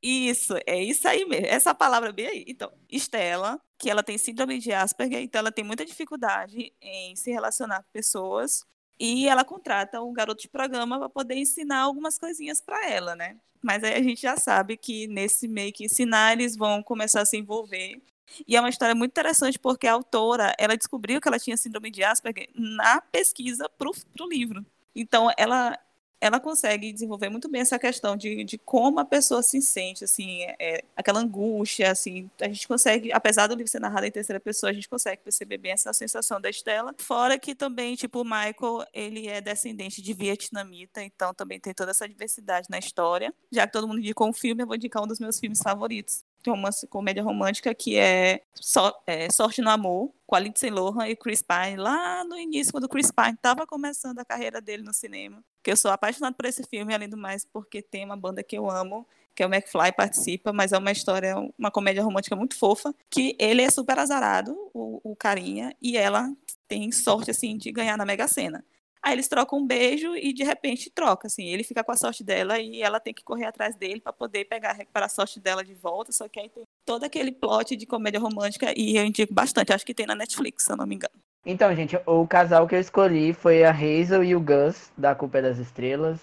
Isso, 0.02 0.54
é 0.66 0.80
isso 0.82 1.08
aí 1.08 1.24
mesmo. 1.24 1.46
Essa 1.46 1.74
palavra 1.74 2.12
bem 2.12 2.26
aí. 2.26 2.44
Então, 2.46 2.70
Estela, 2.88 3.60
que 3.78 3.90
ela 3.90 4.02
tem 4.02 4.18
síndrome 4.18 4.58
de 4.58 4.72
Asperger, 4.72 5.20
então 5.20 5.38
ela 5.40 5.50
tem 5.50 5.64
muita 5.64 5.84
dificuldade 5.84 6.72
em 6.80 7.16
se 7.16 7.30
relacionar 7.32 7.82
com 7.82 7.90
pessoas 7.92 8.64
e 8.98 9.28
ela 9.28 9.44
contrata 9.44 10.02
um 10.02 10.12
garoto 10.12 10.42
de 10.42 10.48
programa 10.48 10.98
para 10.98 11.08
poder 11.08 11.36
ensinar 11.36 11.80
algumas 11.80 12.18
coisinhas 12.18 12.60
para 12.60 12.88
ela, 12.88 13.14
né? 13.14 13.36
Mas 13.62 13.82
aí 13.82 13.94
a 13.94 14.02
gente 14.02 14.22
já 14.22 14.36
sabe 14.36 14.76
que 14.76 15.06
nesse 15.08 15.48
meio 15.48 15.72
que 15.72 15.84
ensinar, 15.84 16.32
eles 16.32 16.56
vão 16.56 16.82
começar 16.82 17.22
a 17.22 17.26
se 17.26 17.36
envolver. 17.36 18.00
E 18.46 18.56
é 18.56 18.60
uma 18.60 18.68
história 18.68 18.94
muito 18.94 19.12
interessante 19.12 19.58
porque 19.58 19.86
a 19.86 19.92
autora, 19.92 20.54
ela 20.58 20.76
descobriu 20.76 21.20
que 21.20 21.28
ela 21.28 21.38
tinha 21.38 21.56
síndrome 21.56 21.90
de 21.90 22.02
Asperger 22.02 22.48
na 22.54 23.00
pesquisa 23.00 23.68
para 23.68 23.88
o 23.88 24.28
livro. 24.28 24.64
Então, 24.94 25.30
ela, 25.36 25.78
ela 26.20 26.40
consegue 26.40 26.92
desenvolver 26.92 27.28
muito 27.28 27.48
bem 27.48 27.60
essa 27.60 27.78
questão 27.78 28.16
de, 28.16 28.44
de 28.44 28.58
como 28.58 28.98
a 28.98 29.04
pessoa 29.04 29.42
se 29.42 29.60
sente, 29.60 30.04
assim, 30.04 30.42
é, 30.58 30.82
aquela 30.96 31.20
angústia, 31.20 31.90
assim, 31.90 32.30
a 32.40 32.46
gente 32.48 32.66
consegue, 32.66 33.12
apesar 33.12 33.46
do 33.46 33.54
livro 33.54 33.70
ser 33.70 33.80
narrado 33.80 34.06
em 34.06 34.10
terceira 34.10 34.40
pessoa, 34.40 34.70
a 34.70 34.72
gente 34.72 34.88
consegue 34.88 35.22
perceber 35.22 35.58
bem 35.58 35.72
essa 35.72 35.92
sensação 35.92 36.40
da 36.40 36.48
Estela, 36.48 36.94
fora 36.98 37.38
que 37.38 37.54
também, 37.54 37.94
tipo, 37.96 38.20
o 38.20 38.24
Michael, 38.24 38.86
ele 38.92 39.28
é 39.28 39.40
descendente 39.40 40.00
de 40.00 40.12
vietnamita, 40.14 41.02
então 41.02 41.34
também 41.34 41.60
tem 41.60 41.74
toda 41.74 41.90
essa 41.90 42.08
diversidade 42.08 42.68
na 42.70 42.78
história, 42.78 43.32
já 43.52 43.66
que 43.66 43.72
todo 43.72 43.86
mundo 43.86 44.00
indicou 44.00 44.28
um 44.28 44.32
filme, 44.32 44.62
eu 44.62 44.66
vou 44.66 44.76
indicar 44.76 45.02
um 45.02 45.06
dos 45.06 45.20
meus 45.20 45.38
filmes 45.38 45.60
favoritos, 45.62 46.24
romance, 46.50 46.86
comédia 46.86 47.22
romântica, 47.22 47.74
que 47.74 47.96
é, 47.96 48.42
so, 48.54 48.92
é, 49.06 49.30
Sorte 49.30 49.60
no 49.60 49.70
Amor, 49.70 50.12
com 50.26 50.34
a 50.34 50.40
Lindsay 50.40 50.70
Lohan 50.70 51.08
e 51.08 51.16
Chris 51.16 51.42
Pine, 51.42 51.76
lá 51.76 52.24
no 52.24 52.36
início, 52.36 52.72
quando 52.72 52.84
o 52.84 52.88
Chris 52.88 53.10
Pine 53.10 53.34
estava 53.34 53.66
começando 53.66 54.18
a 54.18 54.24
carreira 54.24 54.60
dele 54.60 54.82
no 54.82 54.92
cinema. 54.92 55.42
Que 55.62 55.70
eu 55.70 55.76
sou 55.76 55.90
apaixonado 55.90 56.34
por 56.34 56.46
esse 56.46 56.62
filme, 56.64 56.94
além 56.94 57.08
do 57.08 57.16
mais, 57.16 57.44
porque 57.44 57.80
tem 57.82 58.04
uma 58.04 58.16
banda 58.16 58.42
que 58.42 58.56
eu 58.56 58.70
amo, 58.70 59.06
que 59.34 59.42
é 59.42 59.46
o 59.46 59.52
McFly, 59.52 59.92
participa, 59.92 60.52
mas 60.52 60.72
é 60.72 60.78
uma 60.78 60.90
história, 60.90 61.36
uma 61.58 61.70
comédia 61.70 62.02
romântica 62.02 62.34
muito 62.34 62.58
fofa, 62.58 62.94
que 63.10 63.36
ele 63.38 63.62
é 63.62 63.70
super 63.70 63.98
azarado, 63.98 64.56
o, 64.72 65.00
o 65.04 65.14
carinha, 65.14 65.76
e 65.80 65.96
ela 65.96 66.32
tem 66.66 66.90
sorte, 66.90 67.30
assim, 67.30 67.56
de 67.56 67.70
ganhar 67.70 67.98
na 67.98 68.06
Mega 68.06 68.26
Sena. 68.26 68.64
Aí 69.06 69.12
eles 69.12 69.28
trocam 69.28 69.60
um 69.60 69.64
beijo 69.64 70.16
e 70.16 70.32
de 70.32 70.42
repente 70.42 70.90
troca, 70.90 71.28
assim, 71.28 71.44
ele 71.46 71.62
fica 71.62 71.84
com 71.84 71.92
a 71.92 71.96
sorte 71.96 72.24
dela 72.24 72.58
e 72.58 72.82
ela 72.82 72.98
tem 72.98 73.14
que 73.14 73.22
correr 73.22 73.46
atrás 73.46 73.76
dele 73.76 74.00
para 74.00 74.12
poder 74.12 74.46
pegar, 74.46 74.72
recuperar 74.72 75.06
a 75.06 75.08
sorte 75.08 75.38
dela 75.38 75.62
de 75.62 75.74
volta, 75.74 76.10
só 76.10 76.26
que 76.28 76.40
aí 76.40 76.48
tem 76.48 76.64
todo 76.84 77.04
aquele 77.04 77.30
plot 77.30 77.76
de 77.76 77.86
comédia 77.86 78.18
romântica 78.18 78.74
e 78.76 78.96
eu 78.96 79.04
indico 79.04 79.32
bastante, 79.32 79.72
acho 79.72 79.86
que 79.86 79.94
tem 79.94 80.06
na 80.06 80.16
Netflix, 80.16 80.64
se 80.64 80.72
eu 80.72 80.76
não 80.76 80.88
me 80.88 80.96
engano. 80.96 81.14
Então, 81.44 81.72
gente, 81.76 81.96
o 82.04 82.26
casal 82.26 82.66
que 82.66 82.74
eu 82.74 82.80
escolhi 82.80 83.32
foi 83.32 83.62
a 83.62 83.70
Hazel 83.70 84.24
e 84.24 84.34
o 84.34 84.40
Gus, 84.40 84.90
da 84.98 85.14
Culpa 85.14 85.38
é 85.38 85.42
das 85.42 85.58
Estrelas. 85.58 86.18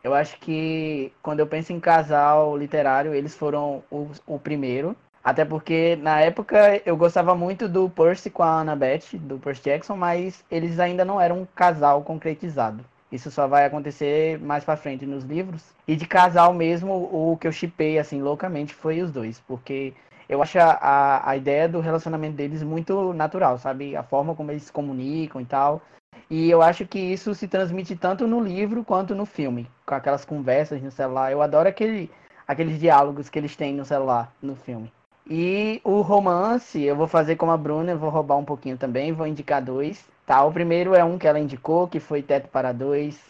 Eu 0.00 0.14
acho 0.14 0.38
que 0.38 1.12
quando 1.20 1.40
eu 1.40 1.48
penso 1.48 1.72
em 1.72 1.80
casal 1.80 2.56
literário, 2.56 3.12
eles 3.12 3.34
foram 3.34 3.82
o, 3.90 4.08
o 4.24 4.38
primeiro. 4.38 4.96
Até 5.22 5.44
porque 5.44 5.96
na 5.96 6.20
época 6.20 6.80
eu 6.86 6.96
gostava 6.96 7.34
muito 7.34 7.68
do 7.68 7.90
Percy 7.90 8.30
com 8.30 8.42
a 8.42 8.60
Annabeth, 8.60 9.18
do 9.18 9.38
Percy 9.38 9.62
Jackson, 9.64 9.96
mas 9.96 10.42
eles 10.50 10.80
ainda 10.80 11.04
não 11.04 11.20
eram 11.20 11.42
um 11.42 11.46
casal 11.54 12.02
concretizado. 12.02 12.84
Isso 13.12 13.30
só 13.30 13.46
vai 13.46 13.66
acontecer 13.66 14.38
mais 14.38 14.64
para 14.64 14.76
frente 14.76 15.04
nos 15.04 15.24
livros. 15.24 15.74
E 15.86 15.94
de 15.96 16.06
casal 16.06 16.54
mesmo, 16.54 16.92
o 17.12 17.36
que 17.36 17.46
eu 17.46 17.52
chipei 17.52 17.98
assim 17.98 18.22
loucamente 18.22 18.72
foi 18.72 19.02
os 19.02 19.10
dois, 19.10 19.40
porque 19.40 19.92
eu 20.28 20.40
acho 20.42 20.58
a, 20.58 21.28
a 21.28 21.36
ideia 21.36 21.68
do 21.68 21.80
relacionamento 21.80 22.36
deles 22.36 22.62
muito 22.62 23.12
natural, 23.12 23.58
sabe? 23.58 23.96
A 23.96 24.02
forma 24.02 24.34
como 24.34 24.52
eles 24.52 24.64
se 24.64 24.72
comunicam 24.72 25.40
e 25.40 25.44
tal. 25.44 25.82
E 26.30 26.48
eu 26.48 26.62
acho 26.62 26.86
que 26.86 26.98
isso 26.98 27.34
se 27.34 27.48
transmite 27.48 27.96
tanto 27.96 28.26
no 28.26 28.40
livro 28.40 28.84
quanto 28.84 29.14
no 29.14 29.26
filme, 29.26 29.68
com 29.84 29.94
aquelas 29.94 30.24
conversas 30.24 30.80
no 30.80 30.90
celular. 30.90 31.32
Eu 31.32 31.42
adoro 31.42 31.68
aquele, 31.68 32.08
aqueles 32.46 32.78
diálogos 32.78 33.28
que 33.28 33.38
eles 33.38 33.56
têm 33.56 33.74
no 33.74 33.84
celular, 33.84 34.32
no 34.40 34.54
filme. 34.54 34.90
E 35.28 35.80
o 35.84 36.00
romance, 36.00 36.80
eu 36.82 36.96
vou 36.96 37.06
fazer 37.06 37.36
como 37.36 37.52
a 37.52 37.56
Bruna, 37.56 37.92
eu 37.92 37.98
vou 37.98 38.10
roubar 38.10 38.36
um 38.36 38.44
pouquinho 38.44 38.76
também, 38.76 39.12
vou 39.12 39.26
indicar 39.26 39.62
dois. 39.62 40.04
Tá, 40.26 40.44
o 40.44 40.52
primeiro 40.52 40.94
é 40.94 41.02
um 41.04 41.18
que 41.18 41.26
ela 41.26 41.40
indicou, 41.40 41.88
que 41.88 41.98
foi 41.98 42.22
Teto 42.22 42.48
para 42.48 42.72
Dois. 42.72 43.20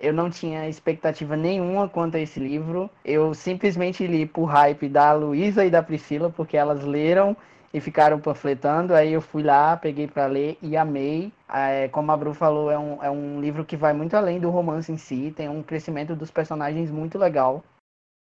Eu 0.00 0.12
não 0.12 0.28
tinha 0.30 0.68
expectativa 0.68 1.36
nenhuma 1.36 1.88
quanto 1.88 2.16
a 2.16 2.20
esse 2.20 2.38
livro. 2.40 2.90
Eu 3.04 3.34
simplesmente 3.34 4.06
li 4.06 4.26
por 4.26 4.44
hype 4.44 4.88
da 4.88 5.12
Luísa 5.12 5.64
e 5.64 5.70
da 5.70 5.82
Priscila, 5.82 6.30
porque 6.30 6.56
elas 6.56 6.84
leram 6.84 7.36
e 7.72 7.80
ficaram 7.80 8.18
panfletando. 8.18 8.94
Aí 8.94 9.12
eu 9.12 9.20
fui 9.20 9.42
lá, 9.42 9.76
peguei 9.76 10.06
para 10.06 10.26
ler 10.26 10.58
e 10.62 10.76
amei. 10.76 11.32
É, 11.52 11.88
como 11.88 12.10
a 12.12 12.16
Bru 12.16 12.34
falou, 12.34 12.70
é 12.70 12.78
um, 12.78 13.02
é 13.04 13.10
um 13.10 13.40
livro 13.40 13.64
que 13.64 13.76
vai 13.76 13.92
muito 13.92 14.14
além 14.16 14.40
do 14.40 14.50
romance 14.50 14.90
em 14.90 14.96
si, 14.96 15.32
tem 15.36 15.48
um 15.48 15.62
crescimento 15.62 16.14
dos 16.14 16.30
personagens 16.30 16.90
muito 16.90 17.18
legal. 17.18 17.62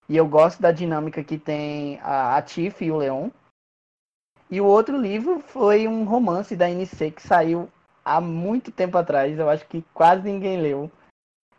E 0.07 0.15
eu 0.15 0.27
gosto 0.27 0.61
da 0.61 0.71
dinâmica 0.71 1.23
que 1.23 1.37
tem 1.37 1.99
a, 2.01 2.37
a 2.37 2.41
Tiff 2.41 2.83
e 2.83 2.91
o 2.91 2.97
Leon. 2.97 3.29
E 4.49 4.61
o 4.61 4.65
outro 4.65 4.97
livro 4.97 5.39
foi 5.39 5.87
um 5.87 6.03
romance 6.03 6.55
da 6.55 6.69
NC 6.69 7.11
que 7.11 7.21
saiu 7.21 7.67
há 8.05 8.21
muito 8.21 8.71
tempo 8.71 8.97
atrás, 8.97 9.37
eu 9.39 9.49
acho 9.49 9.65
que 9.65 9.83
quase 9.91 10.21
ninguém 10.21 10.61
leu, 10.61 10.91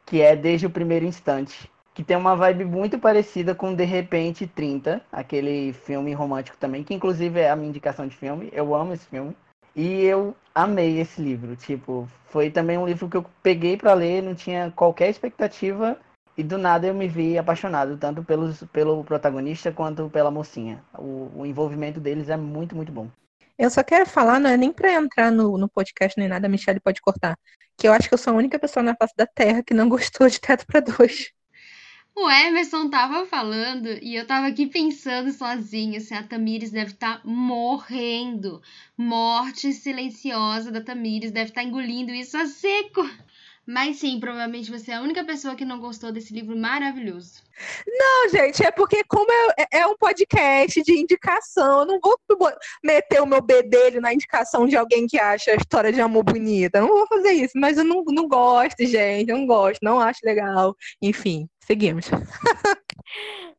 que 0.06 0.22
é 0.22 0.36
Desde 0.36 0.66
o 0.66 0.70
Primeiro 0.70 1.04
Instante, 1.04 1.68
que 1.92 2.04
tem 2.04 2.16
uma 2.16 2.36
vibe 2.36 2.64
muito 2.64 2.96
parecida 3.00 3.52
com 3.52 3.74
De 3.74 3.84
Repente 3.84 4.46
30, 4.46 5.02
aquele 5.10 5.72
filme 5.72 6.12
romântico 6.12 6.56
também, 6.56 6.84
que 6.84 6.94
inclusive 6.94 7.40
é 7.40 7.50
a 7.50 7.56
minha 7.56 7.68
indicação 7.68 8.06
de 8.06 8.16
filme, 8.16 8.48
eu 8.52 8.72
amo 8.74 8.92
esse 8.92 9.06
filme. 9.06 9.36
E 9.74 10.04
eu 10.04 10.34
amei 10.54 11.00
esse 11.00 11.20
livro, 11.20 11.56
tipo, 11.56 12.08
foi 12.28 12.50
também 12.50 12.78
um 12.78 12.86
livro 12.86 13.10
que 13.10 13.16
eu 13.16 13.26
peguei 13.42 13.76
para 13.76 13.92
ler, 13.92 14.22
não 14.22 14.34
tinha 14.34 14.72
qualquer 14.74 15.10
expectativa 15.10 15.98
e 16.36 16.42
do 16.42 16.58
nada 16.58 16.86
eu 16.86 16.94
me 16.94 17.08
vi 17.08 17.38
apaixonado, 17.38 17.96
tanto 17.96 18.22
pelos, 18.22 18.62
pelo 18.72 19.02
protagonista 19.04 19.72
quanto 19.72 20.10
pela 20.10 20.30
mocinha. 20.30 20.82
O, 20.98 21.30
o 21.34 21.46
envolvimento 21.46 21.98
deles 21.98 22.28
é 22.28 22.36
muito, 22.36 22.76
muito 22.76 22.92
bom. 22.92 23.08
Eu 23.58 23.70
só 23.70 23.82
quero 23.82 24.04
falar, 24.04 24.38
não 24.38 24.50
é 24.50 24.56
nem 24.56 24.70
pra 24.70 24.92
entrar 24.92 25.32
no, 25.32 25.56
no 25.56 25.68
podcast 25.68 26.18
nem 26.18 26.28
nada, 26.28 26.46
a 26.46 26.50
Michelle 26.50 26.80
pode 26.80 27.00
cortar. 27.00 27.38
Que 27.76 27.88
eu 27.88 27.92
acho 27.92 28.08
que 28.08 28.14
eu 28.14 28.18
sou 28.18 28.34
a 28.34 28.36
única 28.36 28.58
pessoa 28.58 28.82
na 28.82 28.94
face 28.94 29.14
da 29.16 29.26
Terra 29.26 29.62
que 29.62 29.72
não 29.72 29.88
gostou 29.90 30.28
de 30.28 30.38
Teto 30.38 30.66
para 30.66 30.80
Dois. 30.80 31.32
O 32.14 32.30
Emerson 32.30 32.88
tava 32.88 33.26
falando 33.26 33.88
e 34.02 34.14
eu 34.14 34.26
tava 34.26 34.46
aqui 34.46 34.66
pensando 34.66 35.30
sozinha, 35.32 35.98
assim, 35.98 36.14
a 36.14 36.22
Tamires 36.22 36.70
deve 36.70 36.92
estar 36.92 37.18
tá 37.18 37.22
morrendo. 37.28 38.62
Morte 38.96 39.70
silenciosa 39.74 40.72
da 40.72 40.80
Tamires, 40.80 41.30
deve 41.30 41.50
estar 41.50 41.60
tá 41.60 41.66
engolindo 41.66 42.12
isso 42.12 42.36
a 42.38 42.46
seco. 42.46 43.02
Mas 43.66 43.96
sim, 43.96 44.20
provavelmente 44.20 44.70
você 44.70 44.92
é 44.92 44.94
a 44.94 45.02
única 45.02 45.24
pessoa 45.24 45.56
que 45.56 45.64
não 45.64 45.80
gostou 45.80 46.12
desse 46.12 46.32
livro 46.32 46.56
maravilhoso. 46.56 47.42
Não, 47.84 48.28
gente, 48.28 48.64
é 48.64 48.70
porque 48.70 49.02
como 49.04 49.26
é, 49.58 49.78
é, 49.78 49.86
um 49.86 49.96
podcast 49.96 50.80
de 50.82 50.92
indicação, 50.92 51.80
eu 51.80 51.86
não 51.86 51.98
vou 52.00 52.16
meter 52.84 53.20
o 53.20 53.26
meu 53.26 53.42
bedelho 53.42 54.00
na 54.00 54.14
indicação 54.14 54.68
de 54.68 54.76
alguém 54.76 55.08
que 55.08 55.18
acha 55.18 55.50
a 55.50 55.56
história 55.56 55.92
de 55.92 56.00
amor 56.00 56.22
bonita. 56.22 56.78
Eu 56.78 56.86
não 56.86 56.94
vou 56.94 57.06
fazer 57.08 57.32
isso, 57.32 57.54
mas 57.56 57.76
eu 57.76 57.84
não, 57.84 58.04
não 58.04 58.28
gosto, 58.28 58.86
gente, 58.86 59.30
eu 59.30 59.36
não 59.36 59.46
gosto, 59.46 59.80
não 59.82 60.00
acho 60.00 60.20
legal. 60.24 60.76
Enfim, 61.02 61.48
seguimos. 61.58 62.06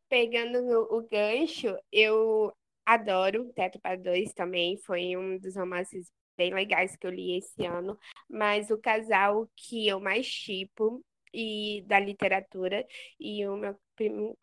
Pegando 0.09 0.87
o 0.89 1.05
gancho, 1.11 1.75
eu 1.91 2.53
adoro 2.85 3.51
Teto 3.53 3.77
para 3.81 3.97
Dois 3.97 4.33
também, 4.33 4.77
foi 4.77 5.17
um 5.17 5.37
dos 5.37 5.57
romances 5.57 6.09
bem 6.37 6.53
legais 6.53 6.95
que 6.95 7.07
eu 7.07 7.11
li 7.11 7.37
esse 7.37 7.65
ano, 7.65 7.97
mas 8.29 8.69
o 8.69 8.77
casal 8.77 9.49
que 9.55 9.87
eu 9.87 9.99
mais 9.99 10.27
tipo 10.27 11.03
e 11.33 11.83
da 11.87 11.99
literatura 11.99 12.85
e 13.19 13.45
o 13.47 13.57
meu 13.57 13.77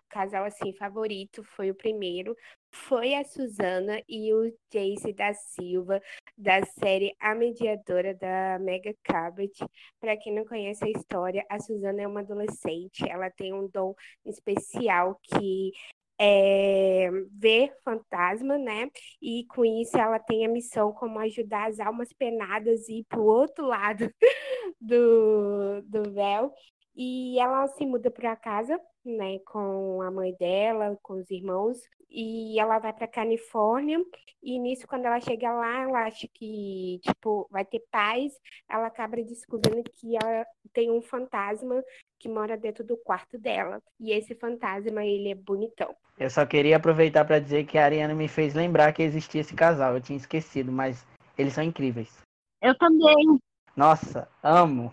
casal 0.08 0.44
assim 0.44 0.72
favorito 0.74 1.42
foi 1.44 1.70
o 1.70 1.74
primeiro 1.74 2.36
foi 2.74 3.14
a 3.14 3.24
Susana 3.24 4.02
e 4.08 4.34
o 4.34 4.52
Jace 4.72 5.12
da 5.12 5.32
Silva 5.32 6.00
da 6.36 6.64
série 6.64 7.14
A 7.20 7.34
Mediadora 7.34 8.14
da 8.14 8.58
Mega 8.58 8.92
Cabot. 9.04 9.52
Para 10.00 10.16
quem 10.16 10.34
não 10.34 10.44
conhece 10.44 10.84
a 10.84 10.90
história, 10.90 11.46
a 11.48 11.60
Susana 11.60 12.02
é 12.02 12.06
uma 12.06 12.20
adolescente, 12.20 13.08
ela 13.08 13.30
tem 13.30 13.54
um 13.54 13.68
dom 13.68 13.94
especial 14.26 15.20
que 15.22 15.70
é, 16.18 17.10
ver 17.32 17.72
fantasma, 17.84 18.56
né? 18.58 18.88
E 19.20 19.44
com 19.46 19.64
isso 19.64 19.96
ela 19.96 20.18
tem 20.18 20.44
a 20.46 20.48
missão 20.48 20.92
como 20.92 21.18
ajudar 21.18 21.68
as 21.68 21.80
almas 21.80 22.12
penadas 22.12 22.88
a 22.88 22.92
ir 22.92 23.04
para 23.08 23.20
o 23.20 23.26
outro 23.26 23.66
lado 23.66 24.08
do, 24.80 25.82
do 25.82 26.12
véu. 26.12 26.52
E 26.96 27.38
ela 27.40 27.66
se 27.68 27.84
muda 27.84 28.10
para 28.10 28.36
casa, 28.36 28.80
né, 29.04 29.40
com 29.40 30.00
a 30.00 30.10
mãe 30.12 30.32
dela, 30.38 30.96
com 31.02 31.14
os 31.14 31.28
irmãos, 31.28 31.76
e 32.08 32.58
ela 32.60 32.78
vai 32.78 32.92
para 32.92 33.08
Califórnia. 33.08 33.98
E 34.40 34.58
nisso, 34.58 34.86
quando 34.86 35.06
ela 35.06 35.20
chega 35.20 35.52
lá, 35.52 35.82
ela 35.82 36.04
acha 36.04 36.28
que, 36.32 37.00
tipo, 37.02 37.48
vai 37.50 37.64
ter 37.64 37.82
paz. 37.90 38.32
Ela 38.68 38.86
acaba 38.86 39.16
descobrindo 39.16 39.82
que 39.90 40.14
ela 40.16 40.46
tem 40.72 40.90
um 40.90 41.02
fantasma 41.02 41.82
que 42.18 42.28
mora 42.28 42.56
dentro 42.56 42.84
do 42.84 42.96
quarto 42.96 43.38
dela. 43.38 43.82
E 43.98 44.12
esse 44.12 44.34
fantasma, 44.34 45.04
ele 45.04 45.30
é 45.30 45.34
bonitão. 45.34 45.94
Eu 46.18 46.30
só 46.30 46.46
queria 46.46 46.76
aproveitar 46.76 47.24
para 47.24 47.40
dizer 47.40 47.64
que 47.66 47.76
a 47.76 47.84
Ariana 47.84 48.14
me 48.14 48.28
fez 48.28 48.54
lembrar 48.54 48.92
que 48.92 49.02
existia 49.02 49.40
esse 49.40 49.54
casal. 49.54 49.94
Eu 49.94 50.00
tinha 50.00 50.16
esquecido, 50.16 50.70
mas 50.70 51.04
eles 51.36 51.52
são 51.52 51.64
incríveis. 51.64 52.22
Eu 52.62 52.76
também. 52.78 53.38
Nossa, 53.76 54.28
amo. 54.42 54.92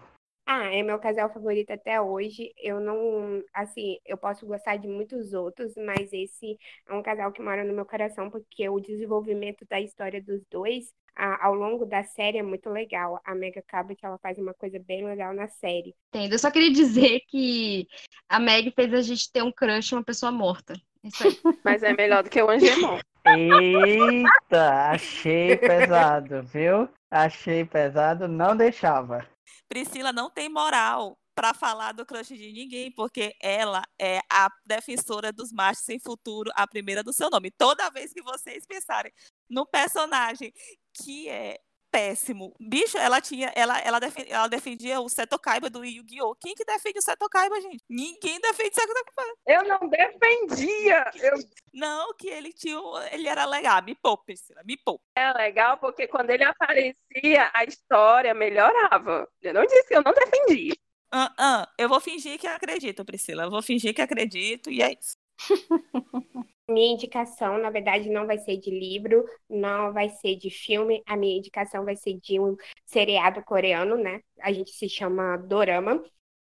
Ah, 0.54 0.66
é 0.66 0.84
meu 0.84 1.00
casal 1.00 1.32
favorito 1.32 1.72
até 1.72 2.02
hoje. 2.02 2.52
Eu 2.58 2.82
não, 2.82 3.42
assim, 3.54 3.98
eu 4.06 4.18
posso 4.18 4.46
gostar 4.46 4.76
de 4.76 4.86
muitos 4.86 5.32
outros, 5.32 5.74
mas 5.78 6.12
esse 6.12 6.58
é 6.90 6.94
um 6.94 7.02
casal 7.02 7.32
que 7.32 7.42
mora 7.42 7.64
no 7.64 7.74
meu 7.74 7.86
coração 7.86 8.30
porque 8.30 8.68
o 8.68 8.82
desenvolvimento 8.82 9.66
da 9.70 9.80
história 9.80 10.22
dos 10.22 10.44
dois 10.52 10.94
a, 11.16 11.46
ao 11.46 11.54
longo 11.54 11.86
da 11.86 12.04
série 12.04 12.40
é 12.40 12.44
muito 12.44 12.70
legal. 12.70 13.18
A 13.24 13.34
Mega 13.34 13.64
Cabot, 13.66 13.98
ela 14.04 14.18
faz 14.18 14.38
uma 14.38 14.54
coisa 14.54 14.78
bem 14.78 15.06
legal 15.06 15.34
na 15.34 15.48
série. 15.48 15.96
Entendo. 16.14 16.34
Eu 16.34 16.40
só 16.40 16.52
queria 16.52 16.74
dizer 16.74 17.22
que 17.30 17.88
a 18.28 18.38
Meg 18.38 18.72
fez 18.72 18.94
a 18.94 19.02
gente 19.02 19.32
ter 19.32 19.42
um 19.42 19.54
crush 19.54 19.94
uma 19.94 20.04
pessoa 20.04 20.34
morta. 20.34 20.74
Isso 21.02 21.26
aí. 21.26 21.32
Mas 21.64 21.82
é 21.82 21.94
melhor 21.94 22.24
do 22.24 22.30
que 22.30 22.42
o 22.42 22.50
Angemon. 22.50 23.00
Eita, 23.26 24.90
achei 24.90 25.56
pesado, 25.56 26.44
viu? 26.44 26.90
Achei 27.10 27.64
pesado, 27.64 28.28
não 28.28 28.58
deixava. 28.58 29.26
Priscila 29.68 30.12
não 30.12 30.30
tem 30.30 30.50
moral 30.50 31.18
para 31.34 31.54
falar 31.54 31.94
do 31.94 32.06
crush 32.06 32.36
de 32.36 32.52
ninguém, 32.52 32.92
porque 32.92 33.36
ela 33.42 33.84
é 34.00 34.20
a 34.30 34.50
defensora 34.66 35.32
dos 35.32 35.52
machos 35.52 35.84
sem 35.84 36.00
futuro, 36.00 36.52
a 36.56 36.68
primeira 36.68 37.04
do 37.04 37.14
seu 37.14 37.30
nome. 37.30 37.52
Toda 37.52 37.90
vez 37.90 38.14
que 38.14 38.22
vocês 38.22 38.66
pensarem 38.66 39.12
no 39.50 39.66
personagem 39.66 40.54
que 40.94 41.30
é 41.30 41.58
péssimo. 41.92 42.56
Bicho, 42.60 42.98
ela 42.98 43.20
tinha, 43.20 43.52
ela, 43.56 43.78
ela, 43.80 44.00
defendia, 44.00 44.34
ela 44.34 44.48
defendia 44.48 45.02
o 45.02 45.10
Seto 45.10 45.38
Kaiba 45.38 45.70
do 45.70 45.84
Yu-Gi-Oh! 45.84 46.36
Quem 46.36 46.56
que 46.56 46.64
defende 46.64 47.00
o 47.00 47.02
Seto 47.02 47.28
Kaiba, 47.30 47.60
gente? 47.60 47.84
Ninguém 47.90 48.40
defende 48.40 48.72
o 48.72 48.74
Seto 48.74 48.94
Kaiba. 48.94 49.34
Eu 49.46 49.64
não 49.68 49.90
defendia. 49.90 51.12
Eu... 51.16 51.34
Não, 51.74 52.14
que 52.16 52.28
ele 52.28 52.54
tinha, 52.54 52.80
ele 53.12 53.28
era 53.28 53.46
legal. 53.46 53.84
Me 53.84 53.94
poupe, 53.96 54.28
Priscila, 54.28 54.62
me 54.64 54.78
poupe. 54.78 55.04
É 55.16 55.32
legal 55.34 55.78
porque 55.78 56.08
quando 56.08 56.30
ele 56.30 56.44
aparecia, 56.44 57.52
a 57.54 57.64
história 57.66 58.34
melhorava. 58.34 59.28
Eu 59.42 59.54
não 59.54 59.66
disse 59.66 59.88
que 59.88 59.96
eu 59.96 60.04
não 60.04 60.14
defendi. 60.14 60.72
Uh, 61.14 61.28
uh, 61.28 61.68
eu 61.78 61.90
vou 61.90 62.00
fingir 62.00 62.40
que 62.40 62.48
acredito, 62.48 63.04
Priscila. 63.04 63.44
Eu 63.44 63.52
vou 63.52 63.62
fingir 63.62 63.94
que 63.94 64.02
acredito 64.02 64.72
e 64.72 64.82
é 64.82 64.94
isso. 64.94 65.18
Minha 66.72 66.94
indicação, 66.94 67.58
na 67.58 67.70
verdade, 67.70 68.10
não 68.10 68.26
vai 68.26 68.38
ser 68.38 68.58
de 68.58 68.70
livro, 68.70 69.26
não 69.50 69.94
vai 69.94 70.10
ser 70.10 70.36
de 70.36 70.50
filme. 70.50 71.02
A 71.06 71.18
minha 71.18 71.38
indicação 71.38 71.84
vai 71.86 71.96
ser 71.96 72.20
de 72.20 72.40
um 72.40 72.56
seriado 72.86 73.44
coreano, 73.44 73.98
né? 73.98 74.22
A 74.42 74.52
gente 74.52 74.72
se 74.72 74.88
chama 74.90 75.38
Dorama, 75.38 76.04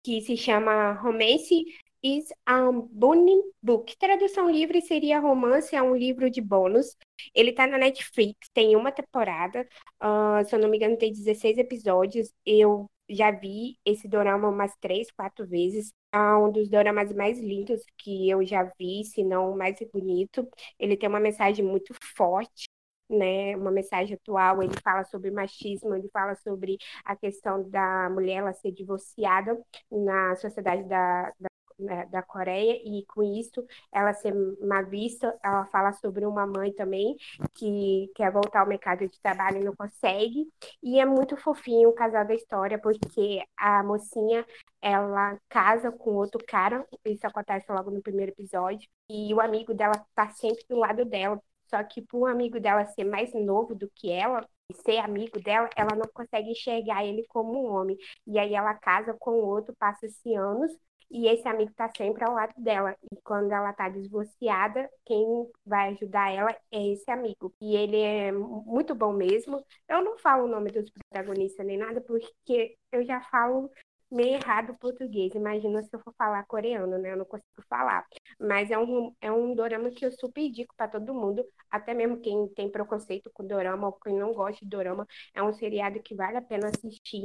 que 0.03 0.21
se 0.21 0.35
chama 0.37 0.93
Romance 0.93 1.63
is 2.03 2.33
a 2.45 2.71
Bunny 2.71 3.41
Book. 3.61 3.95
Tradução 3.97 4.49
livre 4.49 4.81
seria 4.81 5.19
romance, 5.19 5.75
é 5.75 5.81
um 5.81 5.95
livro 5.95 6.29
de 6.29 6.41
bônus. 6.41 6.95
Ele 7.33 7.51
tá 7.53 7.67
na 7.67 7.77
Netflix, 7.77 8.49
tem 8.53 8.75
uma 8.75 8.91
temporada, 8.91 9.67
uh, 10.01 10.43
se 10.45 10.55
eu 10.55 10.59
não 10.59 10.69
me 10.69 10.77
engano, 10.77 10.97
tem 10.97 11.11
16 11.11 11.57
episódios. 11.57 12.33
Eu 12.45 12.89
já 13.09 13.31
vi 13.31 13.77
esse 13.85 14.07
dorama 14.07 14.49
umas 14.49 14.75
três, 14.79 15.11
quatro 15.11 15.45
vezes. 15.47 15.93
Um 16.13 16.51
dos 16.51 16.69
doramas 16.69 17.13
mais 17.13 17.39
lindos 17.39 17.81
que 17.97 18.29
eu 18.29 18.45
já 18.45 18.63
vi, 18.77 19.03
se 19.05 19.23
não 19.23 19.51
o 19.53 19.57
mais 19.57 19.77
bonito. 19.93 20.47
Ele 20.79 20.97
tem 20.97 21.07
uma 21.07 21.19
mensagem 21.19 21.63
muito 21.63 21.93
forte, 22.15 22.67
né? 23.09 23.55
Uma 23.55 23.71
mensagem 23.71 24.15
atual. 24.15 24.61
Ele 24.61 24.73
fala 24.83 25.03
sobre 25.05 25.31
machismo, 25.31 25.95
ele 25.95 26.09
fala 26.11 26.35
sobre 26.35 26.77
a 27.05 27.15
questão 27.15 27.69
da 27.69 28.09
mulher 28.09 28.37
ela 28.39 28.53
ser 28.53 28.71
divorciada 28.71 29.57
na 29.91 30.35
sociedade 30.35 30.83
da, 30.87 31.31
da 31.39 31.50
né, 31.81 32.05
da 32.07 32.21
Coreia, 32.21 32.79
e 32.83 33.05
com 33.05 33.23
isso 33.23 33.65
ela 33.91 34.13
ser 34.13 34.33
má 34.61 34.81
vista, 34.81 35.37
ela 35.43 35.65
fala 35.67 35.91
sobre 35.93 36.25
uma 36.25 36.45
mãe 36.45 36.71
também 36.73 37.15
que 37.53 38.11
quer 38.15 38.31
voltar 38.31 38.61
ao 38.61 38.67
mercado 38.67 39.07
de 39.07 39.19
trabalho 39.21 39.57
e 39.57 39.63
não 39.63 39.75
consegue, 39.75 40.47
e 40.81 40.99
é 40.99 41.05
muito 41.05 41.35
fofinho 41.37 41.89
o 41.89 41.93
casal 41.93 42.25
da 42.25 42.33
história, 42.33 42.79
porque 42.79 43.43
a 43.57 43.83
mocinha, 43.83 44.45
ela 44.81 45.37
casa 45.49 45.91
com 45.91 46.15
outro 46.15 46.43
cara, 46.47 46.85
isso 47.05 47.25
acontece 47.27 47.71
logo 47.71 47.91
no 47.91 48.01
primeiro 48.01 48.31
episódio, 48.31 48.89
e 49.09 49.33
o 49.33 49.41
amigo 49.41 49.73
dela 49.73 50.05
tá 50.15 50.29
sempre 50.29 50.63
do 50.69 50.77
lado 50.77 51.05
dela, 51.05 51.41
só 51.67 51.81
que 51.83 52.01
por 52.01 52.19
um 52.19 52.25
amigo 52.25 52.59
dela 52.59 52.85
ser 52.85 53.05
mais 53.05 53.33
novo 53.33 53.73
do 53.73 53.89
que 53.95 54.11
ela, 54.11 54.45
ser 54.85 54.97
amigo 54.99 55.39
dela, 55.41 55.69
ela 55.75 55.95
não 55.95 56.05
consegue 56.13 56.51
enxergar 56.51 57.05
ele 57.05 57.25
como 57.27 57.53
um 57.53 57.71
homem. 57.73 57.97
E 58.27 58.39
aí 58.39 58.53
ela 58.53 58.73
casa 58.73 59.13
com 59.19 59.31
outro, 59.31 59.75
passa-se 59.77 60.33
anos, 60.35 60.71
e 61.11 61.27
esse 61.27 61.47
amigo 61.47 61.71
está 61.71 61.89
sempre 61.95 62.23
ao 62.23 62.33
lado 62.33 62.53
dela. 62.57 62.95
E 63.11 63.17
quando 63.23 63.51
ela 63.51 63.71
está 63.71 63.89
divorciada, 63.89 64.89
quem 65.05 65.49
vai 65.65 65.89
ajudar 65.89 66.31
ela 66.31 66.55
é 66.71 66.87
esse 66.87 67.09
amigo. 67.11 67.53
E 67.61 67.75
ele 67.75 67.97
é 67.97 68.31
muito 68.31 68.95
bom 68.95 69.11
mesmo. 69.13 69.63
Eu 69.89 70.03
não 70.03 70.17
falo 70.17 70.45
o 70.45 70.47
nome 70.47 70.71
dos 70.71 70.89
protagonistas 70.89 71.65
nem 71.65 71.77
nada, 71.77 72.01
porque 72.01 72.77
eu 72.91 73.03
já 73.03 73.21
falo 73.21 73.69
meio 74.11 74.35
errado 74.35 74.71
o 74.71 74.77
português. 74.77 75.33
Imagina 75.33 75.81
se 75.83 75.89
eu 75.93 75.99
for 75.99 76.13
falar 76.17 76.43
coreano, 76.45 76.97
né? 76.97 77.13
Eu 77.13 77.17
não 77.17 77.25
consigo 77.25 77.63
falar. 77.69 78.05
Mas 78.39 78.69
é 78.69 78.77
um, 78.77 79.13
é 79.21 79.31
um 79.31 79.55
dorama 79.55 79.89
que 79.91 80.05
eu 80.05 80.11
super 80.11 80.41
indico 80.41 80.73
para 80.75 80.87
todo 80.87 81.13
mundo, 81.13 81.43
até 81.69 81.93
mesmo 81.93 82.19
quem 82.19 82.47
tem 82.49 82.69
preconceito 82.69 83.29
com 83.33 83.45
dorama 83.45 83.87
ou 83.87 83.93
quem 83.93 84.15
não 84.15 84.33
gosta 84.33 84.63
de 84.63 84.69
dorama. 84.69 85.07
É 85.33 85.41
um 85.41 85.53
seriado 85.53 86.01
que 86.01 86.15
vale 86.15 86.37
a 86.37 86.41
pena 86.41 86.67
assistir. 86.67 87.23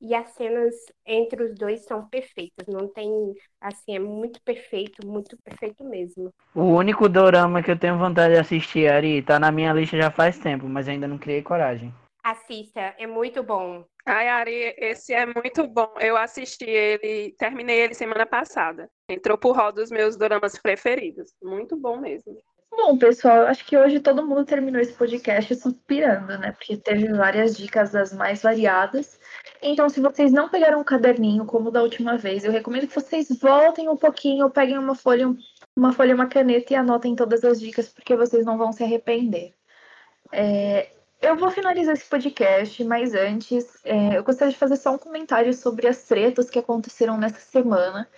E 0.00 0.14
as 0.14 0.28
cenas 0.30 0.74
entre 1.04 1.42
os 1.42 1.54
dois 1.54 1.84
são 1.84 2.08
perfeitas. 2.08 2.66
Não 2.68 2.86
tem, 2.86 3.10
assim, 3.60 3.96
é 3.96 3.98
muito 3.98 4.40
perfeito, 4.42 5.06
muito 5.06 5.36
perfeito 5.42 5.84
mesmo. 5.84 6.30
O 6.54 6.62
único 6.62 7.08
dorama 7.08 7.62
que 7.62 7.70
eu 7.70 7.78
tenho 7.78 7.98
vontade 7.98 8.34
de 8.34 8.40
assistir, 8.40 8.88
Ari, 8.88 9.22
tá 9.22 9.38
na 9.38 9.50
minha 9.50 9.72
lista 9.72 9.96
já 9.96 10.10
faz 10.10 10.38
tempo, 10.38 10.68
mas 10.68 10.88
ainda 10.88 11.08
não 11.08 11.18
criei 11.18 11.42
coragem. 11.42 11.92
Assista, 12.30 12.94
é 12.98 13.06
muito 13.06 13.42
bom. 13.42 13.86
Ai, 14.04 14.28
Ari, 14.28 14.74
esse 14.76 15.14
é 15.14 15.24
muito 15.24 15.66
bom. 15.66 15.94
Eu 15.98 16.14
assisti 16.14 16.66
ele, 16.68 17.34
terminei 17.38 17.80
ele 17.80 17.94
semana 17.94 18.26
passada. 18.26 18.90
Entrou 19.08 19.38
por 19.38 19.56
rol 19.56 19.72
dos 19.72 19.90
meus 19.90 20.14
doramas 20.14 20.58
preferidos. 20.58 21.32
Muito 21.42 21.74
bom 21.74 21.98
mesmo. 21.98 22.36
Bom, 22.70 22.98
pessoal, 22.98 23.46
acho 23.46 23.64
que 23.64 23.78
hoje 23.78 23.98
todo 23.98 24.26
mundo 24.26 24.44
terminou 24.44 24.78
esse 24.78 24.92
podcast 24.92 25.54
suspirando, 25.54 26.38
né? 26.38 26.52
Porque 26.52 26.76
teve 26.76 27.10
várias 27.14 27.56
dicas 27.56 27.92
das 27.92 28.12
mais 28.12 28.42
variadas. 28.42 29.18
Então, 29.62 29.88
se 29.88 29.98
vocês 29.98 30.30
não 30.30 30.50
pegaram 30.50 30.80
um 30.80 30.84
caderninho 30.84 31.46
como 31.46 31.70
da 31.70 31.82
última 31.82 32.18
vez, 32.18 32.44
eu 32.44 32.52
recomendo 32.52 32.86
que 32.86 32.94
vocês 32.94 33.28
voltem 33.40 33.88
um 33.88 33.96
pouquinho, 33.96 34.50
peguem 34.50 34.76
uma 34.76 34.94
folha, 34.94 35.34
uma 35.74 35.94
folha, 35.94 36.14
uma 36.14 36.28
caneta 36.28 36.74
e 36.74 36.76
anotem 36.76 37.16
todas 37.16 37.42
as 37.42 37.58
dicas, 37.58 37.88
porque 37.88 38.14
vocês 38.14 38.44
não 38.44 38.58
vão 38.58 38.70
se 38.70 38.84
arrepender. 38.84 39.54
É, 40.30 40.90
eu 41.20 41.36
vou 41.36 41.50
finalizar 41.50 41.94
esse 41.94 42.08
podcast, 42.08 42.82
mas 42.84 43.14
antes, 43.14 43.80
é, 43.84 44.16
eu 44.16 44.24
gostaria 44.24 44.52
de 44.52 44.58
fazer 44.58 44.76
só 44.76 44.94
um 44.94 44.98
comentário 44.98 45.52
sobre 45.52 45.86
as 45.88 46.02
tretas 46.04 46.48
que 46.48 46.58
aconteceram 46.58 47.16
nessa 47.16 47.40
semana. 47.40 48.08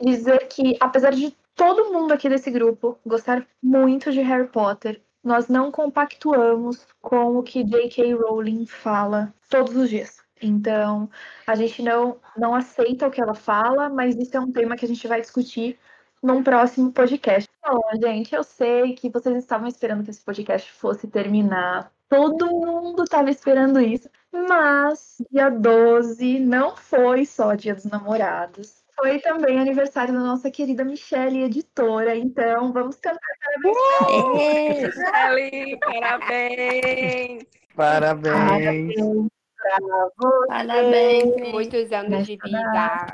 Dizer 0.00 0.46
que, 0.48 0.76
apesar 0.80 1.10
de 1.12 1.36
todo 1.54 1.92
mundo 1.92 2.12
aqui 2.12 2.28
desse 2.28 2.50
grupo 2.50 2.98
gostar 3.04 3.46
muito 3.62 4.12
de 4.12 4.20
Harry 4.20 4.48
Potter, 4.48 5.00
nós 5.22 5.48
não 5.48 5.70
compactuamos 5.72 6.86
com 7.00 7.38
o 7.38 7.42
que 7.42 7.64
J.K. 7.64 8.14
Rowling 8.14 8.66
fala 8.66 9.34
todos 9.48 9.74
os 9.76 9.88
dias. 9.88 10.22
Então, 10.40 11.08
a 11.46 11.54
gente 11.54 11.82
não, 11.82 12.20
não 12.36 12.54
aceita 12.54 13.06
o 13.06 13.10
que 13.10 13.20
ela 13.20 13.34
fala, 13.34 13.88
mas 13.88 14.16
isso 14.16 14.36
é 14.36 14.40
um 14.40 14.52
tema 14.52 14.76
que 14.76 14.84
a 14.84 14.88
gente 14.88 15.08
vai 15.08 15.20
discutir 15.20 15.78
num 16.22 16.42
próximo 16.42 16.92
podcast. 16.92 17.48
Bom, 17.66 17.80
gente, 18.02 18.34
eu 18.34 18.44
sei 18.44 18.94
que 18.94 19.08
vocês 19.08 19.36
estavam 19.36 19.66
esperando 19.66 20.04
que 20.04 20.10
esse 20.10 20.20
podcast 20.22 20.70
fosse 20.72 21.06
terminar 21.06 21.90
Todo 22.14 22.46
mundo 22.46 23.02
estava 23.02 23.30
esperando 23.30 23.80
isso. 23.80 24.08
Mas 24.32 25.16
dia 25.30 25.50
12 25.50 26.38
não 26.40 26.76
foi 26.76 27.24
só 27.24 27.54
Dia 27.54 27.74
dos 27.74 27.84
Namorados. 27.84 28.84
Foi 28.96 29.18
também 29.18 29.58
aniversário 29.58 30.14
da 30.14 30.20
nossa 30.20 30.50
querida 30.50 30.84
Michelle, 30.84 31.42
editora. 31.42 32.16
Então, 32.16 32.72
vamos 32.72 32.96
cantar 32.96 33.20
parabéns. 33.62 34.96
Michelle, 34.96 35.78
parabéns! 35.80 37.46
Parabéns! 37.74 39.33
Bravo. 39.64 40.46
Parabéns. 40.48 41.52
Muitos 41.52 41.90
anos 41.92 42.26
de 42.26 42.36
vida. 42.36 43.06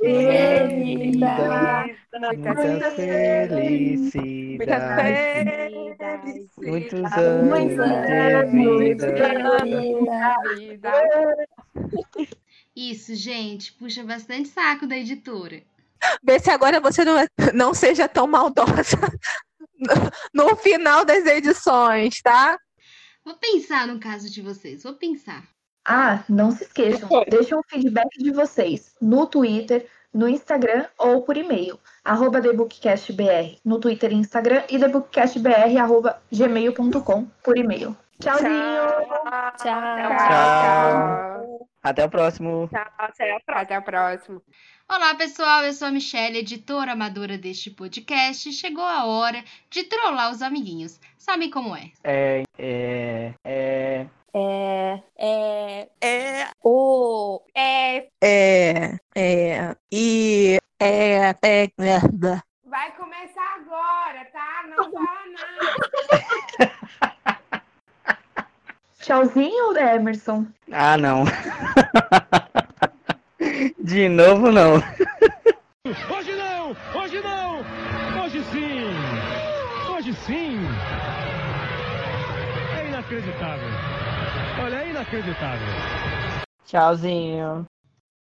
Felicidade. 0.00 1.96
Muita 2.20 2.54
felicidade. 2.56 3.94
Muitos 8.52 9.12
anos 9.12 9.62
de 9.62 10.58
vida. 10.58 10.92
Isso, 12.74 13.14
gente. 13.14 13.72
Puxa 13.74 14.02
bastante 14.02 14.48
saco 14.48 14.86
da 14.86 14.96
editora. 14.96 15.62
Vê 16.22 16.38
se 16.40 16.50
agora 16.50 16.80
você 16.80 17.04
não, 17.04 17.16
é, 17.18 17.26
não 17.54 17.72
seja 17.72 18.08
tão 18.08 18.26
maldosa 18.26 18.98
no, 20.34 20.48
no 20.48 20.56
final 20.56 21.04
das 21.04 21.24
edições, 21.24 22.20
tá? 22.20 22.58
Vou 23.24 23.34
pensar 23.36 23.86
no 23.86 23.98
caso 23.98 24.30
de 24.30 24.42
vocês, 24.42 24.82
vou 24.82 24.94
pensar. 24.94 25.44
Ah, 25.86 26.24
não 26.28 26.50
se 26.50 26.64
esqueçam, 26.64 27.08
deixem 27.28 27.56
um 27.56 27.62
feedback 27.66 28.18
de 28.18 28.30
vocês 28.30 28.94
no 29.00 29.26
Twitter, 29.26 29.86
no 30.12 30.28
Instagram 30.28 30.86
ou 30.98 31.22
por 31.22 31.36
e-mail, 31.36 31.78
arroba 32.04 32.40
TheBookCastBR, 32.40 33.58
no 33.64 33.78
Twitter 33.78 34.12
e 34.12 34.14
Instagram, 34.14 34.62
e 34.70 34.78
TheBookCastBR, 34.78 35.76
arroba 35.78 36.22
gmail.com, 36.30 37.26
por 37.42 37.58
e-mail. 37.58 37.96
Tchauzinho! 38.20 38.50
Tchau. 39.58 39.80
Tchau. 40.06 40.16
Tchau. 40.16 41.53
Até 41.84 42.02
o 42.02 42.08
próximo. 42.08 42.66
Tchau, 42.72 42.86
até 42.96 43.30
a 43.30 43.40
próxima. 43.40 43.62
Até 43.62 43.74
a 43.74 43.82
próxima. 43.82 44.42
Olá, 44.88 45.14
pessoal. 45.16 45.64
Eu 45.64 45.72
sou 45.74 45.88
a 45.88 45.90
Michelle, 45.90 46.38
editora 46.38 46.92
amadora 46.92 47.36
deste 47.36 47.70
podcast. 47.70 48.50
Chegou 48.52 48.82
a 48.82 49.04
hora 49.04 49.44
de 49.68 49.84
trollar 49.84 50.30
os 50.30 50.40
amiguinhos. 50.40 50.98
Sabem 51.18 51.50
como 51.50 51.76
é? 51.76 51.92
É, 52.02 52.42
é, 52.58 53.34
é. 53.44 54.06
É, 54.36 55.02
é, 55.16 55.88
É, 56.00 56.50
o, 56.64 57.42
É, 57.54 58.08
é, 58.20 58.98
é, 59.14 59.76
e 59.92 60.58
é, 60.80 61.30
é, 61.40 61.64
é, 61.64 62.00
vai 62.64 62.90
começar 62.96 63.54
agora, 63.54 64.24
tá? 64.32 64.64
Não 64.66 64.90
fala 64.90 65.26
nada. 65.30 66.43
Tchauzinho, 69.04 69.76
Emerson. 69.76 70.46
Ah, 70.72 70.96
não. 70.96 71.24
De 73.78 74.08
novo, 74.08 74.50
não. 74.50 74.76
Hoje 76.10 76.34
não! 76.34 76.74
Hoje 76.98 77.20
não! 77.20 77.60
Hoje 78.22 78.42
sim! 78.44 78.86
Hoje 79.94 80.14
sim! 80.14 80.58
É 82.78 82.88
inacreditável! 82.88 83.68
Olha, 84.62 84.76
é 84.76 84.88
inacreditável! 84.88 85.68
Tchauzinho. 86.64 87.66